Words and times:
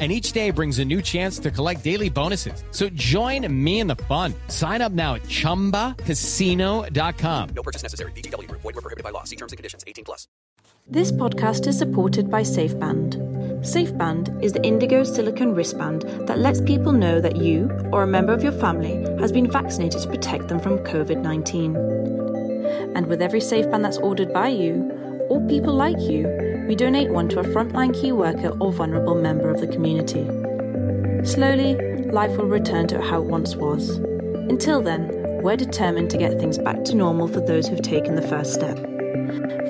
and 0.00 0.10
each 0.10 0.32
day 0.32 0.50
brings 0.50 0.78
a 0.78 0.84
new 0.84 1.02
chance 1.02 1.38
to 1.40 1.50
collect 1.50 1.84
daily 1.84 2.08
bonuses. 2.08 2.64
So 2.70 2.88
join 2.90 3.52
me 3.52 3.80
in 3.80 3.86
the 3.86 3.96
fun. 3.96 4.32
Sign 4.48 4.80
up 4.80 4.92
now 4.92 5.16
at 5.16 5.24
ChumbaCasino.com. 5.24 7.48
No 7.50 7.62
purchase 7.62 7.82
necessary. 7.82 8.12
VGW. 8.12 8.50
Void 8.50 8.64
were 8.64 8.72
prohibited 8.72 9.04
by 9.04 9.10
law. 9.10 9.24
See 9.24 9.36
terms 9.36 9.52
and 9.52 9.58
conditions. 9.58 9.84
18 9.86 10.06
plus. 10.06 10.26
This 10.88 11.12
podcast 11.12 11.66
is 11.68 11.76
supported 11.78 12.30
by 12.30 12.42
SafeBand. 12.42 13.60
SafeBand 13.60 14.42
is 14.42 14.52
the 14.52 14.62
indigo 14.64 15.04
silicone 15.04 15.54
wristband 15.54 16.02
that 16.26 16.38
lets 16.38 16.60
people 16.60 16.92
know 16.92 17.20
that 17.20 17.36
you 17.36 17.70
or 17.92 18.02
a 18.02 18.06
member 18.06 18.32
of 18.32 18.42
your 18.42 18.52
family 18.52 19.04
has 19.20 19.30
been 19.30 19.48
vaccinated 19.48 20.02
to 20.02 20.08
protect 20.08 20.48
them 20.48 20.58
from 20.58 20.78
COVID-19. 20.78 21.76
And 22.96 23.06
with 23.06 23.22
every 23.22 23.40
SafeBand 23.40 23.82
that's 23.82 23.98
ordered 23.98 24.32
by 24.32 24.48
you, 24.48 24.90
or 25.30 25.40
people 25.46 25.72
like 25.72 25.98
you, 26.00 26.26
we 26.66 26.74
donate 26.74 27.08
one 27.10 27.28
to 27.28 27.38
a 27.38 27.44
frontline 27.44 27.94
key 27.94 28.12
worker 28.12 28.48
or 28.60 28.72
vulnerable 28.72 29.14
member 29.14 29.48
of 29.48 29.60
the 29.60 29.66
community. 29.68 30.24
Slowly, 31.24 31.76
life 32.10 32.36
will 32.36 32.46
return 32.46 32.88
to 32.88 33.00
how 33.00 33.22
it 33.22 33.28
once 33.28 33.54
was. 33.54 33.90
Until 34.50 34.82
then, 34.82 35.08
we're 35.42 35.56
determined 35.56 36.10
to 36.10 36.18
get 36.18 36.38
things 36.40 36.58
back 36.58 36.84
to 36.84 36.96
normal 36.96 37.28
for 37.28 37.40
those 37.40 37.68
who've 37.68 37.80
taken 37.80 38.16
the 38.16 38.28
first 38.28 38.52
step. 38.52 38.76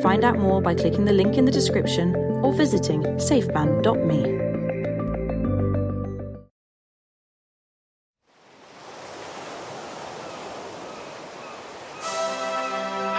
Find 0.02 0.24
out 0.24 0.38
more 0.38 0.62
by 0.62 0.74
clicking 0.74 1.04
the 1.04 1.12
link 1.12 1.36
in 1.36 1.44
the 1.44 1.52
description 1.52 2.16
or 2.42 2.54
visiting 2.54 3.02
safeband.me. 3.02 4.49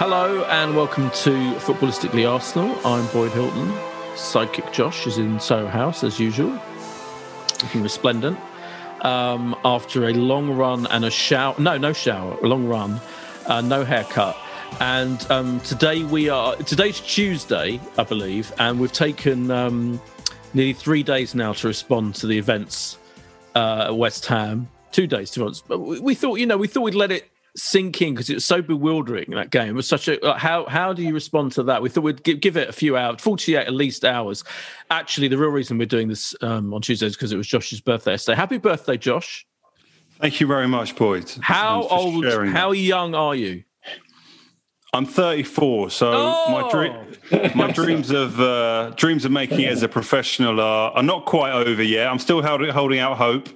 Hello 0.04 0.42
and 0.46 0.74
welcome 0.74 1.10
to 1.10 1.30
Footballistically 1.60 2.28
Arsenal. 2.28 2.76
I'm 2.84 3.06
Boyd 3.12 3.30
Hilton. 3.30 3.68
Sidekick 4.16 4.72
Josh 4.72 5.06
is 5.06 5.16
in 5.16 5.38
Soho 5.38 5.68
House 5.68 6.02
as 6.02 6.18
usual, 6.18 6.60
looking 7.62 7.84
resplendent. 7.84 8.36
Um, 9.02 9.54
after 9.64 10.08
a 10.08 10.12
long 10.12 10.50
run 10.50 10.88
and 10.88 11.04
a 11.04 11.10
shower, 11.10 11.54
no, 11.56 11.78
no 11.78 11.92
shower, 11.92 12.36
a 12.42 12.46
long 12.48 12.66
run, 12.66 13.00
uh, 13.46 13.60
no 13.60 13.84
haircut. 13.84 14.36
And 14.80 15.24
um, 15.30 15.60
today 15.60 16.02
we 16.02 16.28
are, 16.28 16.56
today's 16.56 16.98
Tuesday, 16.98 17.80
I 17.96 18.02
believe, 18.02 18.52
and 18.58 18.80
we've 18.80 18.92
taken 18.92 19.52
um, 19.52 20.00
nearly 20.52 20.72
three 20.72 21.04
days 21.04 21.36
now 21.36 21.52
to 21.52 21.68
respond 21.68 22.16
to 22.16 22.26
the 22.26 22.38
events 22.38 22.98
uh, 23.54 23.84
at 23.86 23.96
West 23.96 24.26
Ham. 24.26 24.68
Two 24.90 25.06
days 25.06 25.30
to 25.30 25.44
respond. 25.44 25.68
But 25.68 26.02
we 26.02 26.16
thought, 26.16 26.40
you 26.40 26.46
know, 26.46 26.56
we 26.56 26.66
thought 26.66 26.82
we'd 26.82 26.96
let 26.96 27.12
it 27.12 27.31
sink 27.54 28.00
in 28.00 28.14
because 28.14 28.30
it 28.30 28.34
was 28.34 28.44
so 28.44 28.62
bewildering 28.62 29.26
that 29.30 29.50
game 29.50 29.70
it 29.70 29.72
was 29.74 29.86
such 29.86 30.08
a 30.08 30.18
like, 30.22 30.38
how 30.38 30.64
how 30.66 30.92
do 30.92 31.02
you 31.02 31.12
respond 31.12 31.52
to 31.52 31.62
that 31.62 31.82
we 31.82 31.88
thought 31.88 32.02
we'd 32.02 32.22
give, 32.22 32.40
give 32.40 32.56
it 32.56 32.68
a 32.68 32.72
few 32.72 32.96
hours 32.96 33.20
48 33.20 33.66
at 33.66 33.74
least 33.74 34.04
hours 34.04 34.42
actually 34.90 35.28
the 35.28 35.36
real 35.36 35.50
reason 35.50 35.76
we're 35.76 35.84
doing 35.84 36.08
this 36.08 36.34
um, 36.40 36.72
on 36.72 36.80
tuesday 36.80 37.06
is 37.06 37.14
because 37.14 37.30
it 37.30 37.36
was 37.36 37.46
josh's 37.46 37.80
birthday 37.80 38.12
yesterday 38.12 38.36
happy 38.36 38.56
birthday 38.56 38.96
josh 38.96 39.46
thank 40.12 40.40
you 40.40 40.46
very 40.46 40.66
much 40.66 40.96
boyd 40.96 41.30
how 41.42 41.82
old 41.88 42.24
how 42.24 42.70
that. 42.70 42.78
young 42.78 43.14
are 43.14 43.34
you 43.34 43.64
I'm 44.94 45.06
34, 45.06 45.88
so 45.88 46.12
oh! 46.14 46.50
my 46.50 46.70
dream, 46.70 47.54
my 47.54 47.72
dreams 47.72 48.10
of 48.10 48.38
uh, 48.38 48.90
dreams 48.94 49.24
of 49.24 49.32
making 49.32 49.60
it 49.60 49.72
as 49.72 49.82
a 49.82 49.88
professional 49.88 50.60
are, 50.60 50.90
are 50.90 51.02
not 51.02 51.24
quite 51.24 51.52
over 51.52 51.82
yet. 51.82 52.08
I'm 52.08 52.18
still 52.18 52.42
holding, 52.42 52.68
holding 52.68 52.98
out 52.98 53.16
hope. 53.16 53.48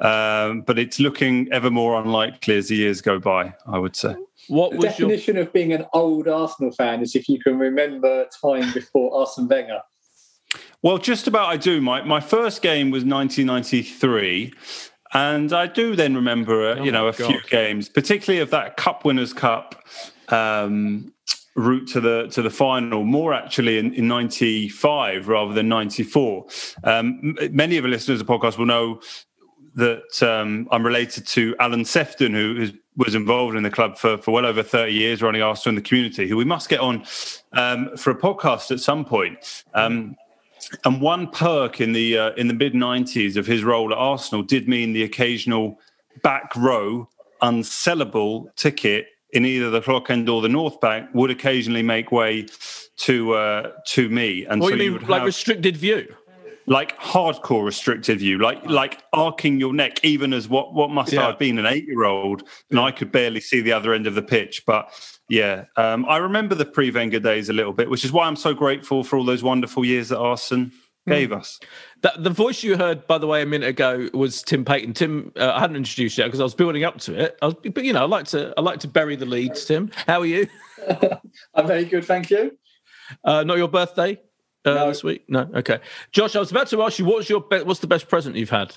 Um, 0.00 0.60
but 0.62 0.78
it's 0.78 1.00
looking 1.00 1.48
ever 1.52 1.70
more 1.70 2.00
unlikely 2.00 2.56
as 2.56 2.68
the 2.68 2.76
years 2.76 3.00
go 3.00 3.18
by, 3.18 3.54
I 3.66 3.78
would 3.78 3.96
say. 3.96 4.14
What 4.46 4.72
the 4.72 4.78
definition 4.78 5.34
your... 5.34 5.44
of 5.44 5.52
being 5.52 5.72
an 5.72 5.86
old 5.92 6.28
Arsenal 6.28 6.72
fan 6.72 7.02
is 7.02 7.16
if 7.16 7.28
you 7.28 7.40
can 7.40 7.58
remember 7.58 8.26
time 8.40 8.72
before 8.72 9.14
Arsene 9.14 9.48
Wenger. 9.48 9.80
Well, 10.82 10.98
just 10.98 11.26
about 11.26 11.48
I 11.48 11.56
do. 11.56 11.80
My 11.80 12.02
my 12.02 12.20
first 12.20 12.62
game 12.62 12.90
was 12.90 13.04
1993, 13.04 14.52
and 15.12 15.52
I 15.52 15.66
do 15.66 15.96
then 15.96 16.14
remember, 16.14 16.70
uh, 16.70 16.76
oh 16.76 16.84
you 16.84 16.92
know, 16.92 17.08
a 17.08 17.12
God. 17.12 17.26
few 17.26 17.40
games, 17.50 17.88
particularly 17.88 18.40
of 18.40 18.50
that 18.50 18.76
Cup 18.76 19.04
Winners' 19.04 19.32
Cup 19.32 19.84
um, 20.28 21.12
route 21.56 21.88
to 21.88 22.00
the 22.00 22.28
to 22.28 22.42
the 22.42 22.50
final. 22.50 23.04
More 23.04 23.34
actually 23.34 23.78
in, 23.78 23.92
in 23.92 24.06
95 24.06 25.26
rather 25.26 25.52
than 25.52 25.68
94. 25.68 26.46
Um, 26.84 27.36
many 27.50 27.76
of 27.76 27.82
the 27.82 27.88
listeners 27.88 28.20
of 28.20 28.26
the 28.26 28.32
podcast 28.32 28.56
will 28.56 28.66
know 28.66 29.00
that 29.74 30.22
um, 30.22 30.68
I'm 30.70 30.84
related 30.84 31.26
to 31.28 31.54
Alan 31.60 31.84
Sefton, 31.84 32.32
who 32.32 32.70
was 32.96 33.14
involved 33.14 33.56
in 33.56 33.62
the 33.62 33.70
club 33.70 33.96
for, 33.96 34.18
for 34.18 34.32
well 34.32 34.46
over 34.46 34.62
30 34.62 34.92
years, 34.92 35.22
running 35.22 35.42
Arsenal 35.42 35.76
in 35.76 35.82
the 35.82 35.88
community, 35.88 36.28
who 36.28 36.36
we 36.36 36.44
must 36.44 36.68
get 36.68 36.80
on 36.80 37.04
um, 37.52 37.96
for 37.96 38.10
a 38.10 38.16
podcast 38.16 38.70
at 38.70 38.80
some 38.80 39.04
point. 39.04 39.64
Um, 39.74 40.16
and 40.84 41.00
one 41.00 41.28
perk 41.30 41.80
in 41.80 41.92
the 41.92 42.18
uh, 42.18 42.30
in 42.32 42.48
the 42.48 42.54
mid 42.54 42.74
90s 42.74 43.36
of 43.36 43.46
his 43.46 43.62
role 43.62 43.92
at 43.92 43.98
Arsenal 43.98 44.42
did 44.42 44.68
mean 44.68 44.92
the 44.92 45.04
occasional 45.04 45.78
back 46.22 46.54
row 46.56 47.08
unsellable 47.40 48.54
ticket 48.56 49.06
in 49.30 49.44
either 49.44 49.70
the 49.70 49.80
clock 49.80 50.10
end 50.10 50.28
or 50.28 50.42
the 50.42 50.48
north 50.48 50.80
bank 50.80 51.08
would 51.12 51.30
occasionally 51.30 51.82
make 51.82 52.10
way 52.10 52.46
to 52.96 53.34
uh, 53.34 53.72
to 53.86 54.08
me. 54.08 54.44
And 54.46 54.60
what 54.60 54.70
so 54.70 54.74
you 54.74 54.92
mean, 54.92 55.00
like 55.02 55.20
have... 55.20 55.26
restricted 55.26 55.76
view? 55.76 56.14
Like 56.68 56.98
hardcore 56.98 57.64
restrictive 57.64 58.18
view, 58.18 58.38
like 58.38 58.64
like 58.66 59.02
arcing 59.12 59.58
your 59.58 59.72
neck, 59.72 60.04
even 60.04 60.32
as 60.32 60.48
what 60.48 60.74
what 60.74 60.90
must 60.90 61.12
yeah. 61.12 61.26
have 61.26 61.38
been 61.38 61.58
an 61.58 61.66
eight 61.66 61.86
year 61.86 62.04
old, 62.04 62.42
and 62.70 62.78
I 62.78 62.90
could 62.90 63.10
barely 63.10 63.40
see 63.40 63.60
the 63.60 63.72
other 63.72 63.94
end 63.94 64.06
of 64.06 64.14
the 64.14 64.22
pitch. 64.22 64.62
But 64.66 64.92
yeah, 65.28 65.64
um, 65.76 66.04
I 66.06 66.18
remember 66.18 66.54
the 66.54 66.66
pre 66.66 66.90
Wenger 66.90 67.20
days 67.20 67.48
a 67.48 67.54
little 67.54 67.72
bit, 67.72 67.88
which 67.88 68.04
is 68.04 68.12
why 68.12 68.26
I'm 68.26 68.36
so 68.36 68.52
grateful 68.52 69.02
for 69.02 69.16
all 69.16 69.24
those 69.24 69.42
wonderful 69.42 69.84
years 69.84 70.10
that 70.10 70.18
Arsene 70.18 70.72
hmm. 71.06 71.10
gave 71.10 71.30
mm. 71.30 71.38
us. 71.38 71.58
That, 72.02 72.22
the 72.22 72.30
voice 72.30 72.62
you 72.62 72.76
heard, 72.76 73.06
by 73.06 73.16
the 73.16 73.26
way, 73.26 73.40
a 73.40 73.46
minute 73.46 73.70
ago 73.70 74.10
was 74.12 74.42
Tim 74.42 74.64
Payton. 74.64 74.92
Tim, 74.92 75.32
uh, 75.36 75.52
I 75.54 75.60
hadn't 75.60 75.76
introduced 75.76 76.18
yet 76.18 76.26
because 76.26 76.40
I 76.40 76.44
was 76.44 76.54
building 76.54 76.84
up 76.84 76.98
to 77.00 77.18
it. 77.18 77.38
I 77.40 77.46
was, 77.46 77.54
but 77.54 77.82
you 77.82 77.94
know, 77.94 78.02
I 78.02 78.06
like 78.06 78.26
to 78.28 78.52
I 78.58 78.60
like 78.60 78.80
to 78.80 78.88
bury 78.88 79.16
the 79.16 79.26
leads. 79.26 79.64
Tim, 79.64 79.90
how 80.06 80.20
are 80.20 80.26
you? 80.26 80.46
I'm 81.54 81.66
very 81.66 81.86
good, 81.86 82.04
thank 82.04 82.30
you. 82.30 82.58
Uh, 83.24 83.42
not 83.42 83.56
your 83.56 83.68
birthday 83.68 84.20
uh, 84.68 84.74
no. 84.74 84.88
this 84.88 85.02
week? 85.04 85.24
No. 85.28 85.48
Okay, 85.54 85.80
Josh. 86.12 86.36
I 86.36 86.40
was 86.40 86.50
about 86.50 86.68
to 86.68 86.82
ask 86.82 86.98
you 86.98 87.04
what's 87.04 87.28
your 87.28 87.40
be- 87.40 87.62
what's 87.62 87.80
the 87.80 87.86
best 87.86 88.08
present 88.08 88.36
you've 88.36 88.50
had 88.50 88.74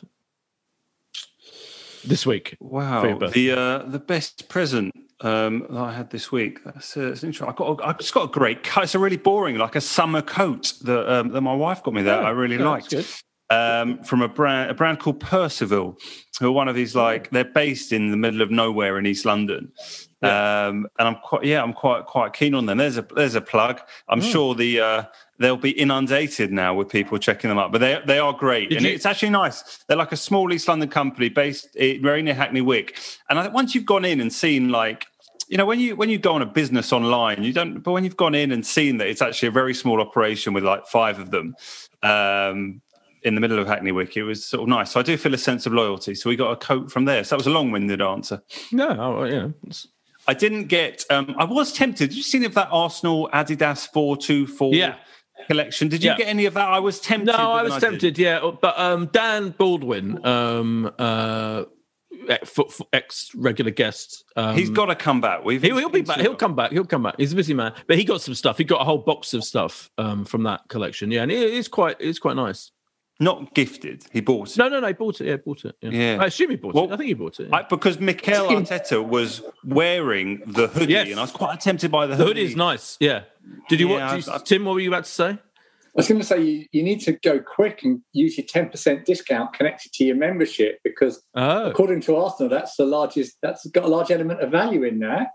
this 2.05 2.25
week? 2.25 2.57
Wow, 2.59 3.17
the 3.19 3.51
uh, 3.51 3.77
the 3.79 3.99
best 3.99 4.49
present 4.49 4.93
um, 5.21 5.65
that 5.69 5.77
I 5.79 5.91
had 5.93 6.09
this 6.09 6.31
week. 6.31 6.63
That's, 6.63 6.95
uh, 6.97 7.01
that's 7.09 7.23
interesting. 7.23 7.47
I 7.49 7.53
got 7.53 7.79
a, 7.79 7.85
I 7.85 7.93
just 7.93 8.13
got 8.13 8.23
a 8.23 8.31
great 8.31 8.63
coat. 8.63 8.83
It's 8.85 8.95
a 8.95 8.99
really 8.99 9.17
boring, 9.17 9.57
like 9.57 9.75
a 9.75 9.81
summer 9.81 10.21
coat 10.21 10.73
that 10.83 11.11
um, 11.11 11.29
that 11.29 11.41
my 11.41 11.53
wife 11.53 11.83
got 11.83 11.93
me 11.93 12.01
that 12.03 12.19
oh, 12.23 12.25
I 12.25 12.29
really 12.31 12.57
liked. 12.57 12.93
um, 13.49 14.01
from 14.03 14.21
a 14.21 14.27
brand 14.27 14.71
a 14.71 14.73
brand 14.73 14.99
called 14.99 15.19
Percival, 15.19 15.97
who 16.39 16.47
are 16.47 16.51
one 16.51 16.67
of 16.67 16.75
these 16.75 16.95
like 16.95 17.29
they're 17.31 17.43
based 17.45 17.91
in 17.91 18.11
the 18.11 18.17
middle 18.17 18.41
of 18.41 18.49
nowhere 18.49 18.97
in 18.97 19.05
East 19.05 19.25
London. 19.25 19.71
Yeah. 20.23 20.67
Um, 20.67 20.87
and 20.99 21.07
I'm 21.07 21.15
quite 21.15 21.43
yeah, 21.43 21.61
I'm 21.63 21.73
quite 21.73 22.05
quite 22.05 22.33
keen 22.33 22.53
on 22.55 22.65
them. 22.65 22.77
There's 22.77 22.97
a 22.97 23.05
there's 23.15 23.35
a 23.35 23.41
plug. 23.41 23.81
I'm 24.07 24.21
Mm. 24.21 24.31
sure 24.31 24.55
the 24.55 24.79
uh, 24.79 25.03
they'll 25.41 25.57
be 25.57 25.71
inundated 25.71 26.51
now 26.51 26.73
with 26.73 26.87
people 26.89 27.17
checking 27.17 27.49
them 27.49 27.57
up. 27.57 27.71
But 27.71 27.79
they 27.79 27.99
they 28.05 28.19
are 28.19 28.33
great, 28.33 28.69
Did 28.69 28.77
and 28.77 28.85
you- 28.85 28.93
it's 28.93 29.05
actually 29.05 29.31
nice. 29.31 29.83
They're 29.87 29.97
like 29.97 30.11
a 30.11 30.17
small 30.17 30.51
East 30.53 30.67
London 30.67 30.89
company 30.89 31.29
based 31.29 31.67
eh, 31.77 31.97
very 32.01 32.21
near 32.21 32.33
Hackney 32.35 32.61
Wick. 32.61 32.97
And 33.29 33.37
I, 33.39 33.47
once 33.49 33.75
you've 33.75 33.85
gone 33.85 34.05
in 34.05 34.21
and 34.21 34.31
seen 34.31 34.69
like 34.69 35.05
you 35.49 35.57
know 35.57 35.65
when 35.65 35.79
you 35.81 35.95
when 35.97 36.09
you 36.09 36.17
go 36.17 36.33
on 36.33 36.41
a 36.41 36.45
business 36.45 36.93
online 36.93 37.43
you 37.43 37.51
don't 37.51 37.81
but 37.81 37.91
when 37.91 38.05
you've 38.05 38.15
gone 38.15 38.33
in 38.33 38.53
and 38.53 38.65
seen 38.65 38.97
that 38.99 39.07
it's 39.07 39.21
actually 39.21 39.49
a 39.49 39.51
very 39.51 39.73
small 39.73 39.99
operation 39.99 40.53
with 40.53 40.63
like 40.63 40.85
five 40.87 41.19
of 41.19 41.29
them 41.31 41.53
um 42.03 42.81
in 43.23 43.35
the 43.35 43.41
middle 43.41 43.59
of 43.59 43.67
hackney 43.67 43.91
wick 43.91 44.15
it 44.15 44.23
was 44.23 44.45
sort 44.45 44.63
of 44.63 44.69
nice 44.69 44.91
so 44.91 44.99
i 44.99 45.03
do 45.03 45.17
feel 45.17 45.33
a 45.33 45.37
sense 45.37 45.65
of 45.65 45.73
loyalty 45.73 46.15
so 46.15 46.29
we 46.29 46.37
got 46.37 46.51
a 46.51 46.55
coat 46.55 46.89
from 46.89 47.03
there 47.03 47.23
so 47.25 47.31
that 47.35 47.37
was 47.37 47.47
a 47.47 47.49
long-winded 47.49 48.01
answer 48.01 48.41
No, 48.71 49.25
yeah. 49.25 49.49
I 50.27 50.33
didn't 50.33 50.67
get 50.67 51.03
um 51.09 51.35
i 51.37 51.43
was 51.43 51.73
tempted 51.73 52.09
did 52.11 52.15
you 52.17 52.23
see 52.23 52.37
any 52.37 52.45
of 52.47 52.53
that 52.53 52.69
arsenal 52.71 53.29
adidas 53.33 53.87
424 53.91 54.73
Yeah. 54.73 54.95
Collection 55.47 55.87
did 55.87 56.03
you 56.03 56.11
Yeah. 56.11 56.17
get 56.17 56.27
any 56.27 56.45
of 56.45 56.53
that 56.53 56.67
i 56.69 56.79
was 56.79 56.99
tempted 56.99 57.27
No, 57.27 57.33
I 57.51 57.63
was 57.63 57.73
didn't. 57.73 57.91
tempted. 57.91 58.17
Yeah, 58.17 58.51
but 58.61 58.77
um, 58.79 59.07
Dan 59.07 59.49
Baldwin, 59.57 60.25
um, 60.25 60.91
uh, 60.99 61.63
ex 62.93 63.31
regular 63.35 63.71
guest, 63.71 64.23
um, 64.35 64.55
he's 64.55 64.69
got 64.69 64.85
to 64.87 64.95
come 64.95 65.21
back 65.21 65.43
we've 65.43 65.61
He'll, 65.61 65.77
he'll 65.77 65.89
be 65.89 66.01
back. 66.01 66.19
He'll 66.19 66.35
come 66.35 66.55
back. 66.55 66.71
He'll 66.71 66.85
come 66.85 67.03
back. 67.03 67.15
He's 67.17 67.33
a 67.33 67.35
busy 67.35 67.53
man, 67.53 67.73
but 67.87 67.97
he 67.97 68.03
got 68.03 68.21
some 68.21 68.35
stuff. 68.35 68.57
He 68.57 68.63
got 68.63 68.81
a 68.81 68.83
whole 68.83 68.99
box 68.99 69.33
of 69.33 69.43
stuff 69.43 69.89
um, 69.97 70.25
from 70.25 70.43
that 70.43 70.61
collection. 70.67 71.11
Yeah, 71.11 71.23
and 71.23 71.31
it 71.31 71.37
is 71.53 71.67
quite. 71.67 71.97
It's 71.99 72.19
quite 72.19 72.35
nice. 72.35 72.71
not 73.19 73.53
gifted 73.53 74.03
he 74.11 74.19
bought 74.19 74.49
it 74.49 74.57
No, 74.57 74.67
no, 74.67 74.79
no. 74.79 74.87
He 74.87 74.93
bought 74.93 75.21
it. 75.21 75.27
Yeah, 75.27 75.37
bought 75.37 75.63
it. 75.65 75.75
Yeah. 75.81 75.89
Yeah. 75.91 76.17
I 76.21 76.25
assume 76.25 76.49
he 76.49 76.55
bought 76.55 76.73
Well, 76.73 76.85
it. 76.85 76.91
I 76.93 76.97
think 76.97 77.07
he 77.09 77.13
bought 77.13 77.39
it. 77.39 77.49
yeah. 77.49 77.55
I, 77.57 77.61
because 77.63 77.99
Mikel 77.99 78.47
Arteta 78.47 79.05
was 79.07 79.41
wearing 79.63 80.41
the 80.47 80.67
hoodie, 80.67 80.93
Yes. 80.93 81.09
and 81.09 81.19
I 81.19 81.23
was 81.23 81.31
quite 81.31 81.59
tempted 81.59 81.91
by 81.91 82.07
the 82.07 82.15
the 82.15 82.23
hoodie. 82.23 82.41
hoodie 82.41 82.51
is 82.51 82.55
nice. 82.55 82.97
Yeah. 82.99 83.23
Did 83.69 83.79
you 83.79 83.89
Yeah, 83.89 84.13
watch? 84.15 84.27
I- 84.27 84.35
I- 84.35 84.37
Tim, 84.39 84.65
what 84.65 84.73
were 84.73 84.79
you 84.79 84.89
about 84.89 85.05
to 85.05 85.11
say? 85.11 85.29
I 85.29 85.39
was 85.95 86.07
going 86.07 86.21
to 86.21 86.25
say 86.25 86.41
you, 86.41 86.65
you 86.71 86.83
need 86.83 87.01
to 87.01 87.11
go 87.11 87.39
quick 87.39 87.83
and 87.83 88.01
use 88.13 88.37
your 88.37 88.47
ten 88.47 88.69
percent 88.69 89.05
discount 89.05 89.51
connected 89.53 89.91
to 89.93 90.05
your 90.05 90.15
membership 90.15 90.79
because 90.85 91.21
Oh, 91.35 91.65
according 91.69 91.99
to 92.01 92.15
Arsenal, 92.15 92.49
that's 92.49 92.77
the 92.77 92.85
largest. 92.85 93.37
That's 93.41 93.65
got 93.67 93.83
a 93.83 93.87
large 93.89 94.09
element 94.09 94.39
of 94.39 94.51
value 94.51 94.83
in 94.83 94.99
there. 94.99 95.27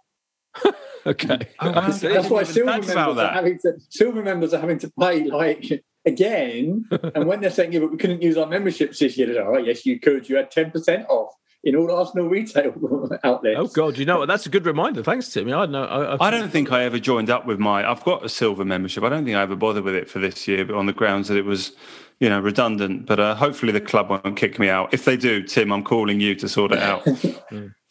okay. 1.07 1.49
Oh, 1.61 1.71
wow. 1.73 1.91
That's 1.91 2.03
why 2.31 2.41
even 2.41 2.45
silver 2.47 2.47
think 2.47 2.65
members 2.67 2.91
about 2.91 3.09
are 3.11 3.15
that. 3.17 3.33
having 3.35 3.59
to 3.59 3.73
silver 3.91 4.23
members 4.23 4.55
are 4.55 4.61
having 4.61 4.79
to 4.79 4.91
pay 4.99 5.25
like 5.25 5.85
again. 6.07 6.85
and 7.15 7.27
when 7.27 7.41
they're 7.43 7.51
saying, 7.51 7.73
"Yeah, 7.75 7.81
but 7.81 7.91
we 7.93 7.99
couldn't 7.99 8.23
use 8.23 8.39
our 8.39 8.47
memberships 8.47 8.99
this 9.01 9.19
year," 9.19 9.27
they're 9.27 9.45
like, 9.45 9.61
"Oh, 9.61 9.63
yes, 9.63 9.85
you 9.85 10.01
could. 10.01 10.27
You 10.29 10.37
had 10.37 10.51
ten 10.51 10.71
percent 10.71 11.05
off 11.11 11.35
in 11.67 11.77
all 11.77 11.91
Arsenal 11.91 12.29
retail 12.29 12.73
outlets." 13.25 13.59
Oh 13.59 13.67
God, 13.67 13.99
you 13.99 14.07
know 14.07 14.21
what? 14.21 14.29
That's 14.29 14.47
a 14.47 14.49
good 14.49 14.65
reminder. 14.65 15.03
Thanks, 15.03 15.29
Tim. 15.31 15.53
I 15.53 15.67
know. 15.67 15.85
I, 15.85 16.27
I 16.27 16.31
don't 16.31 16.51
think 16.51 16.73
I 16.73 16.85
ever 16.85 16.99
joined 16.99 17.29
up 17.29 17.45
with 17.47 17.59
my. 17.59 17.89
I've 17.89 18.03
got 18.05 18.25
a 18.25 18.29
silver 18.29 18.65
membership. 18.65 19.05
I 19.05 19.11
don't 19.11 19.25
think 19.25 19.37
I 19.37 19.43
ever 19.43 19.57
bothered 19.57 19.85
with 19.85 19.95
it 19.95 20.09
for 20.09 20.19
this 20.19 20.49
year, 20.49 20.65
but 20.65 20.75
on 20.77 20.87
the 20.87 20.93
grounds 20.95 21.29
that 21.29 21.37
it 21.37 21.45
was, 21.45 21.73
you 22.21 22.29
know, 22.31 22.41
redundant. 22.41 23.05
But 23.07 23.21
uh, 23.21 23.35
hopefully 23.35 23.73
the 23.73 23.81
club 23.83 24.09
won't 24.09 24.37
kick 24.37 24.59
me 24.59 24.69
out. 24.71 24.95
If 24.95 25.05
they 25.05 25.17
do, 25.19 25.43
Tim, 25.43 25.71
I'm 25.73 25.85
calling 25.85 26.21
you 26.21 26.35
to 26.37 26.49
sort 26.49 26.73
it 26.73 26.79
out. 26.79 27.07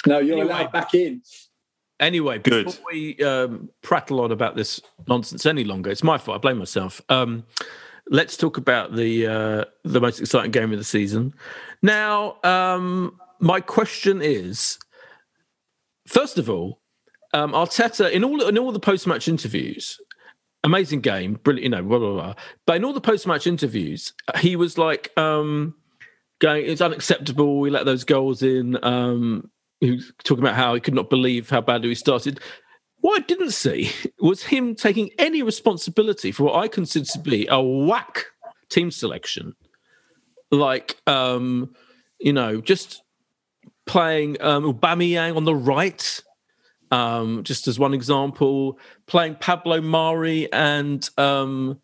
No, 0.08 0.20
you're 0.20 0.38
Anyway. 0.38 0.54
allowed 0.54 0.72
back 0.72 0.94
in. 0.94 1.24
Anyway, 2.00 2.38
Good. 2.38 2.66
before 2.66 2.86
we 2.92 3.18
um, 3.24 3.70
prattle 3.82 4.20
on 4.22 4.32
about 4.32 4.56
this 4.56 4.80
nonsense 5.08 5.48
any 5.48 5.64
longer, 5.64 5.90
it's 5.90 6.04
my 6.04 6.20
fault. 6.20 6.36
I 6.36 6.40
blame 6.40 6.60
myself. 6.60 7.02
Um, 7.10 7.44
let's 8.12 8.38
talk 8.38 8.58
about 8.58 8.96
the 8.96 9.26
uh, 9.26 9.66
the 9.84 10.00
most 10.00 10.20
exciting 10.20 10.52
game 10.52 10.72
of 10.72 10.78
the 10.78 10.84
season. 10.84 11.34
Now, 11.82 12.38
um, 12.44 13.20
my 13.40 13.62
question 13.62 14.22
is: 14.22 14.78
first 16.08 16.38
of 16.38 16.50
all, 16.50 16.82
um, 17.34 17.52
Arteta 17.52 18.12
in 18.12 18.24
all 18.24 18.48
in 18.48 18.58
all 18.58 18.72
the 18.72 18.80
post 18.80 19.08
match 19.08 19.28
interviews, 19.28 20.00
amazing 20.64 21.02
game, 21.02 21.40
brilliant, 21.44 21.64
you 21.64 21.70
know, 21.70 21.84
blah 21.84 22.00
blah 22.00 22.14
blah. 22.14 22.34
But 22.66 22.78
in 22.78 22.86
all 22.86 22.94
the 22.94 23.02
post 23.02 23.28
match 23.28 23.48
interviews, 23.48 24.14
he 24.40 24.56
was 24.56 24.78
like 24.78 25.12
um, 25.18 25.76
going, 26.40 26.66
"It's 26.66 26.82
unacceptable. 26.82 27.60
We 27.60 27.70
let 27.70 27.86
those 27.86 28.04
goals 28.04 28.42
in." 28.42 28.84
Um, 28.84 29.50
he 29.80 29.92
was 29.92 30.12
talking 30.24 30.44
about 30.44 30.56
how 30.56 30.74
he 30.74 30.80
could 30.80 30.94
not 30.94 31.10
believe 31.10 31.50
how 31.50 31.62
badly 31.62 31.90
we 31.90 31.96
started. 31.96 32.40
What 33.02 33.22
I 33.22 33.26
didn't 33.26 33.52
see 33.52 33.92
was 34.20 34.44
him 34.44 34.76
taking 34.76 35.12
any 35.20 35.44
responsibility 35.44 36.32
for 36.32 36.44
what 36.44 36.56
I 36.56 36.68
consider 36.68 37.06
to 37.06 37.20
be 37.20 37.48
a 37.50 37.62
whack 37.62 38.26
team 38.70 38.92
selection. 38.92 39.54
Like, 40.52 40.98
um, 41.06 41.76
you 42.20 42.34
know, 42.34 42.62
just 42.62 43.04
playing 43.86 44.42
um, 44.42 44.64
Aubameyang 44.72 45.36
on 45.36 45.46
the 45.46 45.56
right, 45.56 46.22
um, 46.92 47.44
just 47.44 47.68
as 47.68 47.80
one 47.80 47.94
example, 47.94 48.80
playing 49.08 49.36
Pablo 49.36 49.82
Mari 49.82 50.52
and 50.52 51.08
um, 51.18 51.80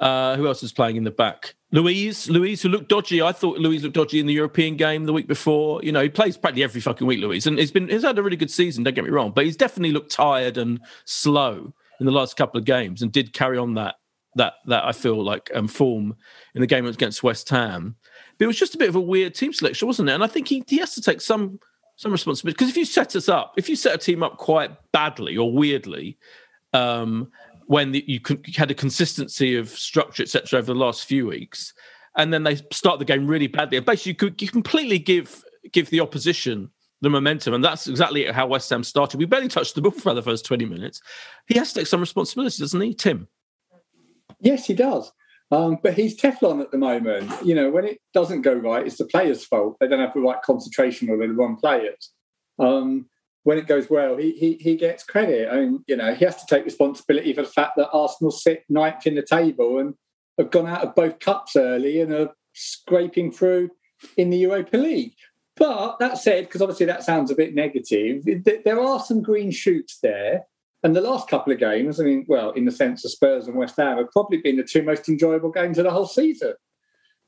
uh, 0.00 0.36
who 0.36 0.46
else 0.46 0.62
was 0.62 0.72
playing 0.72 0.96
in 0.96 1.04
the 1.04 1.10
back? 1.10 1.54
Luiz, 1.70 2.28
Luiz, 2.28 2.60
who 2.60 2.68
looked 2.68 2.90
dodgy. 2.90 3.22
I 3.22 3.32
thought 3.32 3.58
Luiz 3.58 3.82
looked 3.82 3.94
dodgy 3.94 4.20
in 4.20 4.26
the 4.26 4.34
European 4.34 4.76
game 4.76 5.06
the 5.06 5.12
week 5.12 5.26
before. 5.26 5.82
You 5.82 5.92
know, 5.92 6.02
he 6.02 6.10
plays 6.10 6.36
practically 6.36 6.64
every 6.64 6.82
fucking 6.82 7.06
week, 7.06 7.20
Luiz, 7.20 7.46
and 7.46 7.58
he's 7.58 7.70
been 7.70 7.88
he's 7.88 8.02
had 8.02 8.18
a 8.18 8.22
really 8.22 8.36
good 8.36 8.50
season. 8.50 8.84
Don't 8.84 8.94
get 8.94 9.04
me 9.04 9.10
wrong, 9.10 9.32
but 9.34 9.46
he's 9.46 9.56
definitely 9.56 9.92
looked 9.92 10.12
tired 10.12 10.58
and 10.58 10.80
slow 11.06 11.72
in 11.98 12.06
the 12.06 12.12
last 12.12 12.36
couple 12.36 12.58
of 12.58 12.66
games, 12.66 13.00
and 13.00 13.10
did 13.10 13.32
carry 13.32 13.56
on 13.56 13.74
that 13.74 13.94
that 14.34 14.54
that 14.66 14.84
I 14.84 14.92
feel 14.92 15.22
like 15.22 15.50
um, 15.54 15.66
form 15.66 16.16
in 16.54 16.60
the 16.60 16.66
game 16.66 16.84
against 16.84 17.22
West 17.22 17.48
Ham. 17.48 17.96
But 18.42 18.46
it 18.46 18.48
was 18.48 18.58
just 18.58 18.74
a 18.74 18.78
bit 18.78 18.88
of 18.88 18.96
a 18.96 19.00
weird 19.00 19.36
team 19.36 19.52
selection, 19.52 19.86
wasn't 19.86 20.08
it? 20.08 20.14
And 20.14 20.24
I 20.24 20.26
think 20.26 20.48
he, 20.48 20.64
he 20.66 20.78
has 20.78 20.96
to 20.96 21.00
take 21.00 21.20
some 21.20 21.60
some 21.94 22.10
responsibility 22.10 22.54
because 22.54 22.70
if 22.70 22.76
you 22.76 22.84
set 22.84 23.14
us 23.14 23.28
up, 23.28 23.54
if 23.56 23.68
you 23.68 23.76
set 23.76 23.94
a 23.94 23.98
team 23.98 24.24
up 24.24 24.36
quite 24.36 24.72
badly 24.90 25.36
or 25.36 25.52
weirdly, 25.52 26.18
um, 26.72 27.30
when 27.66 27.92
the, 27.92 28.04
you, 28.08 28.18
had 28.56 28.72
a 28.72 28.74
consistency 28.74 29.54
of 29.54 29.68
structure, 29.68 30.24
etc., 30.24 30.58
over 30.58 30.72
the 30.72 30.74
last 30.74 31.04
few 31.04 31.28
weeks, 31.28 31.72
and 32.16 32.34
then 32.34 32.42
they 32.42 32.56
start 32.72 32.98
the 32.98 33.04
game 33.04 33.28
really 33.28 33.46
badly, 33.46 33.76
and 33.76 33.86
basically 33.86 34.10
you 34.10 34.16
could 34.16 34.42
you 34.42 34.48
completely 34.48 34.98
give 34.98 35.44
give 35.70 35.88
the 35.90 36.00
opposition 36.00 36.68
the 37.00 37.10
momentum, 37.10 37.54
and 37.54 37.64
that's 37.64 37.86
exactly 37.86 38.24
how 38.24 38.48
West 38.48 38.68
Ham 38.70 38.82
started. 38.82 39.18
We 39.18 39.24
barely 39.24 39.46
touched 39.46 39.76
the 39.76 39.82
ball 39.82 39.92
for 39.92 40.14
the 40.14 40.20
first 40.20 40.44
twenty 40.44 40.64
minutes. 40.64 41.00
He 41.46 41.56
has 41.58 41.72
to 41.72 41.78
take 41.78 41.86
some 41.86 42.00
responsibility, 42.00 42.60
doesn't 42.60 42.80
he, 42.80 42.92
Tim? 42.92 43.28
Yes, 44.40 44.66
he 44.66 44.74
does. 44.74 45.12
Um, 45.52 45.78
but 45.82 45.94
he's 45.94 46.18
Teflon 46.18 46.62
at 46.62 46.70
the 46.70 46.78
moment. 46.78 47.30
You 47.44 47.54
know, 47.54 47.70
when 47.70 47.84
it 47.84 47.98
doesn't 48.14 48.40
go 48.40 48.54
right, 48.54 48.86
it's 48.86 48.96
the 48.96 49.04
players' 49.04 49.44
fault. 49.44 49.76
They 49.78 49.86
don't 49.86 50.00
have 50.00 50.14
the 50.14 50.20
right 50.20 50.40
concentration 50.40 51.10
or 51.10 51.18
they're 51.18 51.28
the 51.28 51.34
wrong 51.34 51.56
players. 51.56 52.10
Um, 52.58 53.06
when 53.44 53.58
it 53.58 53.66
goes 53.66 53.90
well, 53.90 54.16
he, 54.16 54.32
he 54.32 54.54
he 54.54 54.76
gets 54.76 55.04
credit. 55.04 55.50
I 55.52 55.56
mean, 55.56 55.84
you 55.86 55.96
know, 55.96 56.14
he 56.14 56.24
has 56.24 56.36
to 56.36 56.46
take 56.48 56.64
responsibility 56.64 57.34
for 57.34 57.42
the 57.42 57.48
fact 57.48 57.72
that 57.76 57.90
Arsenal 57.92 58.30
sit 58.30 58.64
ninth 58.70 59.06
in 59.06 59.14
the 59.14 59.22
table 59.22 59.78
and 59.78 59.94
have 60.38 60.50
gone 60.50 60.68
out 60.68 60.84
of 60.84 60.94
both 60.94 61.18
cups 61.18 61.54
early 61.54 62.00
and 62.00 62.14
are 62.14 62.30
scraping 62.54 63.30
through 63.30 63.70
in 64.16 64.30
the 64.30 64.38
Europa 64.38 64.76
League. 64.78 65.16
But 65.56 65.98
that 65.98 66.16
said, 66.18 66.44
because 66.44 66.62
obviously 66.62 66.86
that 66.86 67.02
sounds 67.02 67.30
a 67.30 67.34
bit 67.34 67.54
negative, 67.54 68.24
th- 68.24 68.64
there 68.64 68.80
are 68.80 69.00
some 69.00 69.22
green 69.22 69.50
shoots 69.50 69.98
there. 70.02 70.46
And 70.84 70.96
the 70.96 71.00
last 71.00 71.28
couple 71.28 71.52
of 71.52 71.58
games, 71.60 72.00
I 72.00 72.04
mean, 72.04 72.24
well, 72.28 72.50
in 72.50 72.64
the 72.64 72.72
sense 72.72 73.04
of 73.04 73.12
Spurs 73.12 73.46
and 73.46 73.56
West 73.56 73.76
Ham, 73.76 73.98
have 73.98 74.10
probably 74.10 74.38
been 74.38 74.56
the 74.56 74.64
two 74.64 74.82
most 74.82 75.08
enjoyable 75.08 75.50
games 75.50 75.78
of 75.78 75.84
the 75.84 75.90
whole 75.90 76.06
season. 76.06 76.54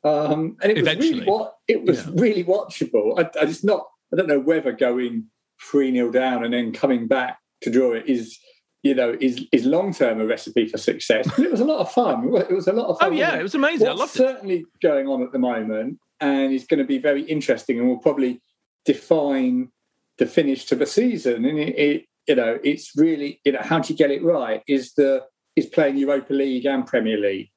Um, 0.03 0.57
and 0.63 0.71
it 0.73 0.85
was 0.85 0.97
really 0.97 1.25
what 1.25 1.55
it 1.69 1.83
was 1.85 2.05
Yeah. 2.05 2.13
really 2.17 2.45
watchable. 2.45 3.19
I, 3.19 3.31
I 3.41 3.47
just 3.47 3.65
not. 3.65 3.87
I 4.13 4.17
don't 4.17 4.29
know 4.29 4.41
whether 4.41 4.73
going 4.73 5.27
three 5.61 5.93
0 5.93 6.11
down 6.11 6.45
and 6.45 6.53
then 6.53 6.73
coming 6.73 7.07
back 7.07 7.39
to 7.63 7.71
draw 7.71 7.93
it 7.93 8.07
is, 8.07 8.39
you 8.83 8.95
know, 8.95 9.17
is 9.21 9.47
is 9.51 9.65
long 9.65 9.95
term 9.95 10.21
a 10.21 10.27
recipe 10.27 10.67
for 10.69 10.77
success. 10.77 11.27
But 11.37 11.47
it 11.47 11.51
was 11.51 11.61
a 11.61 11.65
lot 11.65 11.79
of 11.79 11.91
fun. 11.91 12.35
It 12.35 12.51
was 12.53 12.67
a 12.69 12.73
lot 12.73 12.89
of 12.89 12.99
fun. 12.99 13.13
Oh 13.13 13.15
yeah, 13.15 13.27
wasn't 13.27 13.41
it 13.41 13.43
was 13.45 13.55
amazing. 13.55 13.87
I 13.87 13.91
What's 13.91 14.01
loved 14.01 14.17
it. 14.17 14.19
certainly 14.19 14.65
going 14.83 15.07
on 15.09 15.23
at 15.23 15.33
the 15.33 15.39
moment, 15.39 15.99
and 16.21 16.53
is 16.53 16.67
going 16.67 16.81
to 16.81 16.85
be 16.87 16.99
very 16.99 17.23
interesting, 17.23 17.79
and 17.79 17.89
will 17.89 17.99
probably 17.99 18.41
define 18.85 19.71
the 20.19 20.27
finish 20.27 20.65
to 20.67 20.77
the 20.77 20.87
season. 20.87 21.45
And 21.45 21.59
it, 21.59 21.79
it, 21.79 22.05
you 22.27 22.35
know, 22.35 22.59
it's 22.65 22.93
really, 22.97 23.41
you 23.45 23.53
know, 23.53 23.61
how 23.63 23.79
do 23.79 23.93
you 23.93 23.97
get 23.99 24.11
it 24.11 24.23
right? 24.23 24.63
Is 24.67 24.93
the 24.95 25.25
is 25.57 25.67
playing 25.67 25.97
Europa 25.97 26.33
League 26.33 26.67
and 26.67 26.87
Premier 26.87 27.19
League, 27.19 27.51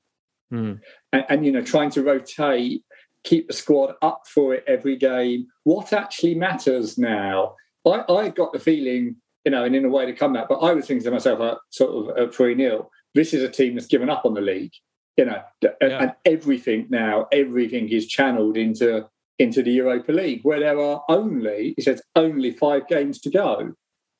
Hmm. 0.52 0.74
and, 1.12 1.26
and 1.30 1.46
you 1.46 1.52
know, 1.52 1.62
trying 1.62 1.90
to 1.92 2.04
rotate, 2.04 2.84
keep 3.24 3.48
the 3.48 3.54
squad 3.54 3.96
up 4.02 4.22
for 4.28 4.54
it 4.54 4.64
every 4.68 4.96
game. 4.96 5.48
What 5.64 5.92
actually 5.94 6.36
matters 6.36 6.98
now? 6.98 7.56
I, 7.86 8.04
I 8.10 8.30
got 8.30 8.54
the 8.54 8.60
feeling, 8.60 9.16
you 9.46 9.52
know, 9.52 9.64
and 9.64 9.76
in 9.76 9.84
a 9.86 9.90
way 9.90 10.06
to 10.06 10.14
come 10.14 10.34
back, 10.34 10.48
but 10.50 10.60
I 10.60 10.74
was 10.74 10.86
thinking 10.86 11.04
to 11.06 11.12
myself, 11.12 11.40
uh, 11.42 11.56
sort 11.72 12.12
of 12.12 12.18
at 12.30 12.36
3 12.36 12.56
0, 12.56 12.90
this 13.16 13.34
is 13.34 13.44
a 13.44 13.50
team 13.50 13.76
that's 13.76 13.88
given 13.88 14.10
up 14.10 14.26
on 14.26 14.34
the 14.36 14.42
league, 14.42 14.74
you 15.18 15.26
know, 15.26 15.42
and, 15.82 15.92
Yeah. 15.92 16.02
and 16.04 16.14
everything 16.26 16.88
now, 16.90 17.28
everything 17.32 17.90
is 17.90 18.08
channeled 18.08 18.58
into 18.58 19.08
into 19.40 19.62
the 19.62 19.72
Europa 19.72 20.12
League, 20.12 20.42
where 20.44 20.60
there 20.60 20.80
are 20.80 21.04
only, 21.10 21.74
he 21.78 21.82
says, 21.84 22.02
only 22.16 22.50
five 22.52 22.88
games 22.88 23.20
to 23.22 23.30
go. 23.30 23.74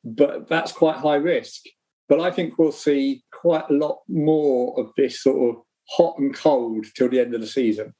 But 0.10 0.48
that's 0.48 0.72
quite 0.72 0.96
high 0.96 1.16
risk. 1.16 1.64
But 2.08 2.22
I 2.22 2.32
think 2.32 2.58
we'll 2.58 2.72
see 2.72 3.24
quite 3.32 3.70
a 3.70 3.74
lot 3.74 4.00
more 4.08 4.80
of 4.80 4.92
this 4.96 5.22
sort 5.22 5.50
of 5.50 5.62
hot 5.90 6.18
and 6.18 6.34
cold 6.34 6.86
till 6.96 7.10
the 7.10 7.20
end 7.20 7.36
of 7.36 7.42
the 7.42 7.48
season. 7.48 7.94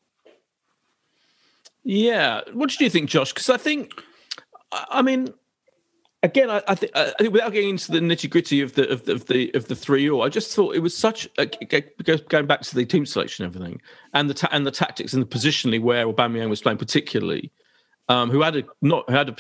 Yeah. 1.84 2.42
What 2.54 2.70
do 2.70 2.84
you 2.84 2.90
think, 2.90 3.10
Josh? 3.10 3.34
Because 3.34 3.50
I 3.50 3.58
think, 3.58 3.92
I 4.72 5.02
mean, 5.02 5.34
again, 6.24 6.50
I, 6.50 6.62
I, 6.68 6.76
think, 6.76 6.92
I 6.96 7.14
think 7.20 7.34
without 7.34 7.52
getting 7.52 7.72
into 7.72 7.92
the 7.92 8.00
nitty 8.00 8.30
gritty 8.30 8.62
of 8.62 8.74
the 8.74 8.90
of 8.90 9.06
the 9.06 9.14
of 9.14 9.26
the, 9.28 9.52
of 9.54 9.68
the 9.68 9.76
three 9.76 10.10
all, 10.10 10.24
I 10.24 10.30
just 10.30 10.56
thought 10.56 10.76
it 10.76 10.80
was 10.80 10.96
such 10.96 11.28
a, 11.38 11.46
going 11.46 12.48
back 12.48 12.62
to 12.62 12.76
the 12.76 12.86
team 12.86 13.06
selection 13.06 13.46
and 13.46 13.56
everything, 13.56 13.82
and 14.14 14.30
the 14.30 14.34
ta- 14.34 14.50
and 14.52 14.66
the 14.66 14.72
tactics 14.72 15.14
and 15.14 15.22
the 15.22 15.28
positionally 15.28 15.82
where 15.82 16.06
Aubameyang 16.06 16.50
was 16.50 16.62
playing, 16.62 16.78
particularly, 16.78 17.52
um, 18.10 18.30
who 18.30 18.42
had 18.42 18.56
a 18.56 18.64
not 18.82 19.10
who 19.10 19.16
had 19.16 19.30
a, 19.30 19.36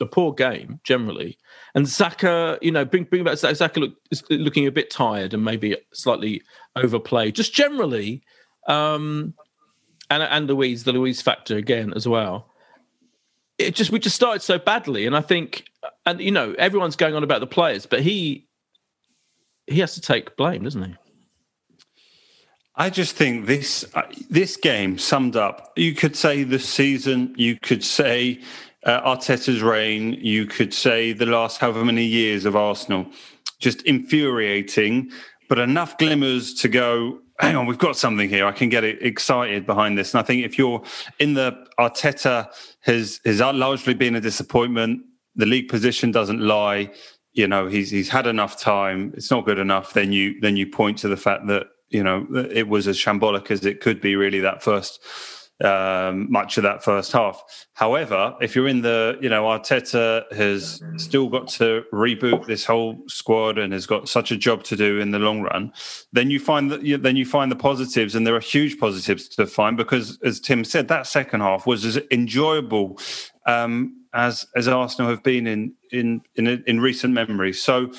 a, 0.00 0.06
poor 0.06 0.32
game 0.32 0.80
generally, 0.84 1.38
and 1.74 1.86
Xhaka, 1.86 2.58
you 2.62 2.70
know, 2.70 2.84
bring 2.84 3.04
bring 3.04 3.24
back 3.24 3.34
Xhaka 3.34 3.76
look, 3.76 3.94
is 4.10 4.22
looking 4.30 4.66
a 4.66 4.72
bit 4.72 4.90
tired 4.90 5.34
and 5.34 5.44
maybe 5.44 5.76
slightly 5.92 6.42
overplayed, 6.76 7.34
just 7.34 7.54
generally, 7.54 8.22
um, 8.66 9.34
and 10.10 10.22
and 10.22 10.46
Luiz 10.46 10.84
the 10.84 10.92
Luiz 10.92 11.22
factor 11.22 11.56
again 11.56 11.92
as 11.94 12.06
well 12.06 12.48
it 13.58 13.74
just 13.74 13.90
we 13.90 13.98
just 13.98 14.16
started 14.16 14.40
so 14.40 14.58
badly, 14.58 15.04
and 15.06 15.16
I 15.16 15.20
think, 15.20 15.64
and 16.06 16.20
you 16.20 16.30
know, 16.30 16.54
everyone's 16.58 16.96
going 16.96 17.14
on 17.14 17.24
about 17.24 17.40
the 17.40 17.46
players, 17.46 17.86
but 17.86 18.00
he 18.00 18.46
he 19.66 19.80
has 19.80 19.94
to 19.94 20.00
take 20.00 20.36
blame, 20.36 20.62
doesn't 20.62 20.82
he? 20.82 20.96
I 22.76 22.90
just 22.90 23.16
think 23.16 23.46
this 23.46 23.84
uh, 23.94 24.02
this 24.30 24.56
game 24.56 24.96
summed 24.96 25.34
up. 25.34 25.72
You 25.76 25.94
could 25.94 26.14
say 26.14 26.44
the 26.44 26.60
season. 26.60 27.34
You 27.36 27.58
could 27.60 27.82
say 27.82 28.40
uh, 28.88 29.16
Arteta's 29.16 29.62
reign. 29.62 30.14
You 30.14 30.46
could 30.46 30.72
say 30.72 31.12
the 31.12 31.26
last 31.26 31.58
however 31.58 31.84
many 31.84 32.04
years 32.04 32.44
of 32.44 32.56
Arsenal. 32.56 33.06
Just 33.60 33.82
infuriating, 33.82 35.10
but 35.48 35.58
enough 35.58 35.98
glimmers 35.98 36.54
to 36.54 36.68
go 36.68 37.20
hang 37.40 37.56
on, 37.56 37.66
we've 37.66 37.78
got 37.78 37.96
something 37.96 38.28
here. 38.28 38.46
I 38.46 38.52
can 38.52 38.68
get 38.68 38.84
excited 38.84 39.64
behind 39.64 39.96
this. 39.96 40.12
And 40.12 40.20
I 40.20 40.24
think 40.24 40.44
if 40.44 40.58
you're 40.58 40.82
in 41.18 41.34
the 41.34 41.66
Arteta 41.78 42.48
has 42.80 43.20
has 43.24 43.40
largely 43.40 43.94
been 43.94 44.16
a 44.16 44.20
disappointment. 44.20 45.02
The 45.36 45.46
league 45.46 45.68
position 45.68 46.10
doesn't 46.10 46.40
lie. 46.40 46.90
You 47.32 47.46
know, 47.46 47.68
he's 47.68 47.90
he's 47.90 48.08
had 48.08 48.26
enough 48.26 48.58
time. 48.58 49.12
It's 49.16 49.30
not 49.30 49.44
good 49.44 49.58
enough. 49.58 49.92
Then 49.92 50.12
you 50.12 50.40
then 50.40 50.56
you 50.56 50.66
point 50.66 50.98
to 50.98 51.08
the 51.08 51.16
fact 51.16 51.46
that 51.46 51.66
you 51.90 52.02
know 52.02 52.26
it 52.50 52.68
was 52.68 52.88
as 52.88 52.98
shambolic 52.98 53.50
as 53.50 53.64
it 53.64 53.80
could 53.80 54.00
be. 54.00 54.16
Really, 54.16 54.40
that 54.40 54.62
first 54.62 55.00
um, 55.64 56.30
much 56.30 56.56
of 56.56 56.62
that 56.62 56.84
first 56.84 57.12
half. 57.12 57.42
However, 57.74 58.34
if 58.40 58.54
you're 58.54 58.68
in 58.68 58.82
the, 58.82 59.18
you 59.20 59.28
know, 59.28 59.44
Arteta 59.44 60.30
has 60.32 60.82
still 60.96 61.28
got 61.28 61.48
to 61.48 61.84
reboot 61.92 62.46
this 62.46 62.64
whole 62.64 63.02
squad 63.08 63.58
and 63.58 63.72
has 63.72 63.86
got 63.86 64.08
such 64.08 64.30
a 64.30 64.36
job 64.36 64.62
to 64.64 64.76
do 64.76 65.00
in 65.00 65.10
the 65.10 65.18
long 65.18 65.42
run, 65.42 65.72
then 66.12 66.30
you 66.30 66.38
find 66.38 66.70
that 66.70 67.02
then 67.02 67.16
you 67.16 67.26
find 67.26 67.50
the 67.50 67.56
positives, 67.56 68.14
and 68.14 68.26
there 68.26 68.36
are 68.36 68.40
huge 68.40 68.78
positives 68.78 69.28
to 69.28 69.46
find 69.46 69.76
because, 69.76 70.18
as 70.22 70.40
Tim 70.40 70.64
said, 70.64 70.88
that 70.88 71.06
second 71.06 71.40
half 71.40 71.66
was 71.66 71.84
as 71.84 71.98
enjoyable 72.10 72.98
um, 73.46 74.04
as 74.14 74.46
as 74.54 74.68
Arsenal 74.68 75.10
have 75.10 75.22
been 75.22 75.46
in 75.46 75.74
in 75.90 76.22
in, 76.36 76.62
in 76.66 76.80
recent 76.80 77.12
memory. 77.12 77.52
So 77.52 77.92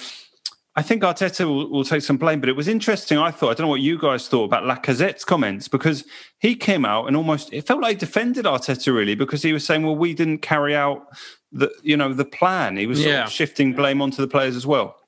I 0.75 0.81
think 0.81 1.01
Arteta 1.01 1.45
will, 1.45 1.69
will, 1.69 1.83
take 1.83 2.03
some 2.03 2.17
blame, 2.17 2.39
but 2.39 2.47
it 2.47 2.55
was 2.55 2.67
interesting. 2.67 3.17
I 3.17 3.31
thought 3.31 3.49
I 3.49 3.53
don't 3.55 3.65
know 3.65 3.69
what 3.69 3.81
you 3.81 3.97
guys 3.97 4.27
thought 4.27 4.45
about 4.45 4.63
Lacazette's 4.63 5.25
comments 5.25 5.67
because 5.67 6.05
he 6.37 6.55
came 6.55 6.85
out 6.85 7.07
and 7.07 7.17
almost 7.17 7.51
it 7.51 7.65
felt 7.65 7.81
like 7.81 7.97
defended 7.97 8.45
Arteta 8.45 8.93
really 8.93 9.15
because 9.15 9.41
he 9.41 9.51
was 9.51 9.65
saying, 9.65 9.83
"Well, 9.83 9.95
we 9.95 10.13
didn't 10.13 10.39
carry 10.39 10.75
out 10.75 11.07
the 11.51 11.71
you 11.81 11.97
know 11.97 12.13
the 12.13 12.25
plan." 12.25 12.77
He 12.77 12.85
was 12.85 13.03
yeah. 13.03 13.25
shifting 13.27 13.73
blame 13.73 14.01
onto 14.01 14.21
the 14.21 14.27
players 14.27 14.55
as 14.55 14.67
well. 14.67 14.98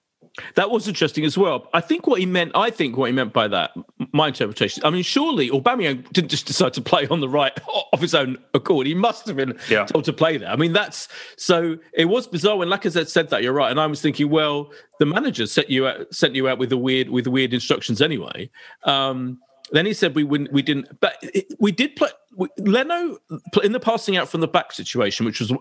That 0.55 0.71
was 0.71 0.88
interesting 0.88 1.25
as 1.25 1.38
well. 1.38 1.67
I 1.73 1.81
think 1.81 2.07
what 2.07 2.19
he 2.19 2.25
meant, 2.25 2.53
I 2.55 2.69
think 2.69 2.95
what 2.95 3.07
he 3.07 3.11
meant 3.11 3.33
by 3.33 3.47
that, 3.50 3.71
my 4.13 4.29
interpretation, 4.29 4.83
I 4.85 4.89
mean, 4.89 5.03
surely 5.03 5.50
Aubameyang 5.50 6.09
didn't 6.11 6.29
just 6.29 6.45
decide 6.45 6.73
to 6.73 6.81
play 6.81 7.05
on 7.07 7.19
the 7.19 7.27
right 7.27 7.57
of 7.93 8.00
his 8.00 8.15
own 8.15 8.38
accord. 8.53 8.88
He 8.88 8.95
must 8.95 9.27
have 9.27 9.35
been 9.35 9.57
yeah. 9.69 9.85
told 9.85 10.05
to 10.05 10.13
play 10.13 10.38
there. 10.38 10.50
I 10.50 10.55
mean, 10.55 10.73
that's 10.73 11.09
so 11.35 11.77
it 11.93 12.05
was 12.05 12.27
bizarre 12.27 12.57
when 12.57 12.69
Lacazette 12.69 13.09
said 13.09 13.29
that. 13.29 13.43
You're 13.43 13.53
right, 13.53 13.71
and 13.71 13.79
I 13.79 13.88
was 13.88 14.01
thinking, 14.01 14.29
well, 14.29 14.71
the 15.00 15.05
manager 15.05 15.45
sent 15.47 15.69
you 15.69 15.88
out, 15.88 16.13
sent 16.13 16.35
you 16.35 16.47
out 16.47 16.57
with 16.57 16.69
the 16.69 16.77
weird 16.77 17.09
with 17.09 17.27
weird 17.27 17.53
instructions 17.53 18.01
anyway. 18.01 18.50
Um, 18.83 19.39
then 19.71 19.85
he 19.85 19.93
said 19.93 20.15
we 20.15 20.23
wouldn't, 20.23 20.51
we 20.51 20.61
didn't, 20.61 21.00
but 21.00 21.17
it, 21.21 21.45
we 21.59 21.71
did 21.71 21.95
play. 21.95 22.09
We, 22.35 22.47
Leno 22.57 23.17
in 23.63 23.71
the 23.71 23.79
passing 23.79 24.17
out 24.17 24.29
from 24.29 24.41
the 24.41 24.47
back 24.47 24.71
situation, 24.71 25.25
which 25.25 25.39
was 25.39 25.53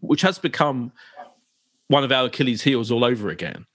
which 0.00 0.22
has 0.22 0.38
become 0.38 0.92
one 1.90 2.04
of 2.04 2.12
our 2.12 2.26
Achilles' 2.26 2.62
heels 2.62 2.92
all 2.92 3.04
over 3.04 3.30
again. 3.30 3.66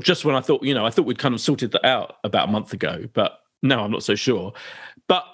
Just 0.00 0.24
when 0.24 0.34
I 0.34 0.40
thought, 0.40 0.64
you 0.64 0.74
know, 0.74 0.84
I 0.84 0.90
thought 0.90 1.06
we'd 1.06 1.20
kind 1.20 1.34
of 1.34 1.40
sorted 1.40 1.70
that 1.70 1.86
out 1.86 2.16
about 2.24 2.48
a 2.48 2.50
month 2.50 2.72
ago, 2.72 3.04
but 3.12 3.38
no, 3.62 3.78
I'm 3.78 3.92
not 3.92 4.02
so 4.02 4.16
sure. 4.16 4.52
But 5.06 5.24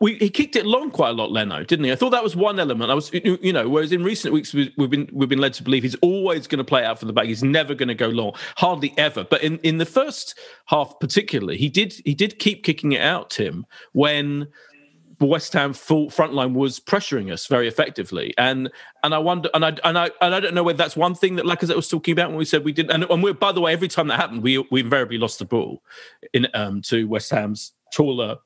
we, 0.00 0.14
he 0.14 0.30
kicked 0.30 0.54
it 0.54 0.64
long 0.64 0.92
quite 0.92 1.08
a 1.08 1.12
lot, 1.12 1.32
Leno, 1.32 1.64
didn't 1.64 1.84
he? 1.84 1.90
I 1.90 1.96
thought 1.96 2.10
that 2.10 2.22
was 2.22 2.36
one 2.36 2.60
element. 2.60 2.92
I 2.92 2.94
was, 2.94 3.10
you 3.12 3.52
know, 3.52 3.68
whereas 3.68 3.90
in 3.90 4.04
recent 4.04 4.32
weeks 4.32 4.54
we've 4.54 4.72
been 4.88 5.10
we've 5.12 5.28
been 5.28 5.40
led 5.40 5.52
to 5.54 5.64
believe 5.64 5.82
he's 5.82 5.96
always 5.96 6.46
going 6.46 6.58
to 6.58 6.64
play 6.64 6.84
out 6.84 7.00
for 7.00 7.06
the 7.06 7.12
back. 7.12 7.26
He's 7.26 7.42
never 7.42 7.74
going 7.74 7.88
to 7.88 7.94
go 7.96 8.06
long, 8.06 8.34
hardly 8.56 8.94
ever. 8.96 9.24
But 9.24 9.42
in 9.42 9.58
in 9.58 9.78
the 9.78 9.84
first 9.84 10.38
half, 10.66 10.94
particularly, 11.00 11.58
he 11.58 11.68
did 11.68 12.00
he 12.04 12.14
did 12.14 12.38
keep 12.38 12.62
kicking 12.62 12.92
it 12.92 13.02
out, 13.02 13.30
Tim, 13.30 13.66
when 13.92 14.46
West 15.26 15.52
Ham 15.52 15.72
full 15.72 16.08
front 16.08 16.32
line 16.32 16.54
was 16.54 16.80
pressuring 16.80 17.32
us 17.32 17.46
very 17.46 17.68
effectively, 17.68 18.34
and 18.38 18.70
and 19.02 19.14
I 19.14 19.18
wonder, 19.18 19.50
and 19.52 19.64
I 19.64 19.76
and 19.84 19.98
I 19.98 20.10
and 20.20 20.34
I 20.34 20.40
don't 20.40 20.54
know 20.54 20.62
whether 20.62 20.78
that's 20.78 20.96
one 20.96 21.14
thing 21.14 21.36
that 21.36 21.44
Lacazette 21.44 21.76
was 21.76 21.88
talking 21.88 22.12
about 22.12 22.30
when 22.30 22.38
we 22.38 22.44
said 22.44 22.64
we 22.64 22.72
didn't. 22.72 22.90
And, 22.92 23.04
and 23.04 23.22
we 23.22 23.32
by 23.32 23.52
the 23.52 23.60
way, 23.60 23.72
every 23.72 23.88
time 23.88 24.08
that 24.08 24.18
happened, 24.18 24.42
we 24.42 24.58
we 24.70 24.80
invariably 24.80 25.18
lost 25.18 25.38
the 25.38 25.44
ball 25.44 25.82
in 26.32 26.46
um, 26.54 26.80
to 26.82 27.06
West 27.06 27.30
Ham's 27.30 27.72
taller 27.92 28.38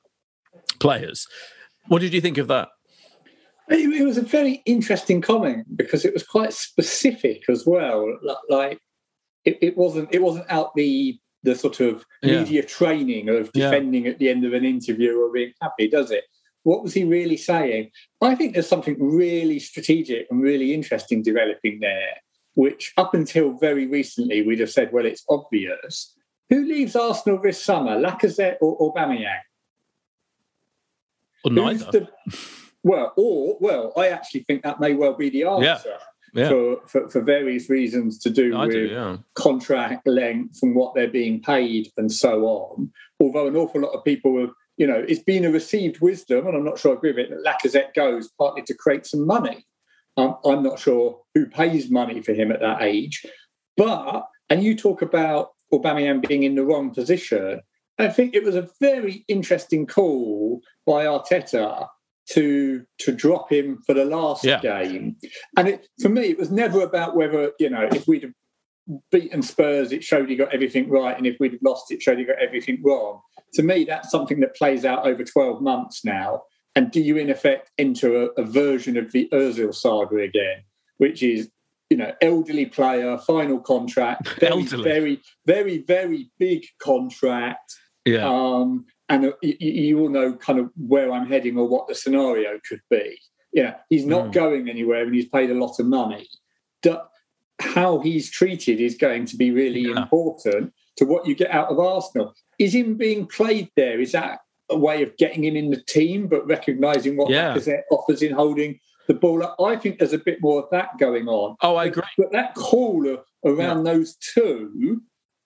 players. 0.81 1.29
What 1.87 2.01
did 2.01 2.13
you 2.13 2.21
think 2.21 2.39
of 2.39 2.49
that? 2.49 2.69
It 3.69 4.05
was 4.05 4.19
a 4.19 4.23
very 4.23 4.63
interesting 4.67 5.23
comment 5.23 5.77
because 5.77 6.05
it 6.05 6.13
was 6.13 6.23
quite 6.23 6.53
specific 6.53 7.45
as 7.49 7.65
well. 7.65 8.19
Like 8.51 8.79
it, 9.45 9.59
it 9.63 9.77
wasn't 9.77 10.09
it 10.13 10.23
wasn't 10.23 10.51
out 10.51 10.75
the 10.75 11.19
the 11.45 11.55
sort 11.55 11.81
of 11.81 12.05
yeah. 12.23 12.41
media 12.41 12.65
training 12.65 13.29
of 13.29 13.53
defending 13.53 14.05
yeah. 14.05 14.11
at 14.11 14.19
the 14.19 14.29
end 14.29 14.45
of 14.45 14.55
an 14.55 14.65
interview 14.65 15.21
or 15.21 15.31
being 15.31 15.53
happy, 15.61 15.89
does 15.89 16.11
it? 16.11 16.25
What 16.65 16.83
was 16.83 16.95
he 16.95 17.05
really 17.05 17.37
saying? 17.37 17.91
I 18.21 18.35
think 18.35 18.55
there's 18.55 18.69
something 18.69 18.97
really 18.99 19.59
strategic 19.59 20.27
and 20.31 20.43
really 20.43 20.75
interesting 20.75 21.23
developing 21.23 21.79
there, 21.81 22.17
which 22.55 22.93
up 22.97 23.15
until 23.15 23.53
very 23.53 23.87
recently 23.87 24.43
we'd 24.43 24.61
have 24.61 24.71
said, 24.71 24.93
well, 24.93 25.07
it's 25.07 25.25
obvious. 25.29 26.15
Who 26.51 26.65
leaves 26.67 26.97
Arsenal 26.97 27.41
this 27.41 27.63
summer, 27.63 28.01
Lacazette 28.01 28.57
or 28.61 28.79
Aubameyang? 28.79 29.41
Or 31.45 31.51
neither. 31.51 31.91
The, 31.91 32.09
well, 32.83 33.13
or 33.17 33.57
well, 33.61 33.93
I 33.97 34.09
actually 34.09 34.45
think 34.45 34.63
that 34.63 34.81
may 34.81 34.95
well 34.95 35.15
be 35.15 35.31
the 35.31 35.45
answer. 35.45 35.91
Yeah. 35.91 35.97
Yeah. 36.35 36.49
For, 36.49 36.77
for, 36.89 37.09
for, 37.11 37.21
various 37.21 37.71
reasons 37.71 38.19
to 38.19 38.29
do 38.29 38.57
I 38.57 38.67
with 38.67 38.75
do, 38.75 38.87
yeah. 38.87 39.19
contract 39.35 40.05
length 40.05 40.59
and 40.65 40.75
what 40.75 40.93
they're 40.93 41.07
being 41.07 41.41
paid 41.41 41.93
and 41.97 42.11
so 42.11 42.47
on. 42.47 42.91
Although 43.21 43.47
an 43.47 43.55
awful 43.55 43.83
lot 43.83 43.93
of 43.93 44.05
people 44.05 44.41
have 44.41 44.51
you 44.77 44.87
know, 44.87 45.05
it's 45.07 45.23
been 45.23 45.45
a 45.45 45.51
received 45.51 46.01
wisdom, 46.01 46.47
and 46.47 46.57
I'm 46.57 46.65
not 46.65 46.79
sure 46.79 46.93
I 46.93 46.97
agree 46.97 47.13
with 47.13 47.27
it, 47.27 47.31
that 47.31 47.45
Lacazette 47.45 47.95
goes 47.95 48.29
partly 48.39 48.63
to 48.63 48.75
create 48.75 49.07
some 49.07 49.27
money. 49.27 49.67
Um, 50.17 50.37
I'm 50.45 50.63
not 50.63 50.79
sure 50.79 51.21
who 51.35 51.47
pays 51.47 51.91
money 51.91 52.23
for 52.23 52.33
him 52.33 52.53
at 52.53 52.61
that 52.61 52.83
age. 52.83 53.25
But, 53.77 54.27
and 54.49 54.63
you 54.63 54.77
talk 54.77 55.03
about 55.03 55.51
Aubameyang 55.73 56.27
being 56.27 56.45
in 56.45 56.55
the 56.55 56.65
wrong 56.65 56.95
position. 56.95 57.61
I 57.99 58.09
think 58.09 58.35
it 58.35 58.45
was 58.45 58.57
a 58.57 58.69
very 58.81 59.25
interesting 59.29 59.87
call 59.87 60.61
by 60.87 61.05
Arteta 61.05 61.89
to 62.31 62.85
to 62.99 63.13
drop 63.13 63.53
him 63.53 63.83
for 63.87 63.95
the 63.95 64.05
last 64.05 64.45
yeah. 64.45 64.61
game. 64.61 65.17
And 65.57 65.69
it, 65.69 65.89
for 66.01 66.09
me, 66.09 66.23
it 66.23 66.39
was 66.39 66.51
never 66.51 66.81
about 66.81 67.17
whether, 67.17 67.53
you 67.59 67.69
know, 67.69 67.89
if 67.93 68.09
we'd 68.09 68.23
have 68.23 68.33
beaten 69.11 69.43
Spurs, 69.43 69.93
it 69.93 70.05
showed 70.05 70.29
he 70.29 70.37
got 70.37 70.55
everything 70.55 70.89
right. 70.89 71.17
And 71.17 71.27
if 71.27 71.37
we'd 71.41 71.59
lost, 71.63 71.91
it 71.91 72.03
showed 72.03 72.19
he 72.19 72.25
got 72.25 72.43
everything 72.43 72.83
wrong 72.83 73.21
to 73.55 73.63
me, 73.63 73.85
that's 73.85 74.11
something 74.11 74.41
that 74.41 74.55
plays 74.55 74.85
out 74.85 75.07
over 75.07 75.25
12 75.25 75.63
months 75.63 76.05
now. 76.05 76.43
And 76.77 76.91
do 76.91 77.01
you, 77.01 77.17
in 77.17 77.31
effect, 77.31 77.71
enter 77.79 78.25
a, 78.25 78.27
a 78.37 78.45
version 78.45 78.97
of 78.97 79.13
the 79.13 79.29
Ozil 79.33 79.75
saga 79.75 80.17
again, 80.19 80.65
which 80.99 81.23
is, 81.23 81.49
you 81.89 81.97
know, 81.97 82.13
elderly 82.21 82.67
player, 82.67 83.17
final 83.19 83.61
contract, 83.61 84.29
very, 84.41 84.65
very, 84.65 85.21
very, 85.47 85.79
very 85.79 86.31
big 86.39 86.65
contract. 86.81 87.75
Yeah. 88.05 88.29
Um, 88.29 88.87
and 89.09 89.27
uh, 89.27 89.33
you, 89.41 89.57
you, 89.61 90.01
all 90.01 90.09
know 90.09 90.35
kind 90.35 90.59
of 90.59 90.71
where 90.77 91.13
I'm 91.13 91.29
heading 91.29 91.57
or 91.57 91.69
what 91.69 91.87
the 91.87 91.95
scenario 91.95 92.59
could 92.69 92.81
be. 92.91 93.19
Yeah, 93.53 93.77
he's 93.89 94.07
not 94.07 94.27
mm. 94.27 94.33
going 94.33 94.69
anywhere 94.69 95.05
and 95.05 95.15
he's 95.15 95.29
paid 95.29 95.51
a 95.51 95.55
lot 95.55 95.79
of 95.79 95.87
money. 95.87 96.29
How 97.61 98.01
he's 98.01 98.31
treated 98.31 98.81
is 98.81 98.97
going 98.97 99.27
to 99.27 99.37
be 99.37 99.51
really 99.51 99.83
yeah. 99.83 100.03
important 100.03 100.73
to 100.97 101.05
what 101.05 101.27
you 101.27 101.35
get 101.35 101.51
out 101.51 101.69
of 101.69 101.79
Arsenal 101.79 102.35
is 102.59 102.75
him 102.75 102.97
being 102.97 103.27
played 103.27 103.71
there? 103.77 104.01
Is 104.01 104.13
that 104.13 104.41
a 104.71 104.79
way 104.79 105.03
of 105.03 105.17
getting 105.17 105.45
him 105.45 105.57
in 105.57 105.71
the 105.71 105.83
team, 105.83 106.27
but 106.27 106.47
recognising 106.47 107.17
what 107.17 107.31
yeah. 107.31 107.55
Lacazette 107.55 107.83
offers 107.91 108.23
in 108.23 108.33
holding 108.33 108.79
the 109.09 109.15
ball? 109.15 109.43
up? 109.43 109.57
I 109.61 109.77
think 109.77 109.99
there's 109.99 110.13
a 110.13 110.19
bit 110.19 110.39
more 110.41 110.63
of 110.63 110.71
that 110.71 110.99
going 110.99 111.29
on. 111.29 111.57
Oh, 111.63 111.77
I 111.77 111.87
agree. 111.87 112.03
But, 112.17 112.33
that 112.33 112.55
call 112.55 113.19
around 113.45 113.85
yeah. 113.85 113.93
those 113.93 114.17
two 114.17 115.03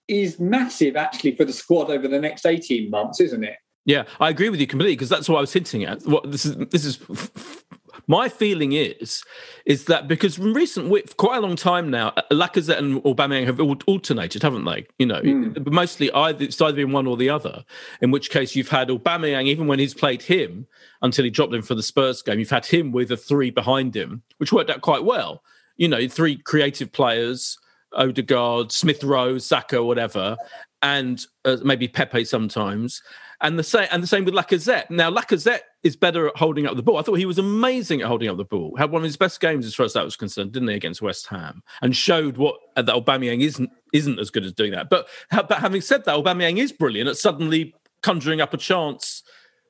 is 0.07 0.39
massive, 0.39 0.97
actually, 0.97 1.37
for 1.37 1.45
the 1.45 1.53
squad 1.53 1.91
over 1.91 2.09
the 2.09 2.21
next 2.21 2.47
18 2.47 2.91
months, 2.91 3.21
isn't 3.21 3.45
it? 3.45 3.57
Yeah, 3.85 4.05
I 4.21 4.29
agree 4.29 4.51
with 4.51 4.61
you 4.61 4.67
completely 4.67 4.97
because 4.97 5.09
that's 5.09 5.29
what 5.29 5.39
I 5.39 5.41
was 5.41 5.53
hinting 5.53 5.85
at. 5.85 6.03
What 6.03 6.31
this 6.31 6.45
is 6.45 6.57
this 6.57 6.85
is 6.85 6.99
My 8.11 8.31
feeling 8.31 8.73
is 8.73 9.23
is 9.67 9.85
that 9.85 10.09
because 10.09 10.37
from 10.37 10.55
recent 10.55 10.89
for 10.89 11.15
quite 11.17 11.37
a 11.37 11.41
long 11.43 11.57
time 11.57 11.91
now, 11.91 12.15
uh, 12.17 12.23
Lacazette 12.33 12.79
and 12.79 13.03
Aubameyang 13.05 13.45
have 13.45 13.61
alternated, 13.87 14.43
haven't 14.43 14.65
they? 14.65 14.87
You 14.99 15.07
know, 15.07 15.21
mm. 15.21 15.71
mostly 15.71 16.11
either 16.13 16.45
it's 16.45 16.61
either 16.61 16.77
been 16.77 16.93
one 16.93 17.07
or 17.07 17.19
the 17.19 17.29
other. 17.29 17.65
In 18.01 18.11
which 18.11 18.31
case, 18.31 18.57
you've 18.57 18.71
had 18.71 18.89
Aubameyang, 18.89 19.45
even 19.45 19.67
when 19.67 19.79
he's 19.79 19.93
played 19.93 20.23
him 20.23 20.67
until 21.03 21.25
he 21.25 21.31
dropped 21.31 21.53
him 21.53 21.61
for 21.61 21.75
the 21.75 21.83
Spurs 21.83 22.23
game, 22.23 22.39
you've 22.39 22.49
had 22.49 22.65
him 22.65 22.93
with 22.93 23.13
a 23.13 23.17
three 23.17 23.51
behind 23.51 23.95
him, 23.95 24.23
which 24.39 24.53
worked 24.53 24.71
out 24.71 24.81
quite 24.81 25.05
well. 25.05 25.43
You 25.77 25.89
know, 25.89 26.09
three 26.09 26.39
creative 26.39 26.91
players. 26.91 27.59
Odegaard, 27.95 28.71
Smith 28.71 29.03
Rowe, 29.03 29.39
Saka, 29.39 29.83
whatever, 29.83 30.37
and 30.83 31.25
uh, 31.47 31.57
maybe 31.65 31.89
Pepe 31.89 32.23
sometimes 32.23 33.03
and 33.41 33.59
the 33.59 33.63
same 33.63 33.89
and 33.91 34.03
the 34.03 34.07
same 34.07 34.25
with 34.25 34.35
Lacazette. 34.35 34.91
Now 34.91 35.11
Lacazette 35.11 35.61
is 35.85 35.97
better 35.97 36.29
at 36.29 36.37
holding 36.37 36.67
up 36.67 36.77
the 36.77 36.83
ball. 36.83 36.99
I 36.99 37.03
thought 37.03 37.15
he 37.15 37.27
was 37.27 37.39
amazing 37.39 38.01
at 38.01 38.09
holding 38.09 38.29
up 38.29 38.37
the 38.37 38.45
ball. 38.45 38.75
Had 38.77 38.91
one 38.91 39.03
of 39.03 39.05
his 39.05 39.17
best 39.17 39.41
games 39.41 39.65
as 39.65 39.75
far 39.75 39.87
as 39.87 39.93
that 39.93 40.05
was 40.05 40.17
concerned, 40.17 40.53
didn't 40.53 40.69
he, 40.69 40.75
against 40.75 41.03
West 41.03 41.29
Ham, 41.29 41.63
and 41.83 41.95
showed 41.95 42.37
what 42.37 42.57
uh, 42.77 42.83
that 42.83 42.95
Aubameyang 42.95 43.43
isn't 43.43 43.71
isn't 43.93 44.19
as 44.19 44.31
good 44.31 44.45
as 44.45 44.53
doing 44.53 44.73
that. 44.73 44.91
But 44.91 45.09
but 45.31 45.53
having 45.53 45.81
said 45.81 46.05
that, 46.05 46.17
Aubameyang 46.17 46.59
is 46.59 46.73
brilliant 46.73 47.09
at 47.09 47.17
suddenly 47.17 47.75
conjuring 48.03 48.41
up 48.41 48.55
a 48.55 48.59
chance 48.59 49.23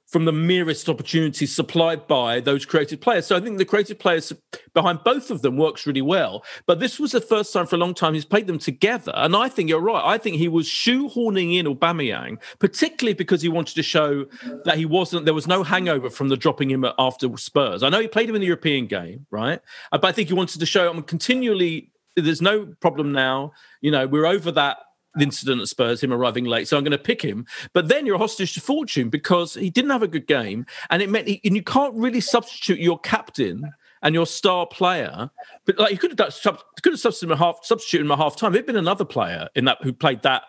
from 0.08 0.24
the 0.24 0.32
merest 0.32 0.88
opportunities 0.88 1.54
supplied 1.54 2.06
by 2.06 2.40
those 2.40 2.64
creative 2.64 3.00
players. 3.00 3.26
So 3.26 3.36
I 3.36 3.40
think 3.40 3.58
the 3.58 3.64
creative 3.64 3.98
players 3.98 4.32
behind 4.72 5.04
both 5.04 5.30
of 5.30 5.42
them 5.42 5.58
works 5.58 5.86
really 5.86 6.02
well. 6.02 6.44
But 6.66 6.80
this 6.80 6.98
was 6.98 7.12
the 7.12 7.20
first 7.20 7.52
time 7.52 7.66
for 7.66 7.76
a 7.76 7.78
long 7.78 7.92
time 7.92 8.14
he's 8.14 8.24
played 8.24 8.46
them 8.46 8.58
together. 8.58 9.12
And 9.14 9.36
I 9.36 9.50
think 9.50 9.68
you're 9.68 9.80
right. 9.80 10.02
I 10.02 10.16
think 10.16 10.36
he 10.36 10.48
was 10.48 10.66
shoehorning 10.66 11.56
in 11.56 11.66
Aubameyang, 11.66 12.38
particularly 12.58 13.12
because 13.12 13.42
he 13.42 13.50
wanted 13.50 13.74
to 13.74 13.82
show 13.82 14.24
that 14.64 14.78
he 14.78 14.86
wasn't, 14.86 15.26
there 15.26 15.34
was 15.34 15.46
no 15.46 15.62
hangover 15.62 16.08
from 16.08 16.30
the 16.30 16.36
dropping 16.36 16.70
him 16.70 16.86
after 16.98 17.28
Spurs. 17.36 17.82
I 17.82 17.90
know 17.90 18.00
he 18.00 18.08
played 18.08 18.30
him 18.30 18.34
in 18.34 18.40
the 18.40 18.46
European 18.46 18.86
game, 18.86 19.26
right? 19.30 19.60
Uh, 19.92 19.98
but 19.98 20.08
I 20.08 20.12
think 20.12 20.28
he 20.28 20.34
wanted 20.34 20.58
to 20.60 20.66
show 20.66 20.90
I'm 20.90 21.02
continually 21.02 21.92
there's 22.16 22.42
no 22.42 22.66
problem 22.80 23.12
now. 23.12 23.52
You 23.80 23.90
know, 23.90 24.06
we're 24.06 24.26
over 24.26 24.50
that 24.52 24.78
incident 25.22 25.60
at 25.60 25.68
Spurs, 25.68 26.02
him 26.02 26.12
arriving 26.12 26.44
late. 26.44 26.68
So 26.68 26.76
I'm 26.76 26.84
going 26.84 26.92
to 26.92 26.98
pick 26.98 27.22
him. 27.22 27.46
But 27.72 27.88
then 27.88 28.06
you're 28.06 28.18
hostage 28.18 28.54
to 28.54 28.60
fortune 28.60 29.08
because 29.08 29.54
he 29.54 29.70
didn't 29.70 29.90
have 29.90 30.02
a 30.02 30.08
good 30.08 30.26
game, 30.26 30.66
and 30.90 31.02
it 31.02 31.10
meant 31.10 31.28
he, 31.28 31.40
and 31.44 31.56
you 31.56 31.62
can't 31.62 31.94
really 31.94 32.20
substitute 32.20 32.78
your 32.78 32.98
captain 32.98 33.72
and 34.02 34.14
your 34.14 34.26
star 34.26 34.66
player. 34.66 35.30
But 35.64 35.78
like 35.78 35.92
you 35.92 35.98
could 35.98 36.18
have 36.18 36.32
substituted 36.32 37.22
him 37.22 37.36
half 37.36 37.64
substituted 37.64 38.04
him 38.04 38.10
a 38.10 38.16
half 38.16 38.36
time. 38.36 38.52
There'd 38.52 38.66
been 38.66 38.76
another 38.76 39.04
player 39.04 39.48
in 39.54 39.64
that 39.66 39.78
who 39.82 39.92
played 39.92 40.22
that 40.22 40.42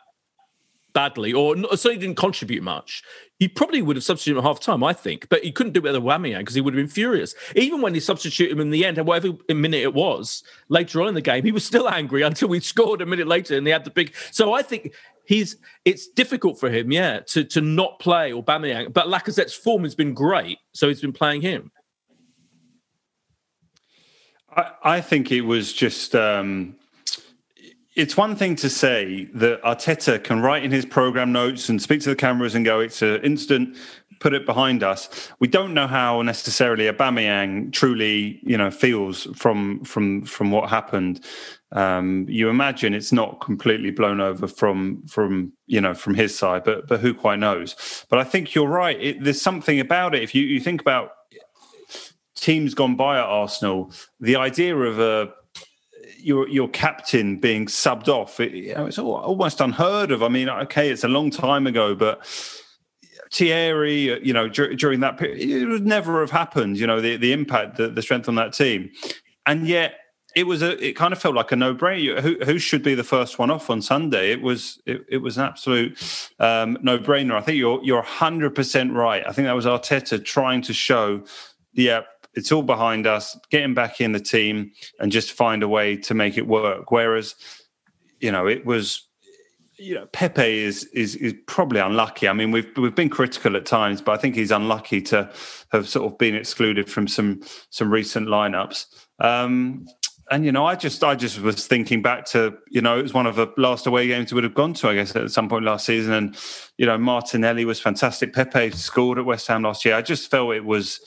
badly 0.94 1.34
or 1.34 1.56
certainly 1.72 1.98
didn't 1.98 2.18
contribute 2.18 2.64
much, 2.64 3.04
he 3.38 3.48
probably 3.48 3.82
would 3.82 3.96
have 3.96 4.04
substituted 4.04 4.40
him 4.40 4.46
at 4.46 4.48
half 4.48 4.60
time, 4.60 4.84
I 4.84 4.94
think. 4.94 5.30
But 5.30 5.44
he 5.44 5.52
couldn't 5.52 5.74
do 5.74 5.80
it 5.80 5.84
with 5.84 5.96
Aubameyang 5.96 6.40
because 6.40 6.56
he 6.56 6.62
would 6.62 6.74
have 6.74 6.82
been 6.82 6.92
furious. 6.92 7.36
Even 7.56 7.82
when 7.82 7.94
he 7.94 8.00
substituted 8.00 8.52
him 8.54 8.60
in 8.60 8.70
the 8.70 8.86
end, 8.86 8.98
and 8.98 9.08
whatever 9.08 9.38
minute 9.50 9.82
it 9.82 9.94
was, 9.94 10.44
later 10.68 11.02
on 11.02 11.10
in 11.10 11.14
the 11.14 11.22
game, 11.22 11.46
he 11.46 11.52
was 11.52 11.66
still 11.66 11.90
angry 11.90 12.22
until 12.22 12.50
we 12.50 12.60
scored 12.60 13.02
a 13.02 13.06
minute 13.06 13.28
later 13.28 13.58
and 13.58 13.66
he 13.66 13.72
had 13.72 13.86
the 13.86 13.92
big. 13.92 14.14
So 14.32 14.54
I 14.54 14.62
think 14.62 14.94
he's 15.26 15.58
it's 15.86 16.08
difficult 16.08 16.60
for 16.60 16.70
him, 16.70 16.92
yeah, 16.92 17.22
to, 17.28 17.44
to 17.46 17.62
not 17.62 18.00
play 18.00 18.34
or 18.34 18.44
Aubameyang. 18.44 18.94
But 18.94 19.08
Lacazette's 19.08 19.54
form 19.54 19.84
has 19.84 19.96
been 19.96 20.14
great, 20.14 20.58
so 20.74 20.88
he's 20.88 21.02
been 21.02 21.14
playing 21.14 21.42
him. 21.42 21.72
I, 24.56 24.72
I 24.84 25.02
think 25.02 25.32
it 25.32 25.42
was 25.42 25.72
just 25.74 26.16
um, 26.16 26.76
it's 28.00 28.16
one 28.16 28.38
thing 28.38 28.56
to 28.56 28.70
say 28.70 29.26
that 29.34 29.62
Arteta 29.64 30.24
can 30.24 30.40
write 30.40 30.64
in 30.64 30.72
his 30.72 30.86
program 30.86 31.34
notes 31.34 31.68
and 31.68 31.82
speak 31.82 32.00
to 32.02 32.10
the 32.10 32.16
cameras 32.16 32.56
and 32.56 32.64
go, 32.64 32.80
it's 32.80 33.02
an 33.02 33.22
instant, 33.24 33.76
put 34.22 34.34
it 34.34 34.46
behind 34.46 34.84
us. 34.84 35.30
We 35.40 35.50
don't 35.50 35.74
know 35.74 35.86
how 35.86 36.22
necessarily 36.22 36.86
Aubameyang 36.86 37.74
truly, 37.74 38.40
you 38.42 38.58
know, 38.58 38.72
feels 38.72 39.24
from 39.36 39.84
from 39.84 40.24
from 40.24 40.50
what 40.50 40.70
happened. 40.70 41.26
Um, 41.74 42.26
you 42.30 42.48
imagine 42.50 42.94
it's 42.94 43.12
not 43.12 43.42
completely 43.42 43.92
blown 43.92 44.22
over 44.22 44.48
from 44.48 45.06
from 45.06 45.52
you 45.68 45.82
know 45.82 45.94
from 45.94 46.16
his 46.16 46.38
side, 46.38 46.64
but 46.64 46.88
but 46.88 47.02
who 47.02 47.14
quite 47.14 47.40
knows? 47.40 48.06
But 48.10 48.20
I 48.20 48.24
think 48.24 48.56
you're 48.56 48.70
right. 48.70 49.00
It, 49.00 49.24
there's 49.24 49.42
something 49.42 49.80
about 49.80 50.16
it. 50.16 50.24
If 50.24 50.34
you, 50.34 50.44
you 50.44 50.62
think 50.62 50.80
about 50.80 51.12
teams 52.36 52.74
gone 52.74 52.96
by 52.96 53.20
at 53.20 53.26
Arsenal, 53.26 53.92
the 54.22 54.38
idea 54.38 54.76
of 54.78 55.00
a 55.00 55.34
your 56.22 56.48
your 56.48 56.70
captain 56.70 57.38
being 57.38 57.66
subbed 57.66 58.08
off. 58.08 58.40
It, 58.40 58.76
know, 58.76 58.86
it's 58.86 59.00
almost 59.00 59.62
unheard 59.62 60.12
of. 60.12 60.24
I 60.24 60.28
mean, 60.28 60.50
okay, 60.50 60.90
it's 60.90 61.04
a 61.04 61.08
long 61.08 61.32
time 61.32 61.68
ago, 61.68 61.96
but 61.96 62.26
Thierry, 63.32 64.26
you 64.26 64.34
know, 64.34 64.48
dur- 64.48 64.74
during 64.76 65.02
that 65.02 65.18
period, 65.18 65.40
it 65.40 65.66
would 65.68 65.86
never 65.86 66.22
have 66.22 66.32
happened. 66.32 66.78
You 66.78 66.88
know, 66.88 67.02
the 67.02 67.18
the 67.18 67.34
impact, 67.34 67.78
the, 67.78 67.90
the 67.90 68.02
strength 68.02 68.28
on 68.28 68.36
that 68.36 68.54
team, 68.54 68.92
and 69.46 69.68
yet 69.68 69.96
it 70.36 70.44
was 70.44 70.62
a. 70.62 70.84
It 70.84 70.94
kind 70.96 71.14
of 71.14 71.20
felt 71.20 71.36
like 71.36 71.52
a 71.52 71.56
no 71.56 71.76
brainer. 71.76 72.22
Who, 72.22 72.38
who 72.44 72.60
should 72.60 72.84
be 72.84 72.96
the 72.96 73.04
first 73.04 73.40
one 73.40 73.52
off 73.52 73.70
on 73.70 73.82
Sunday? 73.82 74.32
It 74.32 74.42
was 74.42 74.82
it, 74.86 75.06
it 75.10 75.18
was 75.18 75.38
an 75.38 75.46
absolute 75.46 75.98
um, 76.40 76.78
no 76.82 76.98
brainer. 76.98 77.34
I 77.34 77.42
think 77.42 77.58
you're 77.58 77.84
you're 77.84 78.02
hundred 78.02 78.56
percent 78.56 78.94
right. 78.94 79.24
I 79.28 79.32
think 79.32 79.48
that 79.48 79.56
was 79.56 79.66
Arteta 79.66 80.24
trying 80.24 80.62
to 80.64 80.74
show, 80.74 81.24
yeah, 81.74 82.02
it's 82.40 82.52
all 82.52 82.64
behind 82.64 83.06
us. 83.06 83.38
Get 83.52 83.62
him 83.62 83.76
back 83.76 84.02
in 84.02 84.14
the 84.14 84.20
team 84.20 84.72
and 85.00 85.12
just 85.12 85.34
find 85.34 85.62
a 85.62 85.68
way 85.68 85.98
to 85.98 86.14
make 86.14 86.38
it 86.38 86.48
work. 86.48 86.90
Whereas, 86.90 87.36
you 88.20 88.32
know, 88.32 88.48
it 88.48 88.66
was 88.66 89.10
you 89.80 89.96
know, 89.96 90.06
Pepe 90.08 90.64
is, 90.64 90.84
is 90.86 91.16
is 91.16 91.34
probably 91.48 91.80
unlucky. 91.80 92.28
I 92.28 92.34
mean, 92.34 92.52
we've 92.52 92.70
we've 92.76 92.96
been 92.96 93.10
critical 93.10 93.56
at 93.56 93.66
times, 93.66 94.02
but 94.02 94.12
I 94.12 94.18
think 94.18 94.36
he's 94.36 94.52
unlucky 94.52 95.02
to 95.04 95.32
have 95.72 95.88
sort 95.88 96.12
of 96.12 96.18
been 96.18 96.36
excluded 96.36 96.90
from 96.90 97.08
some 97.08 97.42
some 97.70 97.90
recent 97.90 98.28
lineups. 98.28 98.86
Um, 99.20 99.88
and 100.32 100.46
you 100.46 100.52
know, 100.52 100.66
I 100.66 100.76
just 100.76 101.04
I 101.04 101.16
just 101.16 101.40
was 101.40 101.66
thinking 101.66 102.02
back 102.02 102.26
to 102.28 102.58
you 102.70 102.82
know 102.82 103.00
it 103.00 103.04
was 103.04 103.14
one 103.14 103.26
of 103.26 103.36
the 103.36 103.48
last 103.58 103.88
away 103.88 104.08
games 104.08 104.32
we 104.32 104.36
would 104.36 104.44
have 104.44 104.54
gone 104.54 104.74
to, 104.76 104.90
I 104.90 104.96
guess, 104.96 105.16
at 105.16 105.32
some 105.32 105.48
point 105.48 105.66
last 105.66 105.86
season. 105.86 106.14
And 106.14 106.38
you 106.78 106.86
know, 106.86 106.98
Martinelli 106.98 107.66
was 107.66 107.80
fantastic. 107.80 108.34
Pepe 108.34 108.72
scored 108.72 109.18
at 109.18 109.26
West 109.26 109.48
Ham 109.48 109.64
last 109.64 109.86
year. 109.86 109.96
I 109.96 110.02
just 110.02 110.30
felt 110.30 110.54
it 110.54 110.66
was 110.66 111.00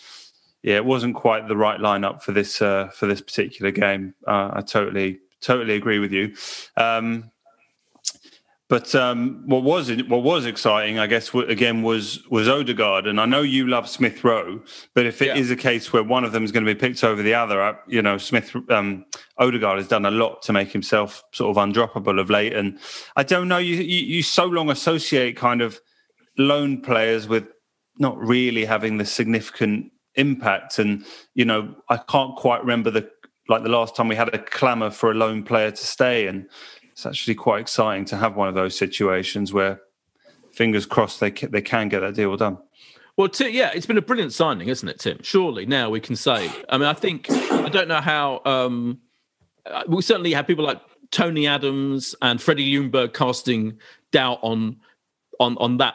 yeah, 0.62 0.76
it 0.76 0.84
wasn't 0.84 1.14
quite 1.14 1.48
the 1.48 1.56
right 1.56 1.80
lineup 1.80 2.22
for 2.22 2.32
this 2.32 2.62
uh, 2.62 2.88
for 2.88 3.06
this 3.06 3.20
particular 3.20 3.70
game. 3.70 4.14
Uh, 4.26 4.50
I 4.54 4.60
totally 4.60 5.20
totally 5.40 5.74
agree 5.74 5.98
with 5.98 6.12
you. 6.12 6.34
Um, 6.76 7.30
but 8.72 8.94
um, 8.94 9.42
what 9.44 9.64
was 9.64 9.90
what 10.04 10.22
was 10.22 10.46
exciting, 10.46 10.98
I 10.98 11.06
guess, 11.06 11.34
again 11.34 11.82
was 11.82 12.26
was 12.30 12.48
Odegaard, 12.48 13.06
and 13.06 13.20
I 13.20 13.26
know 13.26 13.42
you 13.42 13.66
love 13.66 13.86
Smith 13.86 14.24
Rowe, 14.24 14.62
but 14.94 15.04
if 15.04 15.20
it 15.20 15.26
yeah. 15.26 15.36
is 15.36 15.50
a 15.50 15.56
case 15.56 15.92
where 15.92 16.02
one 16.02 16.24
of 16.24 16.32
them 16.32 16.42
is 16.42 16.52
going 16.52 16.64
to 16.64 16.74
be 16.74 16.78
picked 16.78 17.04
over 17.04 17.22
the 17.22 17.34
other, 17.34 17.60
uh, 17.60 17.74
you 17.86 18.00
know, 18.00 18.16
Smith 18.16 18.56
um, 18.70 19.04
Odegaard 19.36 19.76
has 19.76 19.88
done 19.88 20.06
a 20.06 20.10
lot 20.10 20.40
to 20.44 20.54
make 20.54 20.72
himself 20.72 21.22
sort 21.32 21.54
of 21.54 21.62
undroppable 21.62 22.18
of 22.18 22.30
late, 22.30 22.54
and 22.54 22.78
I 23.14 23.24
don't 23.24 23.46
know, 23.46 23.58
you, 23.58 23.76
you, 23.76 24.06
you 24.06 24.22
so 24.22 24.46
long 24.46 24.70
associate 24.70 25.36
kind 25.36 25.60
of 25.60 25.78
lone 26.38 26.80
players 26.80 27.28
with 27.28 27.48
not 27.98 28.16
really 28.16 28.64
having 28.64 28.96
the 28.96 29.04
significant 29.04 29.92
impact. 30.14 30.78
And 30.78 31.04
you 31.34 31.44
know, 31.44 31.74
I 31.88 31.96
can't 31.96 32.36
quite 32.36 32.60
remember 32.60 32.90
the 32.90 33.10
like 33.48 33.62
the 33.62 33.68
last 33.68 33.96
time 33.96 34.08
we 34.08 34.16
had 34.16 34.34
a 34.34 34.38
clamour 34.38 34.90
for 34.90 35.10
a 35.10 35.14
lone 35.14 35.42
player 35.42 35.70
to 35.70 35.84
stay, 35.84 36.26
and 36.26 36.48
it's 36.90 37.06
actually 37.06 37.34
quite 37.34 37.60
exciting 37.60 38.04
to 38.06 38.16
have 38.16 38.36
one 38.36 38.48
of 38.48 38.54
those 38.54 38.76
situations 38.76 39.52
where, 39.52 39.80
fingers 40.52 40.86
crossed, 40.86 41.20
they 41.20 41.30
can, 41.30 41.50
they 41.50 41.62
can 41.62 41.88
get 41.88 42.00
that 42.00 42.14
deal 42.14 42.36
done. 42.36 42.58
Well, 43.16 43.28
Tim, 43.28 43.52
yeah, 43.52 43.70
it's 43.74 43.86
been 43.86 43.98
a 43.98 44.02
brilliant 44.02 44.32
signing, 44.32 44.68
isn't 44.68 44.88
it, 44.88 44.98
Tim? 44.98 45.18
Surely 45.22 45.66
now 45.66 45.90
we 45.90 46.00
can 46.00 46.16
say. 46.16 46.50
I 46.68 46.78
mean, 46.78 46.88
I 46.88 46.94
think 46.94 47.30
I 47.30 47.68
don't 47.68 47.88
know 47.88 48.00
how. 48.00 48.40
Um, 48.44 49.00
uh, 49.66 49.82
we 49.86 50.02
certainly 50.02 50.32
have 50.32 50.46
people 50.46 50.64
like 50.64 50.80
Tony 51.10 51.46
Adams 51.46 52.14
and 52.22 52.40
Freddie 52.40 52.72
Ljungberg 52.72 53.12
casting 53.12 53.78
doubt 54.12 54.38
on 54.42 54.76
on 55.38 55.58
on 55.58 55.76
that 55.76 55.94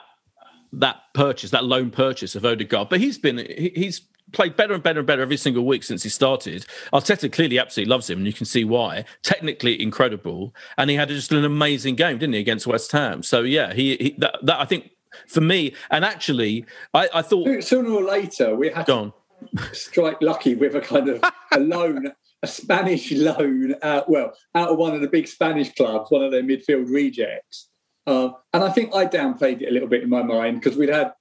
that 0.74 0.98
purchase, 1.14 1.52
that 1.52 1.66
loan 1.66 1.90
purchase 1.92 2.36
of 2.36 2.46
Odegaard. 2.46 2.90
But 2.90 3.00
he's 3.00 3.18
been 3.18 3.38
he's 3.38 4.02
played 4.32 4.56
better 4.56 4.74
and 4.74 4.84
better 4.84 5.00
and 5.00 5.08
better 5.08 5.22
every 5.22 5.38
single 5.38 5.66
week 5.66 5.84
since 5.84 6.04
he 6.04 6.10
started. 6.10 6.66
Arteta 6.94 7.32
clearly 7.32 7.60
absolutely 7.60 7.90
loves 7.90 8.10
him, 8.10 8.20
and 8.20 8.28
you 8.28 8.34
can 8.34 8.46
see 8.46 8.64
why. 8.64 9.06
Technically 9.24 9.82
incredible, 9.82 10.54
and 10.78 10.90
he 10.90 10.96
had 10.96 11.10
just 11.10 11.32
an 11.32 11.46
amazing 11.46 11.96
game, 11.96 12.18
didn't 12.18 12.34
he, 12.34 12.40
against 12.40 12.68
West 12.68 12.92
Ham? 12.92 13.24
So 13.24 13.42
yeah, 13.42 13.74
he, 13.74 13.96
he 13.98 14.16
that, 14.20 14.38
that 14.44 14.60
I 14.60 14.66
think 14.66 14.92
for 15.28 15.42
me, 15.42 15.74
and 15.90 16.06
actually, 16.06 16.66
I, 16.94 17.10
I 17.14 17.22
thought 17.22 17.64
sooner 17.64 17.90
or 17.90 18.04
later 18.04 18.56
we 18.56 18.70
had 18.70 18.86
to 18.88 19.14
strike 19.72 20.22
lucky 20.22 20.56
with 20.56 20.76
a 20.76 20.82
kind 20.82 21.10
of 21.10 21.24
a 21.52 21.60
loan. 21.60 22.12
A 22.44 22.48
Spanish 22.48 23.12
loan, 23.12 23.74
out, 23.82 24.08
well, 24.08 24.32
out 24.54 24.70
of 24.70 24.78
one 24.78 24.94
of 24.94 25.02
the 25.02 25.08
big 25.08 25.28
Spanish 25.28 25.74
clubs, 25.74 26.12
one 26.12 26.24
of 26.24 26.32
their 26.32 26.44
midfield 26.44 26.88
rejects, 26.88 27.67
uh, 28.08 28.30
and 28.54 28.64
I 28.64 28.70
think 28.70 28.96
I 28.96 29.06
downplayed 29.06 29.62
it 29.62 29.70
a 29.70 29.72
little 29.72 29.88
bit 29.88 30.04
in 30.04 30.10
my 30.10 30.24
mind 30.24 30.60
because 30.60 30.78
we'd 30.78 30.90
had 30.90 31.14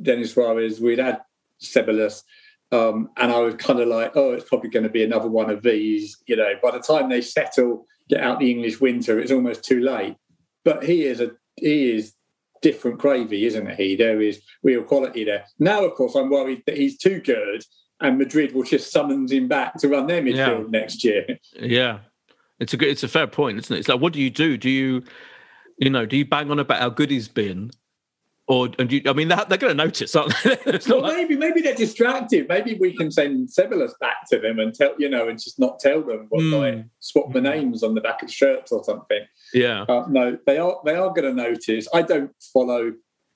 Denis 0.00 0.32
Suarez, 0.32 0.80
we'd 0.80 0.98
had 0.98 1.20
Ceballos, 1.60 2.22
um, 2.72 3.10
and 3.16 3.32
I 3.32 3.38
was 3.40 3.56
kind 3.56 3.80
of 3.80 3.88
like, 3.88 4.12
oh, 4.14 4.32
it's 4.32 4.48
probably 4.48 4.70
going 4.70 4.84
to 4.84 4.88
be 4.88 5.04
another 5.04 5.28
one 5.28 5.50
of 5.50 5.62
these. 5.62 6.16
You 6.26 6.36
know, 6.36 6.54
by 6.62 6.70
the 6.70 6.78
time 6.78 7.08
they 7.08 7.20
settle, 7.20 7.86
get 8.08 8.22
out 8.22 8.38
the 8.38 8.50
English 8.50 8.80
winter, 8.80 9.18
it's 9.18 9.32
almost 9.32 9.64
too 9.64 9.80
late. 9.80 10.16
But 10.64 10.84
he 10.84 11.04
is 11.04 11.20
a 11.20 11.32
he 11.56 11.90
is 11.90 12.14
different 12.62 12.98
gravy, 12.98 13.44
isn't 13.46 13.74
he? 13.74 13.96
There 13.96 14.20
is 14.20 14.40
real 14.62 14.82
quality 14.82 15.24
there. 15.24 15.44
Now, 15.58 15.84
of 15.84 15.94
course, 15.94 16.14
I'm 16.14 16.30
worried 16.30 16.62
that 16.66 16.76
he's 16.76 16.96
too 16.96 17.20
good 17.20 17.64
and 18.00 18.18
Madrid 18.18 18.54
will 18.54 18.62
just 18.62 18.90
summons 18.90 19.32
him 19.32 19.48
back 19.48 19.74
to 19.76 19.88
run 19.88 20.06
their 20.06 20.22
midfield 20.22 20.64
yeah. 20.72 20.80
next 20.80 21.04
year. 21.04 21.26
Yeah, 21.54 21.98
it's 22.58 22.72
a 22.72 22.76
good, 22.76 22.88
it's 22.88 23.02
a 23.02 23.08
fair 23.08 23.26
point, 23.26 23.58
isn't 23.58 23.74
it? 23.74 23.80
It's 23.80 23.88
like, 23.88 24.00
what 24.00 24.12
do 24.12 24.20
you 24.20 24.30
do? 24.30 24.56
Do 24.56 24.70
you, 24.70 25.02
you 25.80 25.90
know, 25.90 26.06
do 26.06 26.16
you 26.16 26.24
bang 26.24 26.50
on 26.50 26.58
about 26.58 26.78
how 26.78 26.90
good 26.90 27.10
he's 27.10 27.26
been, 27.26 27.70
or 28.46 28.68
and 28.78 28.92
you, 28.92 29.00
I 29.06 29.14
mean, 29.14 29.28
they're, 29.28 29.44
they're 29.48 29.58
going 29.58 29.76
to 29.76 29.82
notice, 29.84 30.14
aren't 30.14 30.34
they? 30.44 30.56
well, 30.88 31.00
like... 31.00 31.16
maybe 31.16 31.36
maybe 31.36 31.62
they're 31.62 31.74
distracted. 31.74 32.48
Maybe 32.48 32.74
we 32.74 32.94
can 32.94 33.10
send 33.10 33.48
Ceballos 33.48 33.92
back 33.98 34.28
to 34.28 34.38
them 34.38 34.58
and 34.58 34.74
tell 34.74 34.94
you 34.98 35.08
know, 35.08 35.28
and 35.28 35.40
just 35.40 35.58
not 35.58 35.80
tell 35.80 36.02
them 36.02 36.26
what 36.28 36.42
mm. 36.42 36.60
like 36.60 36.84
swap 37.00 37.32
the 37.32 37.40
names 37.40 37.82
on 37.82 37.94
the 37.94 38.00
back 38.02 38.22
of 38.22 38.28
the 38.28 38.34
shirts 38.34 38.70
or 38.70 38.84
something. 38.84 39.22
Yeah. 39.54 39.82
Uh, 39.88 40.04
no, 40.08 40.38
they 40.46 40.58
are 40.58 40.78
they 40.84 40.94
are 40.94 41.08
going 41.08 41.24
to 41.24 41.32
notice. 41.34 41.88
I 41.94 42.02
don't 42.02 42.32
follow 42.52 42.92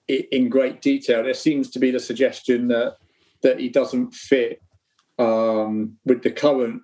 it 0.07 0.29
in 0.31 0.51
great 0.51 0.83
detail. 0.83 1.25
There 1.25 1.33
seems 1.33 1.71
to 1.71 1.79
be 1.79 1.91
the 1.91 2.01
suggestion 2.01 2.69
that 2.69 2.99
that 3.43 3.59
he 3.59 3.71
doesn't 3.71 4.15
fit 4.15 4.61
um, 5.19 5.97
with 6.05 6.23
the 6.23 6.31
current 6.31 6.83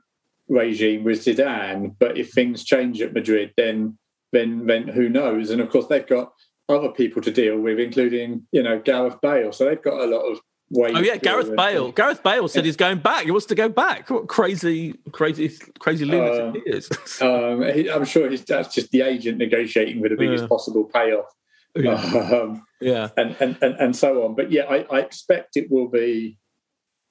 regime 0.49 1.05
with 1.05 1.25
Zidane. 1.25 1.95
But 1.99 2.19
if 2.19 2.33
things 2.33 2.65
change 2.65 3.01
at 3.01 3.13
Madrid, 3.13 3.53
then 3.57 3.99
then 4.33 4.67
then 4.67 4.89
who 4.89 5.09
knows? 5.09 5.51
And 5.51 5.61
of 5.61 5.71
course, 5.71 5.87
they've 5.87 6.07
got 6.07 6.33
other 6.69 6.91
people 6.91 7.21
to 7.23 7.31
deal 7.31 7.59
with, 7.59 7.79
including 7.79 8.47
you 8.53 8.63
know 8.63 8.81
Gareth 8.81 9.21
Bale. 9.21 9.53
So 9.53 9.65
they've 9.65 9.83
got 9.83 10.01
a 10.01 10.07
lot 10.07 10.23
of 10.23 10.41
ways. 10.71 10.95
Oh 10.97 11.01
yeah, 11.01 11.17
Gareth 11.17 11.55
Bale. 11.55 11.93
Gareth 11.93 12.23
Bale 12.23 12.49
said 12.49 12.65
yeah. 12.65 12.69
he's 12.69 12.77
going 12.77 12.99
back. 12.99 13.25
He 13.25 13.31
wants 13.31 13.47
to 13.47 13.55
go 13.55 13.69
back. 13.69 14.09
What 14.11 14.29
crazy, 14.29 14.95
crazy, 15.13 15.51
crazy 15.79 16.05
lunatic 16.05 16.41
uh, 16.41 16.65
he 16.65 16.71
is. 16.71 16.91
um, 17.21 17.63
he, 17.63 17.91
I'm 17.91 18.05
sure 18.05 18.35
that's 18.35 18.75
just 18.75 18.91
the 18.91 19.03
agent 19.03 19.39
negotiating 19.39 20.01
with 20.01 20.13
the 20.13 20.17
biggest 20.17 20.43
yeah. 20.43 20.49
possible 20.49 20.85
payoff. 20.85 21.27
Yeah. 21.75 21.93
Um, 21.93 22.67
yeah, 22.81 23.11
and, 23.17 23.37
and 23.41 23.59
and 23.61 23.75
and 23.75 23.97
so 23.97 24.25
on. 24.25 24.35
But 24.35 24.51
yeah, 24.51 24.65
I, 24.65 24.87
I 24.91 25.01
expect 25.01 25.57
it 25.57 25.71
will 25.71 25.89
be 25.89 26.39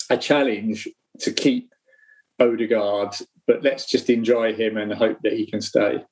a 0.09 0.17
challenge 0.17 0.87
to 1.19 1.31
keep 1.31 1.73
Odegaard, 2.39 3.15
but 3.45 3.63
let's 3.63 3.85
just 3.85 4.09
enjoy 4.09 4.53
him 4.53 4.77
and 4.77 4.91
hope 4.93 5.19
that 5.23 5.33
he 5.33 5.45
can 5.45 5.61
stay. 5.61 6.03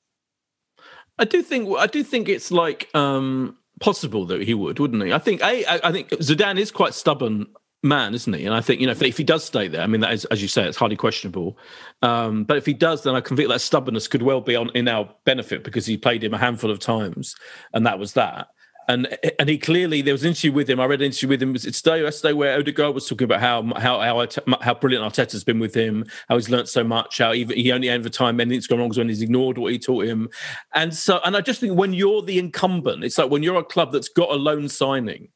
I 1.18 1.24
do 1.24 1.42
think 1.42 1.68
I 1.78 1.86
do 1.86 2.02
think 2.02 2.28
it's 2.28 2.50
like 2.50 2.88
um, 2.94 3.56
possible 3.80 4.26
that 4.26 4.42
he 4.42 4.54
would, 4.54 4.78
wouldn't 4.78 5.04
he? 5.04 5.12
I 5.12 5.18
think 5.18 5.42
a, 5.42 5.86
I 5.86 5.92
think 5.92 6.10
Zidane 6.10 6.58
is 6.58 6.70
quite 6.70 6.94
stubborn 6.94 7.46
man, 7.82 8.14
isn't 8.14 8.32
he? 8.32 8.44
And 8.44 8.54
I 8.54 8.60
think 8.60 8.80
you 8.80 8.86
know 8.86 8.92
if, 8.92 9.02
if, 9.02 9.16
he 9.16 9.24
does 9.24 9.44
stay 9.44 9.68
there, 9.68 9.82
I 9.82 9.86
mean 9.86 10.00
that 10.00 10.12
is 10.12 10.24
as 10.26 10.42
you 10.42 10.48
say, 10.48 10.66
it's 10.66 10.76
highly 10.76 10.96
questionable. 10.96 11.58
Um, 12.02 12.44
but 12.44 12.56
if 12.56 12.66
he 12.66 12.74
does, 12.74 13.02
then 13.02 13.14
I 13.14 13.20
can 13.20 13.36
think 13.36 13.48
that 13.48 13.60
stubbornness 13.60 14.08
could 14.08 14.22
well 14.22 14.40
be 14.40 14.56
on 14.56 14.70
in 14.74 14.88
our 14.88 15.08
benefit 15.24 15.64
because 15.64 15.86
he 15.86 15.96
played 15.96 16.22
him 16.22 16.34
a 16.34 16.38
handful 16.38 16.70
of 16.70 16.78
times, 16.78 17.34
and 17.72 17.86
that 17.86 17.98
was 17.98 18.12
that 18.14 18.48
and 18.88 19.18
and 19.38 19.48
he 19.48 19.58
clearly 19.58 20.00
there 20.00 20.14
was 20.14 20.22
an 20.24 20.28
interview 20.28 20.52
with 20.52 20.68
him. 20.68 20.80
I 20.80 20.86
read 20.86 21.00
an 21.00 21.06
interview 21.06 21.28
with 21.28 21.42
him. 21.42 21.52
Was 21.52 21.66
it 21.66 21.74
today 21.74 22.02
yesterday 22.02 22.32
where 22.32 22.58
Odegaard 22.58 22.94
was 22.94 23.06
talking 23.06 23.26
about 23.26 23.40
how 23.40 23.62
how 23.76 24.00
how 24.00 24.26
how 24.62 24.74
brilliant 24.74 25.04
Arteta's 25.04 25.44
been 25.44 25.58
with 25.58 25.74
him, 25.74 26.06
how 26.28 26.36
he's 26.36 26.48
learnt 26.48 26.68
so 26.68 26.82
much, 26.82 27.18
how 27.18 27.34
even 27.34 27.56
he 27.56 27.70
only 27.70 27.90
ever 27.90 28.08
time 28.08 28.40
anything's 28.40 28.66
gone 28.66 28.78
wrong 28.78 28.90
is 28.90 28.98
when 28.98 29.08
he's 29.08 29.22
ignored 29.22 29.58
what 29.58 29.72
he 29.72 29.78
taught 29.78 30.06
him, 30.06 30.30
and 30.74 30.94
so 30.94 31.20
and 31.24 31.36
I 31.36 31.42
just 31.42 31.60
think 31.60 31.78
when 31.78 31.92
you're 31.92 32.22
the 32.22 32.38
incumbent, 32.38 33.04
it's 33.04 33.18
like 33.18 33.30
when 33.30 33.42
you're 33.42 33.58
a 33.58 33.64
club 33.64 33.92
that's 33.92 34.08
got 34.08 34.30
a 34.30 34.36
loan 34.36 34.68
signing. 34.68 35.28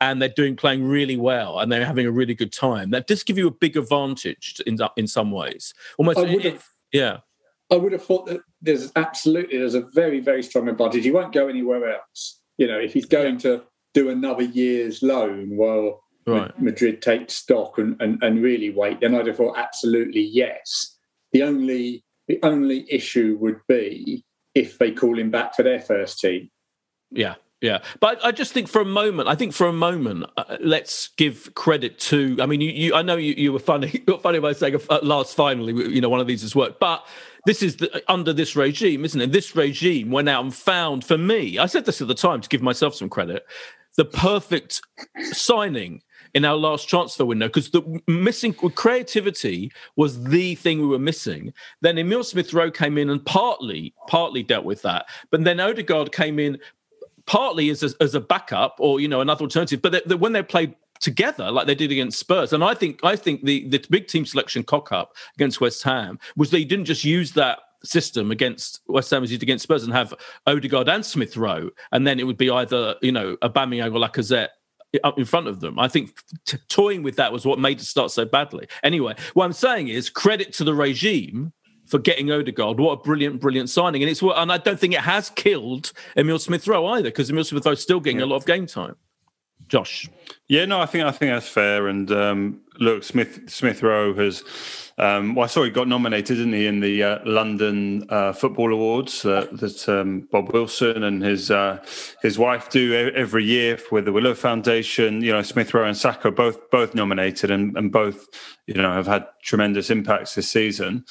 And 0.00 0.20
they're 0.20 0.30
doing 0.30 0.56
playing 0.56 0.88
really 0.88 1.16
well, 1.16 1.60
and 1.60 1.70
they're 1.70 1.86
having 1.86 2.06
a 2.06 2.10
really 2.10 2.34
good 2.34 2.52
time. 2.52 2.90
That 2.90 3.06
does 3.06 3.22
give 3.22 3.38
you 3.38 3.46
a 3.46 3.52
big 3.52 3.76
advantage 3.76 4.60
in 4.66 4.76
in 4.96 5.06
some 5.06 5.30
ways. 5.30 5.74
Almost, 5.96 6.18
it, 6.18 6.60
yeah. 6.92 7.18
I 7.70 7.76
would 7.76 7.92
have 7.92 8.04
thought 8.04 8.26
that 8.26 8.40
there's 8.60 8.90
absolutely 8.96 9.58
there's 9.58 9.76
a 9.76 9.82
very 9.94 10.18
very 10.18 10.42
strong 10.42 10.68
advantage. 10.68 11.06
You 11.06 11.12
won't 11.12 11.32
go 11.32 11.46
anywhere 11.46 11.94
else 11.94 12.41
you 12.58 12.66
know, 12.66 12.78
if 12.78 12.92
he's 12.92 13.06
going 13.06 13.34
yeah. 13.34 13.40
to 13.40 13.62
do 13.94 14.08
another 14.10 14.42
year's 14.42 15.02
loan 15.02 15.56
while 15.56 16.02
right. 16.26 16.58
Madrid 16.60 17.02
take 17.02 17.30
stock 17.30 17.78
and, 17.78 18.00
and, 18.00 18.22
and 18.22 18.42
really 18.42 18.70
wait, 18.70 19.00
then 19.00 19.14
I'd 19.14 19.26
have 19.26 19.36
thought 19.36 19.58
absolutely 19.58 20.22
yes. 20.22 20.96
The 21.32 21.42
only 21.42 22.04
the 22.28 22.38
only 22.42 22.86
issue 22.88 23.36
would 23.40 23.60
be 23.68 24.24
if 24.54 24.78
they 24.78 24.92
call 24.92 25.18
him 25.18 25.30
back 25.30 25.54
for 25.54 25.62
their 25.62 25.80
first 25.80 26.20
team. 26.20 26.50
Yeah, 27.10 27.34
yeah, 27.62 27.78
but 28.00 28.22
I 28.24 28.32
just 28.32 28.52
think 28.52 28.68
for 28.68 28.80
a 28.80 28.84
moment, 28.84 29.28
I 29.28 29.34
think 29.34 29.52
for 29.52 29.66
a 29.66 29.72
moment, 29.72 30.26
uh, 30.36 30.56
let's 30.60 31.08
give 31.16 31.54
credit 31.54 31.98
to. 32.00 32.36
I 32.40 32.46
mean, 32.46 32.60
you, 32.60 32.70
you 32.70 32.94
I 32.94 33.02
know 33.02 33.16
you, 33.16 33.34
you 33.34 33.52
were 33.52 33.60
funny, 33.60 33.90
you 34.06 34.14
were 34.14 34.20
funny 34.20 34.40
by 34.40 34.52
saying 34.52 34.74
at 34.90 35.04
last 35.04 35.36
finally, 35.36 35.72
you 35.72 36.00
know, 36.00 36.08
one 36.08 36.20
of 36.20 36.26
these 36.26 36.42
has 36.42 36.56
worked, 36.56 36.80
but 36.80 37.06
this 37.46 37.62
is 37.62 37.76
the, 37.76 38.02
under 38.08 38.32
this 38.32 38.54
regime, 38.54 39.04
isn't 39.04 39.20
it? 39.20 39.32
This 39.32 39.56
regime 39.56 40.10
went 40.10 40.28
out 40.28 40.44
and 40.44 40.54
found, 40.54 41.04
for 41.04 41.18
me, 41.18 41.58
I 41.58 41.66
said 41.66 41.84
this 41.84 42.00
at 42.00 42.08
the 42.08 42.14
time 42.14 42.40
to 42.40 42.48
give 42.48 42.62
myself 42.62 42.94
some 42.94 43.08
credit, 43.08 43.46
the 43.96 44.04
perfect 44.04 44.80
signing 45.32 46.02
in 46.34 46.44
our 46.44 46.56
last 46.56 46.88
transfer 46.88 47.24
window 47.24 47.46
because 47.46 47.70
the 47.70 48.00
missing 48.06 48.54
creativity 48.54 49.70
was 49.96 50.22
the 50.24 50.54
thing 50.54 50.80
we 50.80 50.86
were 50.86 50.98
missing. 50.98 51.52
Then 51.82 51.98
Emil 51.98 52.24
Smith 52.24 52.54
Rowe 52.54 52.70
came 52.70 52.96
in 52.96 53.10
and 53.10 53.24
partly, 53.24 53.94
partly 54.06 54.42
dealt 54.42 54.64
with 54.64 54.82
that. 54.82 55.06
But 55.30 55.44
then 55.44 55.60
Odegaard 55.60 56.12
came 56.12 56.38
in 56.38 56.58
partly 57.26 57.70
as 57.70 57.82
a, 57.82 57.90
as 58.00 58.14
a 58.14 58.20
backup 58.20 58.76
or 58.78 59.00
you 59.00 59.08
know 59.08 59.20
another 59.20 59.42
alternative. 59.42 59.82
But 59.82 59.92
they, 59.92 60.02
they, 60.06 60.14
when 60.14 60.32
they 60.32 60.42
played 60.42 60.74
together 61.02 61.50
like 61.50 61.66
they 61.66 61.74
did 61.74 61.92
against 61.92 62.18
Spurs, 62.18 62.54
and 62.54 62.64
I 62.64 62.74
think 62.74 63.00
I 63.02 63.16
think 63.16 63.44
the 63.44 63.68
the 63.68 63.84
big 63.90 64.06
team 64.08 64.24
selection 64.24 64.62
cock 64.62 64.92
up 64.92 65.14
against 65.36 65.60
West 65.60 65.82
Ham 65.82 66.18
was 66.36 66.50
they 66.50 66.64
didn't 66.64 66.86
just 66.86 67.04
use 67.04 67.32
that 67.32 67.58
system 67.84 68.30
against 68.30 68.80
West 68.86 69.10
Ham 69.10 69.22
as 69.22 69.30
did 69.30 69.42
against 69.42 69.64
Spurs 69.64 69.84
and 69.84 69.92
have 69.92 70.14
Odegaard 70.46 70.88
and 70.88 71.04
Smith 71.04 71.36
Rowe, 71.36 71.70
and 71.90 72.06
then 72.06 72.18
it 72.18 72.24
would 72.24 72.38
be 72.38 72.48
either 72.48 72.94
you 73.02 73.12
know 73.12 73.36
Aubameyang 73.42 73.94
or 73.94 74.08
Lacazette 74.08 74.48
up 75.04 75.18
in 75.18 75.24
front 75.24 75.48
of 75.48 75.60
them. 75.60 75.78
I 75.78 75.88
think 75.88 76.14
t- 76.46 76.58
toying 76.68 77.02
with 77.02 77.16
that 77.16 77.32
was 77.32 77.44
what 77.44 77.58
made 77.58 77.80
it 77.80 77.84
start 77.84 78.10
so 78.10 78.24
badly. 78.24 78.66
Anyway, 78.82 79.14
what 79.34 79.44
I'm 79.44 79.52
saying 79.52 79.88
is 79.88 80.10
credit 80.10 80.52
to 80.54 80.64
the 80.64 80.74
regime 80.74 81.52
for 81.86 81.98
getting 81.98 82.30
Odegaard. 82.30 82.78
What 82.78 82.92
a 82.92 83.02
brilliant, 83.02 83.40
brilliant 83.40 83.70
signing. 83.70 84.02
And 84.02 84.10
it's 84.10 84.22
and 84.22 84.52
I 84.52 84.58
don't 84.58 84.78
think 84.78 84.94
it 84.94 85.00
has 85.00 85.30
killed 85.30 85.92
Emil 86.16 86.38
Smith 86.38 86.66
Rowe 86.68 86.86
either, 86.86 87.08
because 87.08 87.30
Emil 87.30 87.44
Smith 87.44 87.66
Rowe 87.66 87.72
is 87.72 87.82
still 87.82 88.00
getting 88.00 88.20
yeah. 88.20 88.26
a 88.26 88.26
lot 88.26 88.36
of 88.36 88.46
game 88.46 88.66
time. 88.66 88.96
Josh. 89.68 90.08
Yeah, 90.48 90.64
no, 90.64 90.80
I 90.80 90.86
think 90.86 91.04
I 91.04 91.10
think 91.10 91.32
that's 91.32 91.48
fair. 91.48 91.88
And 91.88 92.10
um, 92.12 92.60
look, 92.78 93.04
Smith 93.04 93.48
Smith 93.48 93.82
Rowe 93.82 94.14
has. 94.14 94.44
Um, 94.98 95.34
well, 95.34 95.44
I 95.44 95.46
saw 95.46 95.64
he 95.64 95.70
got 95.70 95.88
nominated, 95.88 96.36
didn't 96.36 96.52
he, 96.52 96.66
in 96.66 96.80
the 96.80 97.02
uh, 97.02 97.18
London 97.24 98.04
uh, 98.10 98.32
Football 98.32 98.74
Awards 98.74 99.24
uh, 99.24 99.46
that 99.52 99.88
um, 99.88 100.28
Bob 100.30 100.52
Wilson 100.52 101.02
and 101.02 101.22
his 101.22 101.50
uh, 101.50 101.82
his 102.20 102.38
wife 102.38 102.68
do 102.68 103.10
every 103.14 103.44
year 103.44 103.78
with 103.90 104.04
the 104.04 104.12
Willow 104.12 104.34
Foundation. 104.34 105.22
You 105.22 105.32
know, 105.32 105.42
Smith 105.42 105.72
Rowe 105.72 105.86
and 105.86 105.96
Saka 105.96 106.30
both 106.30 106.70
both 106.70 106.94
nominated, 106.94 107.50
and, 107.50 107.76
and 107.76 107.90
both 107.90 108.28
you 108.66 108.74
know 108.74 108.92
have 108.92 109.06
had 109.06 109.26
tremendous 109.42 109.90
impacts 109.90 110.34
this 110.34 110.50
season. 110.50 111.04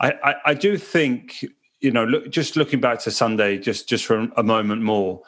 I, 0.00 0.12
I, 0.22 0.34
I 0.46 0.54
do 0.54 0.76
think 0.76 1.44
you 1.80 1.90
know, 1.90 2.04
look, 2.04 2.30
just 2.30 2.56
looking 2.56 2.80
back 2.80 2.98
to 3.00 3.10
Sunday, 3.10 3.58
just 3.58 3.88
just 3.88 4.06
for 4.06 4.28
a 4.36 4.42
moment 4.42 4.82
more, 4.82 5.22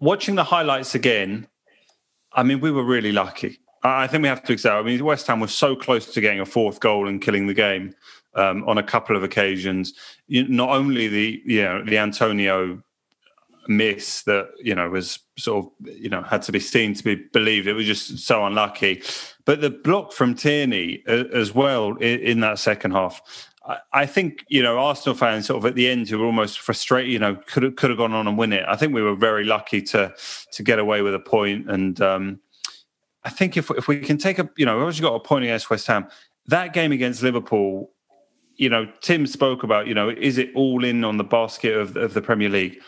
watching 0.00 0.34
the 0.34 0.44
highlights 0.44 0.94
again. 0.94 1.46
I 2.32 2.42
mean, 2.42 2.60
we 2.60 2.70
were 2.70 2.84
really 2.84 3.12
lucky. 3.12 3.58
I 3.82 4.06
think 4.06 4.22
we 4.22 4.28
have 4.28 4.42
to 4.44 4.52
accept. 4.52 4.74
I 4.74 4.82
mean, 4.82 5.02
West 5.04 5.26
Ham 5.26 5.40
was 5.40 5.54
so 5.54 5.74
close 5.74 6.12
to 6.12 6.20
getting 6.20 6.40
a 6.40 6.46
fourth 6.46 6.80
goal 6.80 7.08
and 7.08 7.20
killing 7.20 7.46
the 7.46 7.54
game 7.54 7.94
um, 8.34 8.68
on 8.68 8.78
a 8.78 8.82
couple 8.82 9.16
of 9.16 9.22
occasions. 9.22 9.94
You, 10.26 10.46
not 10.48 10.70
only 10.70 11.08
the 11.08 11.42
you 11.44 11.62
know 11.62 11.84
the 11.84 11.98
Antonio 11.98 12.82
miss 13.68 14.22
that 14.22 14.50
you 14.58 14.74
know 14.74 14.90
was 14.90 15.18
sort 15.38 15.64
of 15.64 15.72
you 15.96 16.08
know 16.08 16.22
had 16.22 16.42
to 16.42 16.52
be 16.52 16.60
seen 16.60 16.94
to 16.94 17.04
be 17.04 17.14
believed. 17.14 17.66
It 17.66 17.72
was 17.72 17.86
just 17.86 18.18
so 18.18 18.44
unlucky, 18.44 19.02
but 19.44 19.60
the 19.60 19.70
block 19.70 20.12
from 20.12 20.34
Tierney 20.34 21.02
uh, 21.08 21.24
as 21.32 21.54
well 21.54 21.96
in, 21.96 22.20
in 22.20 22.40
that 22.40 22.58
second 22.58 22.92
half. 22.92 23.48
I 23.92 24.06
think 24.06 24.44
you 24.48 24.62
know 24.62 24.78
Arsenal 24.78 25.16
fans 25.16 25.46
sort 25.46 25.58
of 25.58 25.66
at 25.66 25.74
the 25.74 25.88
end 25.88 26.08
who 26.08 26.18
were 26.18 26.26
almost 26.26 26.60
frustrated. 26.60 27.12
You 27.12 27.18
know, 27.18 27.36
could 27.46 27.62
have, 27.62 27.76
could 27.76 27.90
have 27.90 27.98
gone 27.98 28.12
on 28.12 28.26
and 28.26 28.38
win 28.38 28.52
it. 28.52 28.64
I 28.66 28.76
think 28.76 28.94
we 28.94 29.02
were 29.02 29.14
very 29.14 29.44
lucky 29.44 29.82
to 29.82 30.14
to 30.52 30.62
get 30.62 30.78
away 30.78 31.02
with 31.02 31.14
a 31.14 31.18
point. 31.18 31.70
and 31.70 32.00
um, 32.00 32.40
I 33.24 33.30
think 33.30 33.56
if 33.56 33.70
if 33.70 33.88
we 33.88 34.00
can 34.00 34.18
take 34.18 34.38
a 34.38 34.48
you 34.56 34.66
know 34.66 34.76
we've 34.76 34.84
already 34.84 35.00
got 35.00 35.14
a 35.14 35.20
point 35.20 35.44
against 35.44 35.70
West 35.70 35.86
Ham. 35.86 36.08
That 36.46 36.72
game 36.72 36.90
against 36.90 37.22
Liverpool, 37.22 37.92
you 38.56 38.68
know, 38.68 38.90
Tim 39.02 39.26
spoke 39.26 39.62
about 39.62 39.86
you 39.86 39.94
know 39.94 40.08
is 40.08 40.38
it 40.38 40.50
all 40.54 40.84
in 40.84 41.04
on 41.04 41.16
the 41.16 41.24
basket 41.24 41.76
of 41.76 41.96
of 41.96 42.14
the 42.14 42.22
Premier 42.22 42.48
League. 42.48 42.80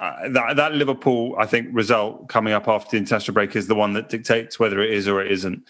Uh, 0.00 0.28
that, 0.30 0.56
that 0.56 0.72
Liverpool, 0.74 1.36
I 1.38 1.46
think, 1.46 1.68
result 1.70 2.28
coming 2.28 2.52
up 2.52 2.66
after 2.66 2.90
the 2.90 2.96
international 2.96 3.34
break 3.34 3.54
is 3.54 3.68
the 3.68 3.76
one 3.76 3.92
that 3.92 4.08
dictates 4.08 4.58
whether 4.58 4.80
it 4.80 4.90
is 4.90 5.06
or 5.06 5.22
it 5.22 5.30
isn't. 5.30 5.62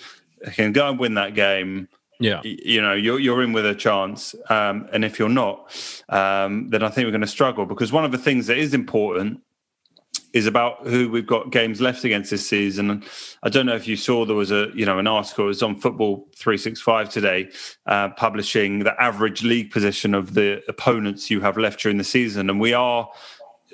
Can 0.55 0.73
go 0.73 0.88
and 0.88 0.99
win 0.99 1.14
that 1.14 1.35
game 1.35 1.88
yeah, 2.22 2.40
you 2.44 2.80
know, 2.80 2.94
you're 2.94 3.18
you're 3.18 3.42
in 3.42 3.52
with 3.52 3.66
a 3.66 3.74
chance, 3.74 4.35
um, 4.48 4.88
and 4.92 5.04
if 5.04 5.18
you're 5.18 5.28
not, 5.28 5.70
um, 6.08 6.68
then 6.70 6.82
I 6.82 6.88
think 6.88 7.06
we're 7.06 7.12
going 7.12 7.22
to 7.22 7.26
struggle 7.26 7.66
because 7.66 7.92
one 7.92 8.04
of 8.04 8.12
the 8.12 8.18
things 8.18 8.46
that 8.46 8.58
is 8.58 8.74
important 8.74 9.40
is 10.32 10.46
about 10.46 10.87
who 10.87 11.11
we've 11.11 11.26
got 11.26 11.50
games 11.50 11.80
left 11.80 12.04
against 12.04 12.30
this 12.30 12.48
season. 12.48 13.04
I 13.42 13.50
don't 13.50 13.66
know 13.66 13.74
if 13.74 13.87
you 13.87 13.96
saw 13.96 14.24
there 14.24 14.37
was 14.37 14.50
a 14.50 14.70
you 14.74 14.87
know 14.87 14.98
an 14.98 15.06
article 15.06 15.44
it 15.44 15.48
was 15.48 15.62
on 15.62 15.76
Football 15.76 16.28
Three 16.37 16.58
Six 16.58 16.80
Five 16.80 17.08
today, 17.08 17.50
uh, 17.87 18.11
publishing 18.11 18.80
the 18.80 19.00
average 19.00 19.42
league 19.42 19.70
position 19.70 20.14
of 20.14 20.35
the 20.35 20.62
opponents 20.68 21.30
you 21.30 21.40
have 21.40 21.56
left 21.56 21.80
during 21.80 21.98
the 21.98 22.04
season, 22.04 22.48
and 22.48 22.61
we 22.61 22.72
are 22.72 23.11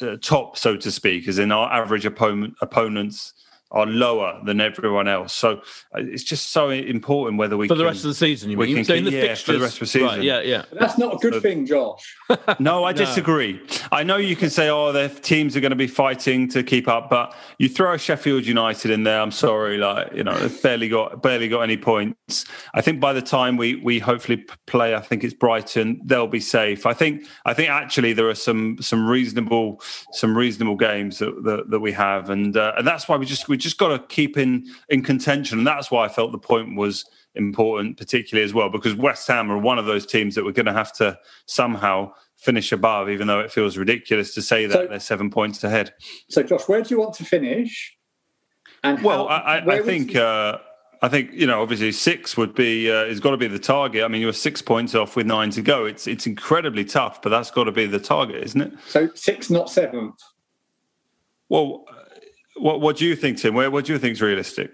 uh, 0.03 0.17
top, 0.23 0.57
so 0.57 0.77
to 0.77 0.91
speak, 0.91 1.29
as 1.29 1.39
in 1.39 1.53
our 1.53 1.73
average 1.73 2.07
opponent 2.07 2.55
opponents 2.61 3.35
are 3.71 3.87
lower 3.87 4.41
than 4.45 4.61
everyone 4.61 5.09
else. 5.09 5.35
So 5.35 5.59
uh, 5.95 6.01
it's 6.01 6.23
just 6.23 6.51
so 6.51 6.71
important 6.71 7.39
whether 7.39 7.57
we 7.57 7.69
for 7.69 7.75
the 7.75 7.85
can, 7.85 7.93
rest 7.93 8.05
of 8.05 8.09
the 8.09 8.15
season. 8.15 8.51
You 8.51 8.57
we 8.57 8.75
mean 8.75 8.85
can 8.85 8.97
in 8.97 9.05
the 9.05 9.11
yeah, 9.11 9.21
fixtures 9.21 9.43
for 9.43 9.53
the 9.53 9.61
rest 9.61 9.75
of 9.75 9.81
the 9.81 9.87
season? 9.87 10.09
Right, 10.09 10.23
yeah, 10.23 10.41
yeah. 10.41 10.63
But 10.71 10.81
that's 10.81 10.99
not 10.99 11.15
a 11.15 11.17
good 11.19 11.35
So- 11.35 11.41
thing, 11.41 11.67
Josh. 11.67 12.17
No, 12.59 12.85
I 12.85 12.93
disagree. 12.93 13.61
I 13.93 14.03
know 14.03 14.17
you 14.17 14.35
can 14.35 14.51
say, 14.51 14.69
"Oh, 14.69 14.91
their 14.91 15.09
teams 15.09 15.57
are 15.57 15.61
going 15.61 15.71
to 15.71 15.77
be 15.77 15.87
fighting 15.87 16.49
to 16.49 16.63
keep 16.63 16.89
up," 16.89 17.09
but 17.09 17.35
you 17.59 17.69
throw 17.69 17.97
Sheffield 17.97 18.47
United 18.47 18.91
in 18.91 19.05
there. 19.05 19.21
I'm 19.21 19.31
sorry, 19.31 19.77
like 19.77 20.13
you 20.13 20.25
know, 20.25 20.37
they've 20.39 20.63
barely 20.63 20.89
got 20.89 21.23
barely 21.23 21.49
got 21.49 21.61
any 21.61 21.77
points. 21.77 22.47
I 22.75 22.81
think 22.81 23.01
by 23.01 23.13
the 23.13 23.23
time 23.23 23.57
we 23.57 23.77
we 23.77 23.99
hopefully 23.99 24.45
play, 24.67 24.95
I 24.95 25.01
think 25.01 25.25
it's 25.25 25.35
Brighton, 25.35 26.01
they'll 26.05 26.27
be 26.27 26.41
safe. 26.41 26.87
I 26.87 26.95
think 26.95 27.27
I 27.45 27.55
think 27.55 27.71
actually 27.71 28.13
there 28.13 28.29
are 28.29 28.35
some 28.35 28.79
some 28.81 29.07
reasonable 29.07 29.81
some 30.13 30.37
reasonable 30.37 30.77
games 30.77 31.19
that 31.19 31.45
that, 31.45 31.71
that 31.71 31.81
we 31.81 31.93
have, 31.93 32.31
and 32.31 32.57
uh, 32.57 32.73
and 32.79 32.87
that's 32.87 33.09
why 33.09 33.17
we 33.17 33.27
just 33.27 33.49
we 33.49 33.58
just 33.59 33.79
got 33.79 33.89
to 33.89 33.99
keep 34.15 34.37
in 34.39 34.67
in 34.89 35.03
contention, 35.03 35.59
and 35.59 35.67
that's 35.67 35.91
why 35.91 36.05
I 36.05 36.09
felt 36.09 36.33
the 36.33 36.39
point 36.39 36.77
was 36.77 37.05
important, 37.35 37.97
particularly 37.97 38.45
as 38.45 38.55
well, 38.55 38.69
because 38.69 38.95
West 38.95 39.29
Ham 39.29 39.51
are 39.53 39.59
one 39.59 39.79
of 39.79 39.87
those 39.87 40.07
teams 40.07 40.35
that 40.35 40.45
we're 40.45 40.53
going 40.53 40.67
to 40.67 40.73
have 40.73 40.93
to 40.95 41.19
somehow 41.47 42.13
finish 42.37 42.73
above, 42.73 43.09
even 43.11 43.27
though 43.27 43.41
it 43.41 43.53
feels 43.53 43.77
ridiculous 43.77 44.35
to 44.35 44.43
say 44.43 44.67
that 44.67 44.73
So- 44.75 44.87
they're 44.87 45.01
seven 45.01 45.31
points 45.31 45.63
ahead. 45.63 45.93
So, 46.29 46.43
Josh, 46.43 46.67
where 46.69 46.83
do 46.83 46.89
you 46.95 46.99
want 47.01 47.15
to 47.17 47.25
finish? 47.25 47.97
And 48.83 49.03
Well, 49.03 49.29
how- 49.29 49.35
I, 49.35 49.57
I, 49.77 49.83
think 49.83 50.15
you- 50.15 50.21
uh, 50.21 50.59
I 51.03 51.09
think 51.09 51.33
you 51.33 51.47
know 51.47 51.63
obviously 51.63 51.93
six 51.93 52.37
would 52.37 52.55
be 52.55 52.91
uh, 52.91 53.07
has 53.07 53.21
got 53.21 53.31
to 53.33 53.37
be 53.37 53.47
the 53.49 53.59
target. 53.59 54.03
I 54.05 54.09
mean, 54.09 54.21
you're 54.21 54.33
six 54.33 54.61
points 54.63 54.95
off 54.97 55.15
with 55.17 55.27
nine 55.27 55.51
to 55.51 55.63
go. 55.63 55.85
It's 55.85 56.07
it's 56.09 56.27
incredibly 56.27 56.85
tough, 56.85 57.23
but 57.23 57.31
that's 57.31 57.51
got 57.53 57.65
to 57.65 57.73
be 57.73 57.87
the 57.87 58.01
target, 58.01 58.43
isn't 58.43 58.61
it? 58.61 58.73
so 58.89 59.09
six, 59.15 59.49
not 59.51 59.71
seventh. 59.71 60.21
Well, 61.49 61.85
what 62.63 62.81
what 62.81 62.97
do 62.97 63.07
you 63.07 63.17
think, 63.17 63.39
Tim? 63.39 63.55
Where 63.55 63.71
what 63.71 63.85
do 63.85 63.93
you 63.93 63.99
think 63.99 64.13
is 64.13 64.23
realistic? 64.23 64.73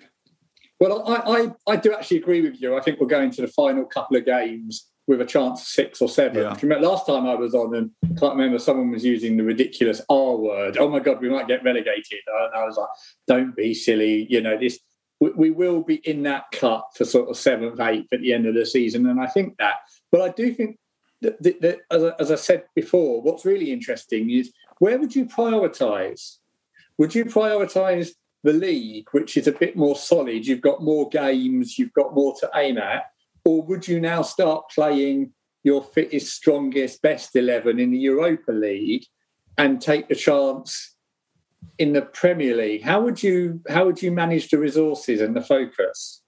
Well, 0.80 1.08
I, 1.08 1.14
I, 1.14 1.72
I 1.72 1.76
do 1.76 1.94
actually 1.94 2.18
agree 2.18 2.40
with 2.40 2.60
you. 2.60 2.76
I 2.76 2.80
think 2.80 3.00
we're 3.00 3.06
going 3.06 3.30
to 3.32 3.42
the 3.42 3.48
final 3.48 3.84
couple 3.84 4.16
of 4.16 4.26
games 4.26 4.88
with 5.06 5.20
a 5.20 5.24
chance 5.24 5.60
of 5.62 5.66
six 5.68 6.00
or 6.00 6.08
seven. 6.08 6.42
Yeah. 6.42 6.56
Remember 6.60 6.88
last 6.88 7.06
time 7.06 7.26
I 7.26 7.34
was 7.34 7.54
on 7.54 7.74
and 7.74 7.90
I 8.04 8.18
can't 8.18 8.34
remember 8.34 8.58
someone 8.58 8.90
was 8.90 9.04
using 9.04 9.36
the 9.36 9.44
ridiculous 9.44 10.00
R 10.08 10.36
word. 10.36 10.76
Oh 10.78 10.88
my 10.88 10.98
God, 10.98 11.20
we 11.20 11.28
might 11.28 11.46
get 11.46 11.62
relegated. 11.62 12.20
And 12.26 12.54
I 12.54 12.64
was 12.64 12.76
like, 12.76 12.88
don't 13.26 13.54
be 13.54 13.74
silly. 13.74 14.26
You 14.28 14.40
know, 14.40 14.58
this 14.58 14.80
we, 15.20 15.30
we 15.30 15.50
will 15.50 15.82
be 15.82 15.96
in 15.96 16.22
that 16.24 16.44
cut 16.52 16.84
for 16.94 17.04
sort 17.04 17.28
of 17.28 17.36
seventh, 17.36 17.80
eighth 17.80 18.12
at 18.12 18.20
the 18.20 18.32
end 18.32 18.46
of 18.46 18.54
the 18.54 18.66
season. 18.66 19.06
And 19.06 19.20
I 19.20 19.26
think 19.26 19.56
that. 19.58 19.76
But 20.10 20.22
I 20.22 20.28
do 20.30 20.52
think 20.52 20.78
that, 21.20 21.42
that, 21.42 21.60
that 21.60 21.78
as, 21.90 22.04
I, 22.04 22.12
as 22.18 22.30
I 22.30 22.36
said 22.36 22.64
before, 22.74 23.22
what's 23.22 23.44
really 23.44 23.72
interesting 23.72 24.30
is 24.30 24.52
where 24.78 24.98
would 24.98 25.14
you 25.14 25.26
prioritise? 25.26 26.38
Would 26.98 27.14
you 27.14 27.24
prioritise 27.24 28.10
the 28.42 28.52
league, 28.52 29.08
which 29.12 29.36
is 29.36 29.46
a 29.46 29.52
bit 29.52 29.76
more 29.76 29.96
solid? 29.96 30.46
You've 30.46 30.60
got 30.60 30.82
more 30.82 31.08
games, 31.08 31.78
you've 31.78 31.92
got 31.92 32.14
more 32.14 32.34
to 32.40 32.50
aim 32.54 32.78
at, 32.78 33.04
or 33.44 33.62
would 33.62 33.88
you 33.88 34.00
now 34.00 34.22
start 34.22 34.70
playing 34.74 35.32
your 35.64 35.82
fittest, 35.82 36.34
strongest, 36.34 37.02
best 37.02 37.34
eleven 37.34 37.78
in 37.80 37.90
the 37.90 37.98
Europa 37.98 38.52
League 38.52 39.04
and 39.56 39.80
take 39.80 40.08
the 40.08 40.14
chance 40.14 40.94
in 41.78 41.92
the 41.92 42.02
Premier 42.02 42.56
League? 42.56 42.82
How 42.82 43.00
would 43.00 43.22
you 43.22 43.60
how 43.68 43.86
would 43.86 44.02
you 44.02 44.12
manage 44.12 44.50
the 44.50 44.58
resources 44.58 45.20
and 45.20 45.34
the 45.34 45.42
focus? 45.42 46.22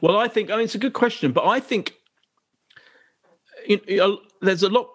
Well, 0.00 0.16
I 0.16 0.28
think 0.28 0.50
I 0.50 0.56
mean 0.56 0.64
it's 0.64 0.74
a 0.74 0.78
good 0.78 0.94
question, 0.94 1.32
but 1.32 1.46
I 1.46 1.60
think 1.60 1.94
you 3.66 3.80
know, 3.88 4.20
there's 4.40 4.62
a 4.62 4.68
lot. 4.68 4.88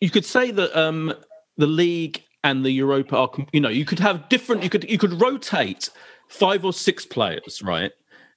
You 0.00 0.10
could 0.10 0.24
say 0.24 0.50
that 0.50 0.78
um, 0.78 1.14
the 1.56 1.66
league 1.66 2.23
and 2.44 2.64
the 2.64 2.70
Europa 2.70 3.16
are, 3.16 3.30
you 3.52 3.60
know, 3.60 3.70
you 3.70 3.84
could 3.84 3.98
have 3.98 4.28
different. 4.28 4.62
You 4.62 4.70
could 4.70 4.88
you 4.88 4.98
could 4.98 5.20
rotate 5.20 5.88
five 6.28 6.64
or 6.64 6.72
six 6.72 7.04
players, 7.04 7.62
right? 7.62 7.90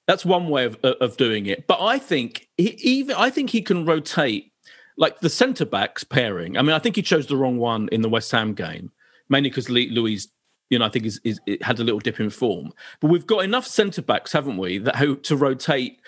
That's 0.06 0.24
one 0.24 0.48
way 0.48 0.64
of 0.64 0.76
of 0.82 1.16
doing 1.16 1.46
it. 1.46 1.68
But 1.68 1.80
I 1.80 1.98
think 1.98 2.48
he, 2.56 2.70
even 2.80 3.14
I 3.14 3.30
think 3.30 3.50
he 3.50 3.62
can 3.62 3.84
rotate 3.84 4.50
like 4.96 5.20
the 5.20 5.30
centre 5.30 5.66
backs 5.66 6.02
pairing. 6.02 6.56
I 6.56 6.62
mean, 6.62 6.72
I 6.72 6.80
think 6.80 6.96
he 6.96 7.02
chose 7.02 7.26
the 7.26 7.36
wrong 7.36 7.58
one 7.58 7.88
in 7.92 8.02
the 8.02 8.08
West 8.08 8.32
Ham 8.32 8.54
game, 8.54 8.90
mainly 9.28 9.50
because 9.50 9.68
Louis 9.68 10.26
you 10.70 10.78
know, 10.78 10.84
I 10.84 10.88
think 10.88 11.06
is, 11.06 11.20
is 11.24 11.40
it 11.46 11.62
had 11.62 11.78
a 11.78 11.84
little 11.84 12.00
dip 12.00 12.20
in 12.20 12.30
form. 12.30 12.72
But 13.00 13.08
we've 13.08 13.26
got 13.26 13.44
enough 13.44 13.66
centre 13.66 14.02
backs, 14.02 14.32
haven't 14.32 14.58
we, 14.58 14.78
that 14.78 14.96
hope 14.96 15.22
to 15.24 15.36
rotate. 15.36 16.00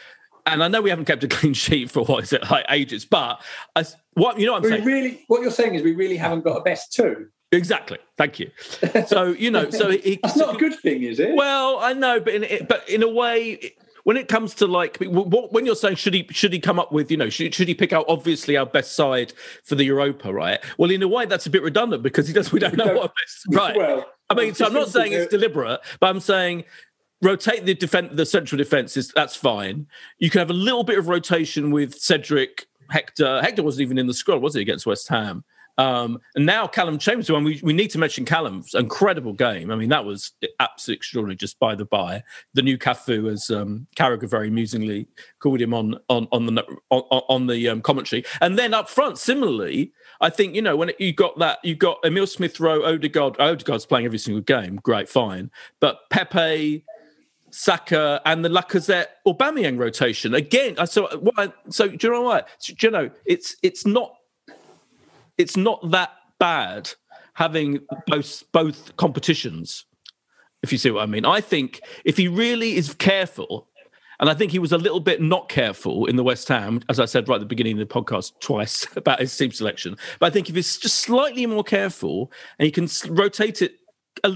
And 0.46 0.62
I 0.62 0.68
know 0.68 0.82
we 0.82 0.90
haven't 0.90 1.06
kept 1.06 1.24
a 1.24 1.28
clean 1.28 1.54
sheet 1.54 1.90
for 1.90 2.04
what 2.04 2.24
is 2.24 2.32
it 2.32 2.50
like 2.50 2.66
ages, 2.68 3.04
but 3.04 3.42
I, 3.76 3.84
what 4.14 4.38
you 4.38 4.46
know, 4.46 4.52
what 4.52 4.58
I'm 4.58 4.64
We 4.64 4.70
saying 4.70 4.84
really, 4.84 5.24
what 5.28 5.42
you're 5.42 5.50
saying 5.50 5.74
is 5.74 5.82
we 5.82 5.94
really 5.94 6.16
haven't 6.16 6.44
got 6.44 6.56
a 6.56 6.62
best 6.62 6.92
two. 6.92 7.28
Exactly. 7.52 7.98
Thank 8.16 8.38
you. 8.38 8.50
So 9.06 9.28
you 9.28 9.50
know, 9.50 9.70
so 9.70 9.90
he, 9.90 10.18
That's 10.22 10.36
not 10.36 10.54
a 10.56 10.58
good 10.58 10.74
thing, 10.80 11.02
is 11.02 11.18
it? 11.18 11.34
Well, 11.34 11.78
I 11.80 11.92
know, 11.92 12.20
but 12.20 12.34
in 12.34 12.44
it- 12.44 12.68
but 12.68 12.88
in 12.88 13.02
a 13.02 13.08
way, 13.08 13.74
when 14.04 14.16
it 14.16 14.28
comes 14.28 14.54
to 14.54 14.66
like 14.66 14.98
what- 14.98 15.52
when 15.52 15.66
you're 15.66 15.74
saying 15.76 15.96
should 15.96 16.14
he 16.14 16.26
should 16.30 16.52
he 16.52 16.58
come 16.60 16.78
up 16.78 16.92
with 16.92 17.10
you 17.10 17.16
know 17.16 17.28
should, 17.28 17.54
should 17.54 17.68
he 17.68 17.74
pick 17.74 17.92
out 17.92 18.04
obviously 18.08 18.56
our 18.56 18.66
best 18.66 18.92
side 18.92 19.32
for 19.64 19.74
the 19.74 19.84
Europa, 19.84 20.32
right? 20.32 20.60
Well, 20.78 20.90
in 20.90 21.02
a 21.02 21.08
way, 21.08 21.26
that's 21.26 21.46
a 21.46 21.50
bit 21.50 21.62
redundant 21.62 22.02
because 22.02 22.26
he 22.26 22.32
does 22.34 22.52
we 22.52 22.60
don't 22.60 22.76
know 22.76 22.94
what 22.94 23.12
best 23.14 23.46
right. 23.50 23.76
well, 23.76 24.06
I 24.28 24.34
mean, 24.34 24.54
so 24.54 24.66
I'm 24.66 24.72
not 24.72 24.88
saying 24.88 25.12
it's 25.12 25.26
uh, 25.26 25.36
deliberate, 25.36 25.80
but 25.98 26.08
I'm 26.08 26.20
saying 26.20 26.64
rotate 27.22 27.66
the 27.66 27.74
defense, 27.74 28.10
the 28.14 28.24
central 28.24 28.56
defenses. 28.56 29.12
That's 29.14 29.36
fine. 29.36 29.86
You 30.18 30.30
can 30.30 30.38
have 30.38 30.50
a 30.50 30.54
little 30.54 30.84
bit 30.84 30.98
of 30.98 31.08
rotation 31.08 31.70
with 31.70 31.94
Cedric, 31.98 32.66
Hector. 32.90 33.42
Hector 33.42 33.62
wasn't 33.62 33.82
even 33.82 33.98
in 33.98 34.06
the 34.06 34.14
squad, 34.14 34.40
was 34.40 34.54
he, 34.54 34.60
against 34.62 34.86
West 34.86 35.08
Ham? 35.08 35.44
Um, 35.80 36.20
and 36.34 36.44
now 36.44 36.66
Callum 36.66 36.98
Chambers, 36.98 37.30
and 37.30 37.42
we, 37.42 37.58
we 37.62 37.72
need 37.72 37.88
to 37.92 37.98
mention 37.98 38.26
Callum's 38.26 38.74
incredible 38.74 39.32
game. 39.32 39.70
I 39.70 39.76
mean, 39.76 39.88
that 39.88 40.04
was 40.04 40.32
absolutely 40.58 40.98
extraordinary, 40.98 41.36
just 41.36 41.58
by 41.58 41.74
the 41.74 41.86
by. 41.86 42.22
The 42.52 42.60
new 42.60 42.76
Cafu, 42.76 43.32
as 43.32 43.50
um, 43.50 43.86
Carragher 43.96 44.28
very 44.28 44.48
amusingly 44.48 45.08
called 45.38 45.58
him 45.58 45.72
on 45.72 45.94
on 46.10 46.28
on 46.32 46.44
the 46.44 46.62
on, 46.90 47.02
on 47.28 47.46
the 47.46 47.66
um, 47.70 47.80
commentary, 47.80 48.26
and 48.42 48.58
then 48.58 48.74
up 48.74 48.90
front, 48.90 49.16
similarly, 49.16 49.92
I 50.20 50.28
think 50.28 50.54
you 50.54 50.60
know 50.60 50.76
when 50.76 50.90
you 50.98 51.14
got 51.14 51.38
that, 51.38 51.60
you 51.64 51.74
got 51.74 51.98
Emil 52.04 52.26
Smith 52.26 52.60
Rowe, 52.60 52.82
Odegaard. 52.84 53.40
Odegaard's 53.40 53.86
playing 53.86 54.04
every 54.04 54.18
single 54.18 54.42
game, 54.42 54.76
great, 54.82 55.08
fine, 55.08 55.50
but 55.80 56.10
Pepe. 56.10 56.84
Saka 57.52 58.22
and 58.26 58.44
the 58.44 58.48
Lacazette 58.48 59.06
Aubameyang 59.26 59.76
rotation 59.76 60.34
again. 60.34 60.76
I 60.78 60.84
So, 60.84 61.08
what 61.18 61.34
I- 61.36 61.52
so 61.68 61.88
do 61.88 62.06
you 62.06 62.12
know 62.12 62.22
what? 62.22 62.46
Do 62.64 62.74
you 62.80 62.90
know 62.92 63.10
it's 63.24 63.56
it's 63.64 63.84
not 63.84 64.14
it's 65.40 65.56
not 65.56 65.90
that 65.90 66.10
bad 66.38 66.90
having 67.34 67.80
both 68.06 68.44
both 68.52 68.96
competitions. 68.96 69.86
If 70.62 70.72
you 70.72 70.78
see 70.78 70.90
what 70.90 71.02
I 71.02 71.06
mean, 71.06 71.24
I 71.24 71.40
think 71.40 71.80
if 72.04 72.18
he 72.18 72.28
really 72.28 72.76
is 72.76 72.92
careful, 72.94 73.68
and 74.20 74.28
I 74.28 74.34
think 74.34 74.52
he 74.52 74.58
was 74.58 74.72
a 74.72 74.78
little 74.78 75.00
bit 75.00 75.22
not 75.22 75.48
careful 75.48 76.04
in 76.04 76.16
the 76.16 76.22
West 76.22 76.46
Ham, 76.48 76.82
as 76.90 77.00
I 77.00 77.06
said 77.06 77.26
right 77.28 77.36
at 77.36 77.40
the 77.40 77.46
beginning 77.46 77.80
of 77.80 77.88
the 77.88 77.94
podcast 77.94 78.32
twice 78.40 78.86
about 78.94 79.20
his 79.20 79.34
team 79.34 79.50
selection. 79.50 79.96
But 80.18 80.26
I 80.26 80.30
think 80.30 80.50
if 80.50 80.54
he's 80.54 80.76
just 80.76 81.00
slightly 81.00 81.46
more 81.46 81.64
careful 81.64 82.30
and 82.58 82.66
he 82.66 82.70
can 82.70 82.88
rotate 83.08 83.62
it 83.62 83.76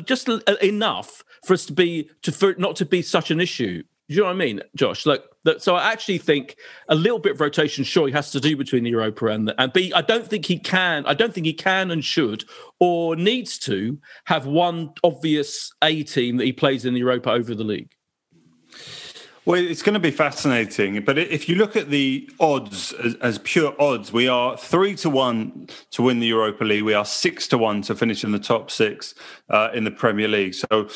just 0.04 0.28
enough 0.62 1.22
for 1.44 1.52
us 1.52 1.66
to 1.66 1.74
be 1.74 2.08
to 2.22 2.32
for 2.32 2.48
it 2.48 2.58
not 2.58 2.76
to 2.76 2.86
be 2.86 3.02
such 3.02 3.30
an 3.30 3.40
issue. 3.40 3.82
Do 4.08 4.14
you 4.14 4.20
know 4.20 4.26
what 4.26 4.32
I 4.32 4.36
mean, 4.36 4.60
Josh? 4.76 5.06
Like, 5.06 5.24
that, 5.44 5.62
so 5.62 5.76
I 5.76 5.90
actually 5.90 6.18
think 6.18 6.56
a 6.88 6.94
little 6.94 7.18
bit 7.18 7.32
of 7.32 7.40
rotation, 7.40 7.84
sure, 7.84 8.06
he 8.06 8.12
has 8.12 8.30
to 8.32 8.40
do 8.40 8.54
between 8.54 8.84
the 8.84 8.90
Europa 8.90 9.26
and 9.26 9.48
the, 9.48 9.58
and 9.60 9.72
B. 9.72 9.92
I 9.94 10.02
don't 10.02 10.26
think 10.26 10.44
he 10.44 10.58
can. 10.58 11.06
I 11.06 11.14
don't 11.14 11.32
think 11.32 11.46
he 11.46 11.54
can 11.54 11.90
and 11.90 12.04
should 12.04 12.44
or 12.80 13.16
needs 13.16 13.58
to 13.60 13.98
have 14.26 14.46
one 14.46 14.92
obvious 15.02 15.72
A 15.82 16.02
team 16.02 16.36
that 16.36 16.44
he 16.44 16.52
plays 16.52 16.84
in 16.84 16.92
the 16.92 17.00
Europa 17.00 17.30
over 17.30 17.54
the 17.54 17.64
league. 17.64 17.92
Well, 19.46 19.60
it's 19.60 19.82
going 19.82 19.94
to 19.94 20.00
be 20.00 20.10
fascinating. 20.10 21.02
But 21.02 21.18
if 21.18 21.48
you 21.48 21.56
look 21.56 21.76
at 21.76 21.90
the 21.90 22.28
odds 22.40 22.92
as, 22.94 23.14
as 23.16 23.38
pure 23.38 23.74
odds, 23.78 24.10
we 24.10 24.26
are 24.26 24.56
three 24.56 24.94
to 24.96 25.10
one 25.10 25.68
to 25.90 26.02
win 26.02 26.20
the 26.20 26.26
Europa 26.26 26.64
League. 26.64 26.84
We 26.84 26.94
are 26.94 27.04
six 27.04 27.46
to 27.48 27.58
one 27.58 27.82
to 27.82 27.94
finish 27.94 28.24
in 28.24 28.32
the 28.32 28.38
top 28.38 28.70
six 28.70 29.14
uh, 29.50 29.68
in 29.74 29.84
the 29.84 29.90
Premier 29.90 30.28
League. 30.28 30.54
So 30.54 30.88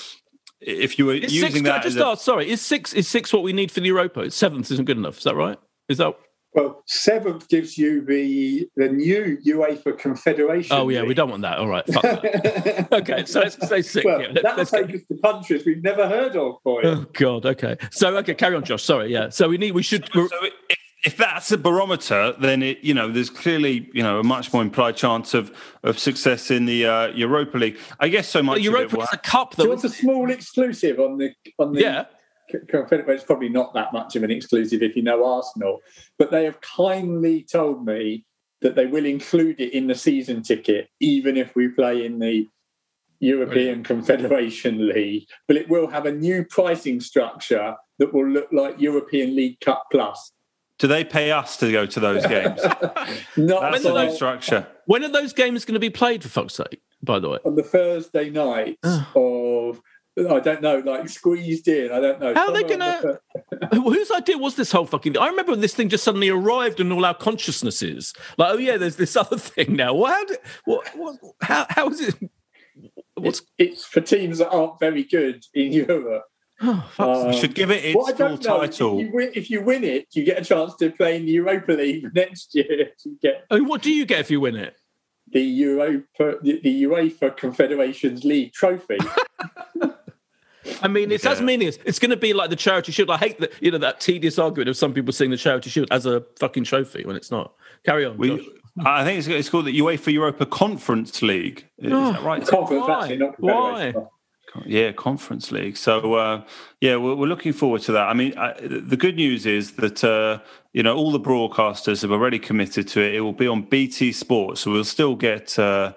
if 0.60 0.98
you 0.98 1.06
were 1.06 1.14
Is 1.14 1.32
using 1.32 1.50
six, 1.52 1.62
that, 1.62 1.82
just 1.82 1.96
as 1.96 2.02
a- 2.02 2.16
sorry, 2.16 2.50
is 2.50 2.60
six 2.60 2.92
is 2.92 3.06
six 3.08 3.32
what 3.32 3.42
we 3.42 3.52
need 3.52 3.70
for 3.70 3.80
the 3.80 3.86
Europa? 3.86 4.30
Seventh 4.30 4.70
isn't 4.70 4.84
good 4.84 4.96
enough. 4.96 5.18
Is 5.18 5.24
that 5.24 5.34
right? 5.34 5.58
Is 5.88 5.98
that? 5.98 6.14
Well, 6.54 6.82
seventh 6.86 7.48
gives 7.48 7.76
you 7.76 8.04
the 8.04 8.68
the 8.76 8.88
new 8.88 9.38
UEFA 9.46 9.98
Confederation. 9.98 10.74
Oh 10.76 10.88
yeah, 10.88 11.02
we 11.02 11.14
don't 11.14 11.30
want 11.30 11.42
that. 11.42 11.58
All 11.58 11.68
right. 11.68 11.86
Fuck 11.86 12.02
that. 12.02 12.88
okay, 12.92 13.24
so 13.26 13.40
let's 13.40 13.68
say 13.68 13.82
six. 13.82 14.04
well, 14.04 14.20
yeah, 14.20 14.28
let- 14.28 14.42
that'll 14.42 14.58
let's 14.58 14.70
go. 14.70 14.86
take 14.86 14.96
us 14.96 15.02
to 15.12 15.18
countries 15.22 15.64
we've 15.66 15.82
never 15.82 16.08
heard 16.08 16.36
of, 16.36 16.56
boy. 16.64 16.80
Oh 16.84 17.06
God. 17.12 17.46
Okay. 17.46 17.76
So 17.90 18.16
okay, 18.18 18.34
carry 18.34 18.56
on, 18.56 18.64
Josh. 18.64 18.82
Sorry. 18.82 19.12
Yeah. 19.12 19.28
So 19.28 19.48
we 19.48 19.58
need. 19.58 19.72
We 19.72 19.82
should. 19.82 20.08
So 20.12 20.26
if, 20.42 20.78
if 21.04 21.16
that's 21.16 21.52
a 21.52 21.58
barometer, 21.58 22.32
then 22.40 22.62
it 22.62 22.78
you 22.82 22.92
know 22.94 23.10
there's 23.10 23.30
clearly 23.30 23.88
you 23.92 24.02
know 24.02 24.18
a 24.20 24.24
much 24.24 24.52
more 24.52 24.62
implied 24.62 24.96
chance 24.96 25.34
of 25.34 25.52
of 25.82 25.98
success 25.98 26.50
in 26.50 26.66
the 26.66 26.86
uh, 26.86 27.06
Europa 27.08 27.58
League. 27.58 27.78
I 28.00 28.08
guess 28.08 28.28
so 28.28 28.42
much. 28.42 28.56
The 28.56 28.62
Europa 28.64 28.96
will 28.96 29.02
is 29.04 29.08
a 29.12 29.18
cup, 29.18 29.54
Do 29.56 29.62
you 29.64 29.76
though. 29.76 29.86
a 29.86 29.88
small 29.88 30.30
exclusive 30.30 30.98
on 30.98 31.18
the 31.18 31.32
on 31.58 31.72
the 31.72 31.80
Yeah. 31.80 32.04
C- 32.50 32.58
Confederate? 32.68 33.08
It's 33.14 33.24
probably 33.24 33.48
not 33.48 33.74
that 33.74 33.92
much 33.92 34.16
of 34.16 34.22
an 34.22 34.30
exclusive 34.30 34.82
if 34.82 34.96
you 34.96 35.02
know 35.02 35.24
Arsenal, 35.24 35.80
but 36.18 36.30
they 36.30 36.44
have 36.44 36.60
kindly 36.60 37.42
told 37.44 37.84
me 37.84 38.24
that 38.60 38.74
they 38.74 38.86
will 38.86 39.04
include 39.06 39.60
it 39.60 39.72
in 39.72 39.86
the 39.86 39.94
season 39.94 40.42
ticket, 40.42 40.88
even 40.98 41.36
if 41.36 41.54
we 41.54 41.68
play 41.68 42.04
in 42.04 42.18
the 42.18 42.48
European 43.20 43.82
Confederation 43.84 44.88
League, 44.88 45.26
but 45.46 45.56
it 45.56 45.68
will 45.68 45.86
have 45.88 46.06
a 46.06 46.12
new 46.12 46.44
pricing 46.44 47.00
structure 47.00 47.74
that 47.98 48.12
will 48.12 48.28
look 48.28 48.48
like 48.52 48.80
European 48.80 49.34
League 49.36 49.60
Cup 49.60 49.84
Plus. 49.92 50.32
Do 50.78 50.86
they 50.86 51.04
pay 51.04 51.32
us 51.32 51.56
to 51.58 51.72
go 51.72 51.86
to 51.86 52.00
those 52.00 52.24
games? 52.26 52.60
Not 53.36 53.72
That's 53.72 53.82
the 53.82 53.90
for- 53.90 54.04
new 54.04 54.14
structure. 54.14 54.66
When 54.86 55.04
are 55.04 55.08
those 55.08 55.32
games 55.32 55.64
going 55.64 55.74
to 55.74 55.80
be 55.80 55.90
played? 55.90 56.22
For 56.22 56.28
fuck's 56.28 56.54
sake! 56.54 56.80
By 57.02 57.18
the 57.18 57.28
way, 57.28 57.38
on 57.44 57.54
the 57.56 57.62
Thursday 57.62 58.30
night 58.30 58.78
ah. 58.84 59.10
of 59.14 59.80
I 60.18 60.40
don't 60.40 60.62
know, 60.62 60.78
like 60.78 61.08
squeezed 61.08 61.68
in. 61.68 61.92
I 61.92 62.00
don't 62.00 62.20
know. 62.20 62.34
How 62.34 62.48
are 62.48 62.52
they 62.52 62.68
somewhere 62.68 63.02
gonna- 63.02 63.18
the 63.70 63.80
whose 63.80 64.10
idea 64.10 64.38
was 64.38 64.56
this 64.56 64.72
whole 64.72 64.86
fucking 64.86 65.12
thing? 65.12 65.22
I 65.22 65.28
remember 65.28 65.52
when 65.52 65.60
this 65.60 65.74
thing 65.74 65.88
just 65.88 66.04
suddenly 66.04 66.28
arrived 66.28 66.80
in 66.80 66.90
all 66.90 67.04
our 67.04 67.14
consciousnesses. 67.14 68.14
Like, 68.36 68.54
oh 68.54 68.58
yeah, 68.58 68.76
there's 68.76 68.96
this 68.96 69.16
other 69.16 69.38
thing 69.38 69.76
now. 69.76 69.94
Well, 69.94 70.12
how? 70.12 70.24
Did, 70.24 70.38
what, 70.64 70.88
what? 70.96 71.16
How? 71.42 71.66
How 71.68 71.88
is 71.88 72.00
it? 72.00 72.14
What's? 73.14 73.42
It's 73.58 73.84
for 73.84 74.00
teams 74.00 74.38
that 74.38 74.50
aren't 74.50 74.80
very 74.80 75.04
good 75.04 75.44
in 75.54 75.72
Europe. 75.72 76.24
Oh, 76.60 76.90
fuck. 76.92 77.08
Um, 77.08 77.26
We 77.28 77.38
should 77.38 77.54
give 77.54 77.70
it 77.70 77.84
its 77.84 77.94
what 77.96 78.14
I 78.14 78.16
full 78.16 78.28
know, 78.30 78.36
title. 78.36 78.98
If 78.98 79.06
you, 79.06 79.12
win, 79.12 79.30
if 79.34 79.50
you 79.50 79.62
win 79.62 79.84
it, 79.84 80.08
you 80.12 80.24
get 80.24 80.38
a 80.40 80.44
chance 80.44 80.74
to 80.76 80.90
play 80.90 81.16
in 81.16 81.24
the 81.26 81.32
Europa 81.32 81.72
League 81.72 82.06
next 82.14 82.54
year. 82.54 82.90
You 83.04 83.16
get 83.22 83.46
I 83.50 83.56
mean, 83.56 83.68
what 83.68 83.82
do 83.82 83.92
you 83.92 84.04
get 84.06 84.20
if 84.20 84.30
you 84.30 84.40
win 84.40 84.56
it? 84.56 84.76
the 85.30 85.42
Europa, 85.42 86.36
the, 86.42 86.58
the 86.62 86.84
UEFA 86.84 87.36
Confederations 87.36 88.24
League 88.24 88.52
trophy. 88.54 88.96
I 90.82 90.88
mean, 90.88 91.10
it's 91.12 91.24
as 91.26 91.40
meaningless. 91.40 91.78
It's 91.84 91.98
going 91.98 92.10
to 92.10 92.16
be 92.16 92.32
like 92.32 92.50
the 92.50 92.56
charity 92.56 92.92
shield. 92.92 93.10
I 93.10 93.16
hate 93.18 93.38
that 93.40 93.52
you 93.60 93.70
know 93.70 93.78
that 93.78 94.00
tedious 94.00 94.38
argument 94.38 94.68
of 94.68 94.76
some 94.76 94.92
people 94.92 95.12
seeing 95.12 95.30
the 95.30 95.36
charity 95.36 95.70
shield 95.70 95.88
as 95.90 96.06
a 96.06 96.24
fucking 96.38 96.64
trophy 96.64 97.04
when 97.04 97.14
it's 97.16 97.30
not. 97.30 97.52
Carry 97.84 98.04
on. 98.04 98.16
We, 98.16 98.36
Josh. 98.38 98.46
I 98.84 99.04
think 99.04 99.18
it's, 99.18 99.28
it's 99.28 99.48
called 99.50 99.64
the 99.66 99.78
UEFA 99.78 100.12
Europa 100.12 100.46
Conference 100.46 101.20
League. 101.22 101.66
Is 101.78 101.92
Oh. 101.92 102.12
that 102.12 102.22
right? 102.22 102.46
Conference, 102.46 102.86
Why? 102.86 103.00
actually, 103.00 103.16
not 103.18 103.40
Why? 103.40 103.94
Confederation. 104.52 104.84
Yeah, 104.86 104.92
Conference 104.92 105.52
League. 105.52 105.76
So 105.76 106.14
uh, 106.14 106.42
yeah, 106.80 106.96
we're, 106.96 107.14
we're 107.14 107.26
looking 107.28 107.52
forward 107.52 107.82
to 107.82 107.92
that. 107.92 108.08
I 108.08 108.14
mean, 108.14 108.36
I, 108.38 108.54
the 108.60 108.96
good 108.96 109.16
news 109.16 109.46
is 109.46 109.72
that 109.72 110.02
uh, 110.04 110.40
you 110.72 110.82
know 110.82 110.96
all 110.96 111.10
the 111.12 111.20
broadcasters 111.20 112.02
have 112.02 112.12
already 112.12 112.38
committed 112.38 112.88
to 112.88 113.00
it. 113.00 113.14
It 113.14 113.20
will 113.20 113.32
be 113.32 113.46
on 113.46 113.62
BT 113.62 114.12
Sports, 114.12 114.62
so 114.62 114.70
we'll 114.70 114.84
still 114.84 115.14
get 115.16 115.58
uh, 115.58 115.92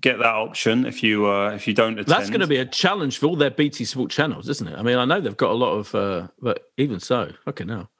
get 0.00 0.18
that 0.18 0.34
option 0.34 0.86
if 0.86 1.02
you 1.02 1.26
uh, 1.26 1.50
if 1.50 1.66
you 1.68 1.74
don't 1.74 1.94
attend. 1.94 2.06
That's 2.08 2.30
going 2.30 2.40
to 2.40 2.46
be 2.46 2.56
a 2.58 2.66
challenge 2.66 3.18
for 3.18 3.26
all 3.26 3.36
their 3.36 3.50
BT 3.50 3.84
Sport 3.84 4.10
channels, 4.10 4.48
isn't 4.48 4.66
it? 4.68 4.78
I 4.78 4.82
mean, 4.82 4.96
I 4.98 5.04
know 5.04 5.20
they've 5.20 5.36
got 5.36 5.50
a 5.50 5.54
lot 5.54 5.72
of, 5.72 5.94
uh, 5.94 6.28
but 6.40 6.62
even 6.78 7.00
so, 7.00 7.32
okay 7.48 7.64
hell. 7.68 7.90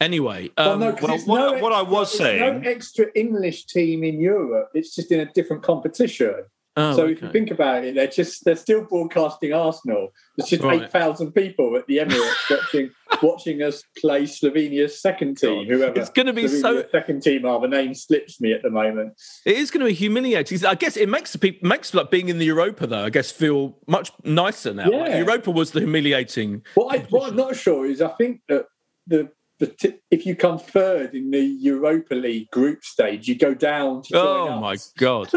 Anyway, 0.00 0.50
Well, 0.58 0.72
um, 0.72 0.80
no, 0.80 0.92
'cause 0.94 1.24
well, 1.26 1.50
what- 1.52 1.56
no 1.58 1.62
what 1.62 1.72
I 1.72 1.82
was 1.82 2.16
saying- 2.16 2.62
no 2.62 2.68
extra 2.68 3.06
English 3.14 3.66
team 3.66 4.02
in 4.02 4.18
Europe. 4.20 4.70
It's 4.74 4.96
just 4.96 5.12
in 5.12 5.20
a 5.20 5.26
different 5.32 5.62
competition. 5.62 6.34
Oh, 6.76 6.96
so 6.96 7.06
if 7.06 7.20
you 7.22 7.30
think 7.30 7.50
about 7.50 7.84
it, 7.84 7.94
they're 7.94 8.06
just 8.06 8.44
they're 8.44 8.56
still 8.56 8.84
broadcasting 8.84 9.52
Arsenal. 9.52 10.08
There's 10.36 10.48
just 10.50 10.62
Right. 10.62 10.82
eight 10.82 10.90
thousand 10.92 11.32
people 11.32 11.76
at 11.76 11.86
the 11.86 11.98
Emirates 11.98 12.34
watching 12.50 12.90
watching 13.22 13.62
us 13.62 13.84
play 13.98 14.22
Slovenia's 14.22 15.00
second 15.00 15.36
team. 15.38 15.66
Whoever 15.68 15.98
It's 16.00 16.10
gonna 16.10 16.32
be 16.32 16.48
so- 16.48 16.84
second 16.90 17.22
team 17.22 17.44
are. 17.44 17.60
The 17.60 17.68
name 17.68 17.94
slips 17.94 18.40
me 18.40 18.52
at 18.52 18.62
the 18.62 18.70
moment. 18.70 19.12
It 19.46 19.56
is 19.56 19.70
going 19.70 19.80
to 19.80 19.86
be 19.86 19.94
humiliating. 19.94 20.64
I 20.66 20.74
guess 20.74 20.96
it 20.96 21.08
makes 21.08 21.32
the 21.32 21.38
people 21.38 21.68
makes 21.68 21.92
like 21.94 22.10
being 22.10 22.28
in 22.28 22.38
the 22.38 22.46
Europa 22.46 22.86
though. 22.86 23.04
I 23.04 23.10
guess 23.10 23.30
feel 23.30 23.78
much 23.86 24.10
nicer 24.24 24.72
now. 24.74 24.90
Like, 24.90 25.10
Yeah. 25.10 25.18
Europa 25.18 25.50
was 25.50 25.70
the 25.72 25.80
humiliating. 25.80 26.62
What, 26.74 26.94
I, 26.96 27.02
what 27.10 27.30
I'm 27.30 27.36
not 27.36 27.54
sure 27.56 27.86
is 27.86 28.00
I 28.02 28.08
think 28.08 28.40
that 28.48 28.66
the 29.06 29.30
if 29.60 30.26
you 30.26 30.34
come 30.34 30.58
third 30.58 31.14
in 31.14 31.30
the 31.30 31.40
Europa 31.40 32.14
League 32.14 32.50
group 32.50 32.84
stage, 32.84 33.28
you 33.28 33.36
go 33.36 33.54
down 33.54 34.02
Oh 34.12 34.58
my 34.58 34.76
god, 34.98 35.30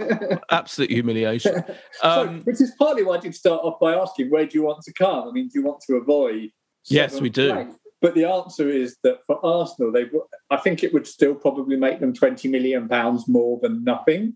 absolute 0.50 0.90
humiliation. 0.90 1.64
so, 2.02 2.28
Um, 2.28 2.40
which 2.42 2.60
is 2.60 2.72
partly 2.78 3.02
why 3.04 3.16
I 3.16 3.20
did 3.20 3.34
start 3.34 3.62
off 3.62 3.80
by 3.80 3.94
asking, 3.94 4.30
where 4.30 4.46
do 4.46 4.58
you 4.58 4.64
want 4.64 4.82
to 4.82 4.92
come? 4.92 5.28
I 5.28 5.32
mean, 5.32 5.48
do 5.48 5.58
you 5.58 5.64
want 5.64 5.80
to 5.86 5.94
avoid? 5.96 6.50
Yes, 6.86 7.20
we 7.20 7.30
do. 7.30 7.52
place? 7.52 7.74
But 8.02 8.14
the 8.14 8.24
answer 8.24 8.68
is 8.70 8.96
that 9.02 9.18
for 9.26 9.44
Arsenal, 9.44 9.92
they 9.92 10.06
I 10.50 10.56
think 10.56 10.82
it 10.82 10.92
would 10.94 11.06
still 11.06 11.34
probably 11.34 11.76
make 11.76 12.00
them 12.00 12.14
twenty 12.14 12.48
million 12.48 12.88
pounds 12.88 13.28
more 13.28 13.58
than 13.62 13.84
nothing. 13.84 14.34